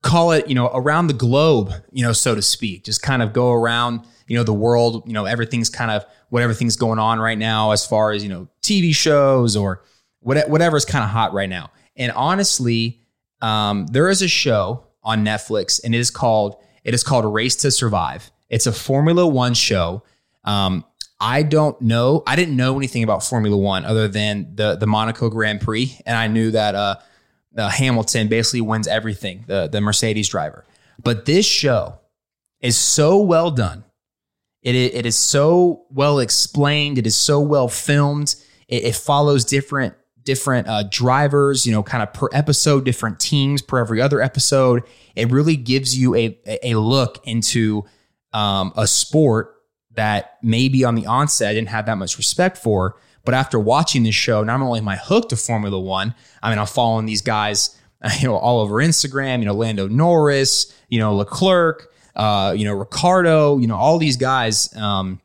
call 0.03 0.33
it, 0.33 0.47
you 0.47 0.53
know, 0.53 0.69
around 0.71 1.07
the 1.07 1.15
globe, 1.15 1.73
you 1.91 2.03
know, 2.03 2.13
so 2.13 2.35
to 2.35 2.43
speak. 2.43 2.83
Just 2.83 3.01
kind 3.01 3.23
of 3.23 3.33
go 3.33 3.51
around, 3.51 4.01
you 4.27 4.37
know, 4.37 4.43
the 4.43 4.53
world, 4.53 5.01
you 5.07 5.13
know, 5.13 5.25
everything's 5.25 5.71
kind 5.71 5.89
of 5.89 6.05
what 6.29 6.43
everything's 6.43 6.75
going 6.75 6.99
on 6.99 7.17
right 7.17 7.39
now 7.39 7.71
as 7.71 7.87
far 7.87 8.11
as, 8.11 8.21
you 8.21 8.29
know, 8.29 8.47
TV 8.61 8.93
shows 8.93 9.57
or 9.57 9.81
whatever's 10.23 10.85
kind 10.85 11.03
of 11.03 11.09
hot 11.09 11.33
right 11.33 11.49
now. 11.49 11.71
And 11.95 12.11
honestly, 12.13 13.01
um, 13.41 13.87
there 13.87 14.09
is 14.09 14.21
a 14.21 14.27
show 14.27 14.87
on 15.03 15.25
Netflix 15.25 15.83
and 15.83 15.93
it 15.93 15.99
is 15.99 16.09
called 16.09 16.55
it 16.83 16.93
is 16.93 17.03
called 17.03 17.25
Race 17.25 17.55
to 17.57 17.71
Survive. 17.71 18.31
It's 18.49 18.67
a 18.67 18.73
Formula 18.73 19.25
One 19.25 19.53
show. 19.53 20.03
Um, 20.43 20.85
I 21.19 21.43
don't 21.43 21.79
know. 21.81 22.23
I 22.27 22.35
didn't 22.35 22.57
know 22.57 22.77
anything 22.77 23.03
about 23.03 23.23
Formula 23.23 23.55
One 23.55 23.85
other 23.85 24.07
than 24.07 24.55
the 24.55 24.75
the 24.75 24.87
Monaco 24.87 25.29
Grand 25.29 25.61
Prix, 25.61 25.97
and 26.05 26.17
I 26.17 26.27
knew 26.27 26.51
that 26.51 26.75
uh, 26.75 26.95
uh, 27.57 27.69
Hamilton 27.69 28.27
basically 28.27 28.61
wins 28.61 28.87
everything, 28.87 29.45
the 29.47 29.67
the 29.67 29.79
Mercedes 29.79 30.27
driver. 30.27 30.65
But 31.01 31.25
this 31.25 31.45
show 31.45 31.99
is 32.59 32.77
so 32.77 33.19
well 33.21 33.51
done. 33.51 33.83
It, 34.61 34.75
it 34.75 35.05
is 35.05 35.17
so 35.17 35.85
well 35.89 36.19
explained. 36.19 36.97
It 36.97 37.07
is 37.07 37.15
so 37.15 37.39
well 37.39 37.67
filmed. 37.67 38.35
It, 38.67 38.83
it 38.83 38.95
follows 38.95 39.45
different 39.45 39.95
different 40.23 40.67
uh, 40.67 40.83
drivers, 40.89 41.65
you 41.65 41.71
know, 41.71 41.83
kind 41.83 42.03
of 42.03 42.13
per 42.13 42.29
episode, 42.33 42.85
different 42.85 43.19
teams 43.19 43.61
per 43.61 43.79
every 43.79 44.01
other 44.01 44.21
episode. 44.21 44.83
It 45.15 45.31
really 45.31 45.55
gives 45.55 45.97
you 45.97 46.15
a 46.15 46.37
a 46.63 46.75
look 46.75 47.19
into 47.25 47.85
um, 48.33 48.73
a 48.75 48.87
sport 48.87 49.55
that 49.95 50.37
maybe 50.41 50.83
on 50.83 50.95
the 50.95 51.05
onset 51.05 51.49
I 51.49 51.53
didn't 51.53 51.69
have 51.69 51.85
that 51.85 51.97
much 51.97 52.17
respect 52.17 52.57
for, 52.57 52.97
but 53.25 53.33
after 53.33 53.59
watching 53.59 54.03
this 54.03 54.15
show, 54.15 54.43
not 54.43 54.61
only 54.61 54.79
am 54.79 54.87
I 54.87 54.97
hooked 54.97 55.29
to 55.29 55.37
Formula 55.37 55.79
One, 55.79 56.15
I 56.41 56.49
mean, 56.49 56.59
I'm 56.59 56.67
following 56.67 57.05
these 57.05 57.21
guys, 57.21 57.77
you 58.19 58.27
know, 58.27 58.35
all 58.35 58.59
over 58.59 58.75
Instagram. 58.75 59.39
You 59.39 59.45
know, 59.45 59.53
Lando 59.53 59.87
Norris, 59.87 60.73
you 60.89 60.99
know, 60.99 61.15
Leclerc, 61.15 61.89
uh, 62.15 62.53
you 62.55 62.65
know, 62.65 62.73
Ricciardo, 62.73 63.57
you 63.57 63.67
know, 63.67 63.75
all 63.75 63.97
these 63.97 64.17
guys. 64.17 64.75
Um, 64.75 65.19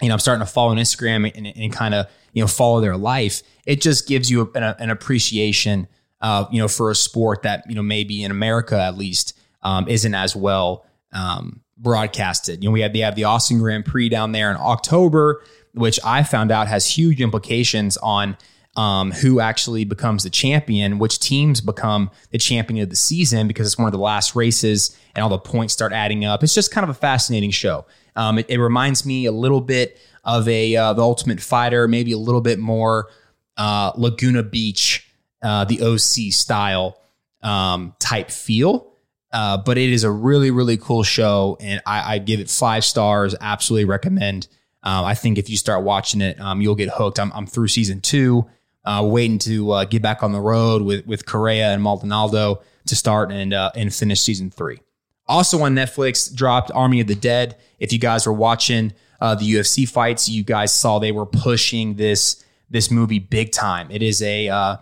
you 0.00 0.08
know, 0.08 0.14
I'm 0.14 0.20
starting 0.20 0.46
to 0.46 0.50
follow 0.52 0.70
on 0.70 0.76
Instagram 0.76 1.32
and, 1.34 1.46
and 1.46 1.72
kind 1.72 1.94
of 1.94 2.06
you 2.38 2.44
know 2.44 2.48
follow 2.48 2.80
their 2.80 2.96
life. 2.96 3.42
It 3.66 3.80
just 3.80 4.06
gives 4.06 4.30
you 4.30 4.50
an, 4.54 4.62
an 4.62 4.90
appreciation, 4.90 5.88
uh, 6.20 6.46
you 6.52 6.60
know, 6.60 6.68
for 6.68 6.90
a 6.90 6.94
sport 6.94 7.42
that 7.42 7.64
you 7.68 7.74
know 7.74 7.82
maybe 7.82 8.22
in 8.22 8.30
America 8.30 8.80
at 8.80 8.96
least 8.96 9.36
um, 9.62 9.88
isn't 9.88 10.14
as 10.14 10.36
well 10.36 10.86
um, 11.12 11.62
broadcasted. 11.76 12.62
You 12.62 12.68
know, 12.68 12.72
we 12.72 12.80
have 12.82 12.92
they 12.92 13.00
have 13.00 13.16
the 13.16 13.24
Austin 13.24 13.58
Grand 13.58 13.84
Prix 13.84 14.08
down 14.08 14.30
there 14.30 14.52
in 14.52 14.56
October, 14.56 15.42
which 15.74 15.98
I 16.04 16.22
found 16.22 16.52
out 16.52 16.68
has 16.68 16.86
huge 16.86 17.20
implications 17.20 17.96
on 17.96 18.36
um, 18.76 19.10
who 19.10 19.40
actually 19.40 19.84
becomes 19.84 20.22
the 20.22 20.30
champion, 20.30 21.00
which 21.00 21.18
teams 21.18 21.60
become 21.60 22.12
the 22.30 22.38
champion 22.38 22.80
of 22.80 22.90
the 22.90 22.96
season 22.96 23.48
because 23.48 23.66
it's 23.66 23.76
one 23.76 23.88
of 23.88 23.92
the 23.92 23.98
last 23.98 24.36
races 24.36 24.96
and 25.16 25.24
all 25.24 25.28
the 25.28 25.38
points 25.38 25.72
start 25.72 25.92
adding 25.92 26.24
up. 26.24 26.44
It's 26.44 26.54
just 26.54 26.70
kind 26.70 26.84
of 26.84 26.90
a 26.90 26.94
fascinating 26.94 27.50
show. 27.50 27.86
Um, 28.14 28.38
it, 28.38 28.46
it, 28.48 28.58
reminds 28.58 29.04
me 29.04 29.26
a 29.26 29.32
little 29.32 29.60
bit 29.60 29.98
of 30.28 30.46
a 30.46 30.76
uh, 30.76 30.92
the 30.92 31.02
Ultimate 31.02 31.40
Fighter, 31.40 31.88
maybe 31.88 32.12
a 32.12 32.18
little 32.18 32.42
bit 32.42 32.58
more 32.58 33.08
uh, 33.56 33.92
Laguna 33.96 34.42
Beach, 34.42 35.10
uh, 35.42 35.64
the 35.64 35.80
OC 35.80 36.32
style 36.32 37.00
um, 37.42 37.94
type 37.98 38.30
feel. 38.30 38.92
Uh, 39.32 39.56
but 39.56 39.76
it 39.78 39.90
is 39.90 40.04
a 40.04 40.10
really 40.10 40.50
really 40.50 40.76
cool 40.76 41.02
show, 41.02 41.56
and 41.60 41.82
I, 41.86 42.14
I 42.14 42.18
give 42.18 42.40
it 42.40 42.50
five 42.50 42.84
stars. 42.84 43.34
Absolutely 43.40 43.86
recommend. 43.86 44.48
Um, 44.82 45.04
I 45.04 45.14
think 45.14 45.38
if 45.38 45.50
you 45.50 45.56
start 45.56 45.82
watching 45.82 46.20
it, 46.20 46.38
um, 46.40 46.60
you'll 46.60 46.76
get 46.76 46.90
hooked. 46.90 47.18
I'm, 47.18 47.32
I'm 47.32 47.46
through 47.46 47.68
season 47.68 48.00
two, 48.00 48.46
uh, 48.84 49.02
waiting 49.04 49.38
to 49.40 49.72
uh, 49.72 49.84
get 49.84 50.02
back 50.02 50.22
on 50.22 50.32
the 50.32 50.40
road 50.40 50.82
with 50.82 51.06
with 51.06 51.24
Correa 51.24 51.72
and 51.72 51.82
Maldonado 51.82 52.62
to 52.86 52.96
start 52.96 53.32
and 53.32 53.54
and 53.54 53.94
finish 53.94 54.20
season 54.20 54.50
three. 54.50 54.80
Also 55.26 55.62
on 55.62 55.74
Netflix, 55.74 56.34
dropped 56.34 56.70
Army 56.74 57.00
of 57.00 57.06
the 57.06 57.14
Dead. 57.14 57.56
If 57.78 57.92
you 57.92 57.98
guys 57.98 58.26
were 58.26 58.32
watching 58.32 58.92
uh, 59.20 59.34
the 59.34 59.54
UFC 59.54 59.88
fights, 59.88 60.28
you 60.28 60.44
guys 60.44 60.72
saw 60.72 60.98
they 60.98 61.12
were 61.12 61.26
pushing 61.26 61.94
this 61.94 62.44
this 62.70 62.90
movie 62.90 63.18
big 63.18 63.52
time. 63.52 63.90
It 63.90 64.02
is 64.02 64.22
a 64.22 64.48
uh, 64.48 64.76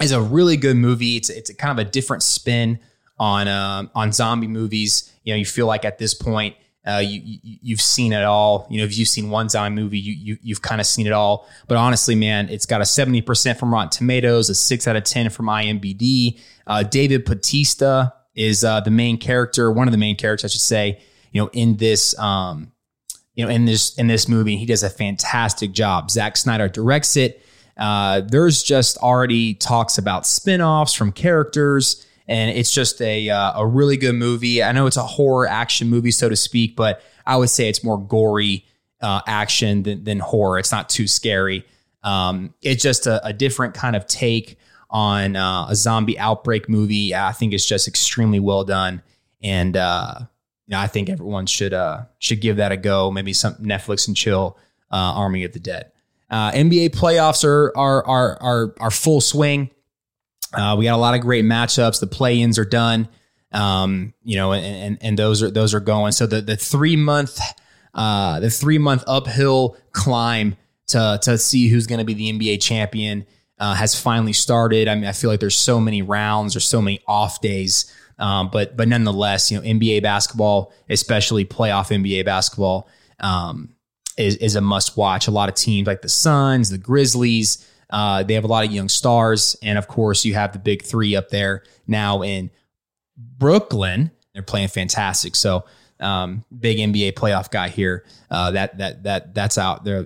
is 0.00 0.12
a 0.12 0.20
really 0.20 0.56
good 0.56 0.76
movie. 0.76 1.16
It's 1.16 1.30
it's 1.30 1.52
kind 1.54 1.78
of 1.78 1.86
a 1.86 1.88
different 1.88 2.22
spin 2.22 2.80
on 3.18 3.48
um, 3.48 3.90
on 3.94 4.12
zombie 4.12 4.48
movies. 4.48 5.12
You 5.24 5.34
know, 5.34 5.38
you 5.38 5.44
feel 5.44 5.66
like 5.66 5.84
at 5.84 5.98
this 5.98 6.14
point 6.14 6.56
uh, 6.86 7.02
you, 7.04 7.38
you 7.42 7.74
have 7.74 7.80
seen 7.80 8.12
it 8.12 8.24
all. 8.24 8.66
You 8.70 8.78
know, 8.78 8.84
if 8.84 8.96
you've 8.96 9.08
seen 9.08 9.28
one 9.28 9.48
zombie 9.48 9.80
movie, 9.80 9.98
you, 9.98 10.14
you 10.14 10.38
you've 10.42 10.62
kind 10.62 10.80
of 10.80 10.86
seen 10.86 11.06
it 11.06 11.12
all. 11.12 11.46
But 11.68 11.76
honestly, 11.76 12.14
man, 12.14 12.48
it's 12.48 12.66
got 12.66 12.80
a 12.80 12.86
seventy 12.86 13.20
percent 13.20 13.58
from 13.58 13.72
Rotten 13.72 13.90
Tomatoes, 13.90 14.48
a 14.48 14.54
six 14.54 14.88
out 14.88 14.96
of 14.96 15.04
ten 15.04 15.28
from 15.30 15.46
IMDb. 15.46 16.40
Uh, 16.66 16.82
David 16.82 17.24
Bautista 17.24 18.14
is 18.34 18.64
uh, 18.64 18.80
the 18.80 18.90
main 18.90 19.18
character, 19.18 19.70
one 19.70 19.88
of 19.88 19.92
the 19.92 19.98
main 19.98 20.16
characters, 20.16 20.50
I 20.50 20.52
should 20.52 20.60
say. 20.60 21.00
You 21.32 21.42
know, 21.42 21.50
in 21.52 21.76
this 21.76 22.18
um, 22.18 22.72
you 23.40 23.46
know, 23.46 23.50
in 23.50 23.64
this 23.64 23.94
in 23.94 24.06
this 24.06 24.28
movie, 24.28 24.58
he 24.58 24.66
does 24.66 24.82
a 24.82 24.90
fantastic 24.90 25.72
job. 25.72 26.10
Zack 26.10 26.36
Snyder 26.36 26.68
directs 26.68 27.16
it. 27.16 27.42
Uh, 27.78 28.20
there's 28.20 28.62
just 28.62 28.98
already 28.98 29.54
talks 29.54 29.96
about 29.96 30.26
spin-offs 30.26 30.92
from 30.92 31.10
characters, 31.10 32.06
and 32.28 32.50
it's 32.50 32.70
just 32.70 33.00
a 33.00 33.30
uh, 33.30 33.62
a 33.62 33.66
really 33.66 33.96
good 33.96 34.14
movie. 34.14 34.62
I 34.62 34.72
know 34.72 34.86
it's 34.86 34.98
a 34.98 35.02
horror 35.02 35.48
action 35.48 35.88
movie, 35.88 36.10
so 36.10 36.28
to 36.28 36.36
speak, 36.36 36.76
but 36.76 37.02
I 37.24 37.38
would 37.38 37.48
say 37.48 37.70
it's 37.70 37.82
more 37.82 37.96
gory 37.96 38.66
uh, 39.00 39.22
action 39.26 39.84
than, 39.84 40.04
than 40.04 40.18
horror. 40.18 40.58
It's 40.58 40.70
not 40.70 40.90
too 40.90 41.06
scary. 41.06 41.64
Um, 42.02 42.52
it's 42.60 42.82
just 42.82 43.06
a, 43.06 43.26
a, 43.26 43.32
different 43.32 43.72
kind 43.72 43.96
of 43.96 44.06
take 44.06 44.58
on 44.90 45.36
uh, 45.36 45.66
a 45.70 45.74
zombie 45.74 46.18
outbreak 46.18 46.68
movie. 46.68 47.14
I 47.14 47.32
think 47.32 47.54
it's 47.54 47.64
just 47.64 47.88
extremely 47.88 48.40
well 48.40 48.64
done, 48.64 49.00
and 49.42 49.78
uh, 49.78 50.20
you 50.70 50.76
know, 50.76 50.82
I 50.82 50.86
think 50.86 51.08
everyone 51.08 51.46
should 51.46 51.74
uh, 51.74 52.02
should 52.20 52.40
give 52.40 52.58
that 52.58 52.70
a 52.70 52.76
go. 52.76 53.10
Maybe 53.10 53.32
some 53.32 53.56
Netflix 53.56 54.06
and 54.06 54.16
chill. 54.16 54.56
Uh, 54.92 55.14
Army 55.16 55.44
of 55.44 55.52
the 55.52 55.58
Dead. 55.58 55.90
Uh, 56.30 56.52
NBA 56.52 56.90
playoffs 56.90 57.44
are 57.44 57.76
are 57.76 58.06
are 58.06 58.38
are, 58.40 58.74
are 58.78 58.90
full 58.92 59.20
swing. 59.20 59.70
Uh, 60.54 60.76
we 60.78 60.84
got 60.84 60.94
a 60.94 61.02
lot 61.02 61.14
of 61.14 61.22
great 61.22 61.44
matchups. 61.44 61.98
The 62.00 62.06
play-ins 62.06 62.58
are 62.58 62.64
done. 62.64 63.08
Um, 63.52 64.14
you 64.22 64.36
know, 64.36 64.52
and, 64.52 64.64
and, 64.64 64.98
and 65.00 65.18
those 65.18 65.42
are 65.42 65.50
those 65.50 65.74
are 65.74 65.80
going. 65.80 66.12
So 66.12 66.26
the 66.26 66.40
the 66.40 66.56
three 66.56 66.94
month 66.94 67.40
uh, 67.92 68.38
the 68.38 68.50
three 68.50 68.78
month 68.78 69.02
uphill 69.08 69.76
climb 69.90 70.56
to 70.88 71.18
to 71.22 71.36
see 71.36 71.66
who's 71.66 71.88
going 71.88 71.98
to 71.98 72.04
be 72.04 72.14
the 72.14 72.32
NBA 72.32 72.62
champion 72.62 73.26
uh, 73.58 73.74
has 73.74 74.00
finally 74.00 74.32
started. 74.32 74.86
I 74.86 74.94
mean, 74.94 75.04
I 75.04 75.12
feel 75.12 75.30
like 75.30 75.40
there's 75.40 75.58
so 75.58 75.80
many 75.80 76.02
rounds, 76.02 76.54
there's 76.54 76.64
so 76.64 76.80
many 76.80 77.00
off 77.08 77.40
days 77.40 77.92
um, 78.20 78.50
but 78.52 78.76
but 78.76 78.86
nonetheless, 78.86 79.50
you 79.50 79.58
know, 79.58 79.64
NBA 79.64 80.02
basketball, 80.02 80.72
especially 80.88 81.44
playoff 81.44 81.90
NBA 81.90 82.24
basketball, 82.24 82.88
um, 83.18 83.70
is 84.18 84.36
is 84.36 84.56
a 84.56 84.60
must 84.60 84.96
watch. 84.96 85.26
A 85.26 85.30
lot 85.30 85.48
of 85.48 85.54
teams 85.54 85.86
like 85.86 86.02
the 86.02 86.08
Suns, 86.08 86.68
the 86.68 86.78
Grizzlies, 86.78 87.66
uh, 87.88 88.22
they 88.22 88.34
have 88.34 88.44
a 88.44 88.48
lot 88.48 88.64
of 88.64 88.70
young 88.70 88.90
stars, 88.90 89.56
and 89.62 89.78
of 89.78 89.88
course, 89.88 90.24
you 90.24 90.34
have 90.34 90.52
the 90.52 90.58
big 90.58 90.82
three 90.82 91.16
up 91.16 91.30
there 91.30 91.64
now 91.86 92.22
in 92.22 92.50
Brooklyn. 93.16 94.10
They're 94.34 94.42
playing 94.42 94.68
fantastic. 94.68 95.34
So, 95.34 95.64
um, 95.98 96.44
big 96.56 96.76
NBA 96.76 97.14
playoff 97.14 97.50
guy 97.50 97.68
here. 97.68 98.04
Uh, 98.30 98.50
that 98.50 98.76
that 98.76 99.02
that 99.04 99.34
that's 99.34 99.56
out 99.56 99.84
there. 99.84 100.04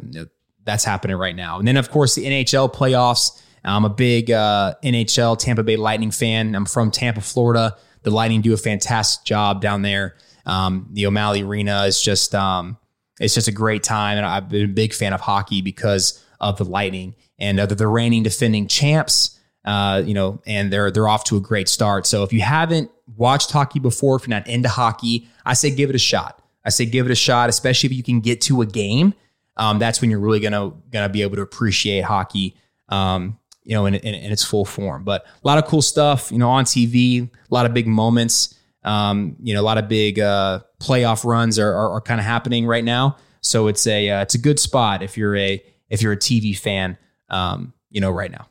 That's 0.63 0.85
happening 0.85 1.17
right 1.17 1.37
now. 1.37 1.59
And 1.59 1.67
then, 1.67 1.77
of 1.77 1.91
course, 1.91 2.15
the 2.15 2.25
NHL 2.25 2.73
playoffs. 2.73 3.41
I'm 3.67 3.87
a 3.87 3.91
big 3.91 4.31
uh, 4.31 4.75
NHL 4.85 5.39
Tampa 5.39 5.63
Bay 5.63 5.77
Lightning 5.77 6.11
fan. 6.11 6.55
I'm 6.55 6.67
from 6.67 6.91
Tampa, 6.91 7.23
Florida. 7.23 7.77
The 8.05 8.11
Lightning 8.11 8.41
do 8.41 8.55
a 8.55 8.57
fantastic 8.57 9.25
job 9.25 9.61
down 9.61 9.83
there. 9.83 10.17
Um, 10.47 10.89
the 10.93 11.05
Amalie 11.05 11.43
Arena 11.43 11.85
is 11.85 12.01
just, 12.01 12.35
um, 12.35 12.77
it's 13.19 13.35
just 13.35 13.49
a 13.49 13.53
great 13.53 13.83
time. 13.83 14.17
And 14.17 14.27
I've 14.27 14.49
been 14.49 14.65
a 14.65 14.73
big 14.73 14.95
fan 14.95 15.13
of 15.13 15.21
hockey 15.21 15.63
because 15.63 16.23
of 16.41 16.59
the 16.59 16.65
Lightning 16.65 17.15
and 17.39 17.59
uh, 17.59 17.67
the 17.67 17.87
reigning 17.87 18.23
defending 18.23 18.69
champs. 18.69 19.39
Uh, 19.65 20.03
you 20.05 20.13
know, 20.13 20.43
and 20.47 20.71
they're 20.71 20.91
they're 20.91 21.09
off 21.09 21.25
to 21.25 21.39
a 21.39 21.41
great 21.41 21.71
start. 21.71 22.07
So 22.07 22.23
if 22.23 22.35
you 22.35 22.43
haven't 22.43 22.91
watched 23.17 23.51
hockey 23.51 23.81
before, 23.81 24.17
if 24.17 24.29
you're 24.29 24.37
not 24.37 24.47
into 24.47 24.69
hockey, 24.69 25.27
I 25.47 25.55
say 25.55 25.71
give 25.71 25.89
it 25.89 25.97
a 25.97 25.99
shot. 25.99 26.43
I 26.67 26.69
say 26.69 26.85
give 26.85 27.07
it 27.07 27.13
a 27.13 27.17
shot, 27.17 27.49
especially 27.49 27.89
if 27.89 27.95
you 27.95 28.03
can 28.03 28.21
get 28.21 28.43
to 28.43 28.61
a 28.61 28.67
game. 28.67 29.15
Um, 29.57 29.79
that's 29.79 30.03
when 30.03 30.11
you're 30.11 30.21
really 30.21 30.41
gonna 30.41 30.73
gonna 30.91 31.09
be 31.09 31.23
able 31.23 31.37
to 31.37 31.43
appreciate 31.43 32.05
hockey. 32.05 32.57
Um, 32.91 33.39
you 33.65 33.75
know, 33.75 33.87
in, 33.87 33.95
in, 33.95 34.15
in, 34.15 34.33
its 34.33 34.45
full 34.45 34.65
form. 34.65 35.05
But 35.05 35.25
a 35.25 35.47
lot 35.47 35.59
of 35.59 35.65
cool 35.65 35.83
stuff, 35.83 36.31
you 36.31 36.39
know, 36.39 36.51
on 36.51 36.65
TV, 36.65 37.29
a 37.29 37.55
lot 37.55 37.67
of 37.67 37.75
big 37.75 37.87
moments. 37.87 38.55
Um, 38.83 39.37
you 39.41 39.55
know, 39.55 39.61
a 39.61 39.65
lot 39.65 39.79
of 39.79 39.89
big 39.89 40.21
uh, 40.21 40.61
playoff 40.79 41.25
runs 41.25 41.59
are, 41.59 41.73
are, 41.73 41.91
are 41.93 42.01
kind 42.03 42.21
of 42.21 42.27
happening 42.27 42.67
right 42.67 42.85
now. 42.85 43.17
So 43.41 43.67
it's 43.69 43.87
a 43.87 44.11
uh, 44.11 44.23
it's 44.23 44.35
a 44.35 44.39
good 44.39 44.61
spot 44.61 45.03
if 45.03 45.17
you're 45.17 45.37
a 45.37 45.63
if 45.89 46.03
you're 46.03 46.13
a 46.13 46.19
TV 46.19 46.57
fan, 46.57 46.99
um, 47.31 47.73
you 47.91 48.01
know, 48.01 48.11
right 48.11 48.31
now. 48.31 48.49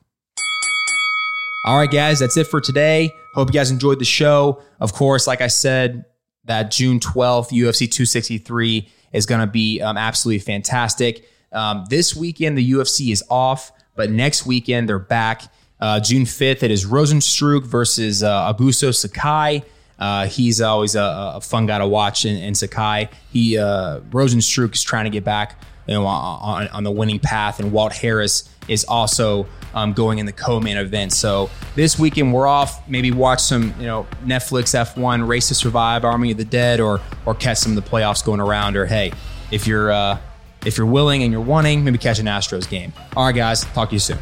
All 1.66 1.78
right, 1.78 1.90
guys, 1.90 2.20
that's 2.20 2.36
it 2.36 2.48
for 2.48 2.60
today. 2.60 3.12
Hope 3.36 3.50
you 3.50 3.54
guys 3.54 3.72
enjoyed 3.72 4.00
the 4.00 4.06
show. 4.06 4.62
Of 4.80 4.94
course, 4.94 5.28
like 5.28 5.40
I 5.40 5.48
said, 5.48 6.06
that 6.46 6.72
June 6.72 7.00
12th 7.00 7.52
UFC 7.52 7.90
263 7.90 8.90
is 9.14 9.26
going 9.26 9.40
to 9.40 9.48
be 9.48 9.82
um, 9.82 9.96
absolutely 9.96 10.40
fantastic. 10.40 11.26
Um, 11.54 11.86
this 11.90 12.16
weekend, 12.16 12.58
the 12.58 12.72
UFC 12.72 13.12
is 13.12 13.24
off, 13.30 13.72
but 13.96 14.10
next 14.10 14.46
weekend, 14.46 14.90
they're 14.90 15.00
back. 15.00 15.44
Uh, 15.80 16.00
June 16.00 16.24
5th, 16.24 16.64
it 16.64 16.72
is 16.72 16.86
Rozenstruik 16.86 17.66
versus 17.66 18.24
uh, 18.24 18.54
Augusto 18.54 18.96
Sakai. 18.96 19.64
Uh, 20.00 20.28
he's 20.28 20.62
always 20.62 20.96
a, 20.96 21.34
a, 21.36 21.42
fun 21.42 21.66
guy 21.66 21.78
to 21.78 21.88
watch 21.88 22.26
in, 22.26 22.36
in 22.38 22.56
Sakai. 22.56 23.10
He 23.32 23.58
uh, 23.58 24.00
Rozenstruik 24.10 24.74
is 24.74 24.82
trying 24.82 25.06
to 25.06 25.10
get 25.10 25.24
back 25.24 25.60
you 25.88 25.94
know, 25.94 26.06
on, 26.06 26.68
on 26.70 26.84
the 26.84 26.92
winning 26.92 27.20
path, 27.20 27.60
and 27.60 27.72
Walt 27.72 27.94
Harris 27.94 28.50
is 28.68 28.86
also 28.86 29.46
um, 29.74 29.94
going 29.94 30.20
in 30.20 30.26
the 30.26 30.32
co-main 30.32 30.78
event. 30.78 31.12
So 31.12 31.50
this 31.76 32.00
weekend 32.00 32.34
we're 32.34 32.48
off. 32.48 32.88
Maybe 32.88 33.12
watch 33.12 33.42
some, 33.42 33.74
you 33.80 33.86
know, 33.86 34.08
Netflix 34.24 34.74
F1 34.74 35.28
Race 35.28 35.50
to 35.50 35.56
Survive, 35.56 36.06
Army 36.06 36.32
of 36.32 36.38
the 36.38 36.46
Dead, 36.46 36.80
or 36.80 37.02
or 37.26 37.36
catch 37.36 37.58
some 37.58 37.78
of 37.78 37.84
the 37.84 37.90
playoffs 37.90 38.24
going 38.24 38.40
around. 38.40 38.78
Or 38.78 38.86
hey, 38.86 39.12
if 39.52 39.68
you're 39.68 39.92
uh, 39.92 40.18
if 40.66 40.78
you're 40.78 40.88
willing 40.88 41.24
and 41.24 41.32
you're 41.32 41.42
wanting, 41.42 41.84
maybe 41.84 41.98
catch 41.98 42.20
an 42.20 42.26
Astros 42.26 42.70
game. 42.70 42.94
All 43.16 43.26
right, 43.26 43.36
guys, 43.36 43.64
talk 43.66 43.90
to 43.90 43.96
you 43.96 44.00
soon. 44.00 44.20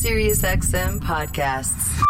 SiriusXM 0.00 1.00
podcasts. 1.00 2.00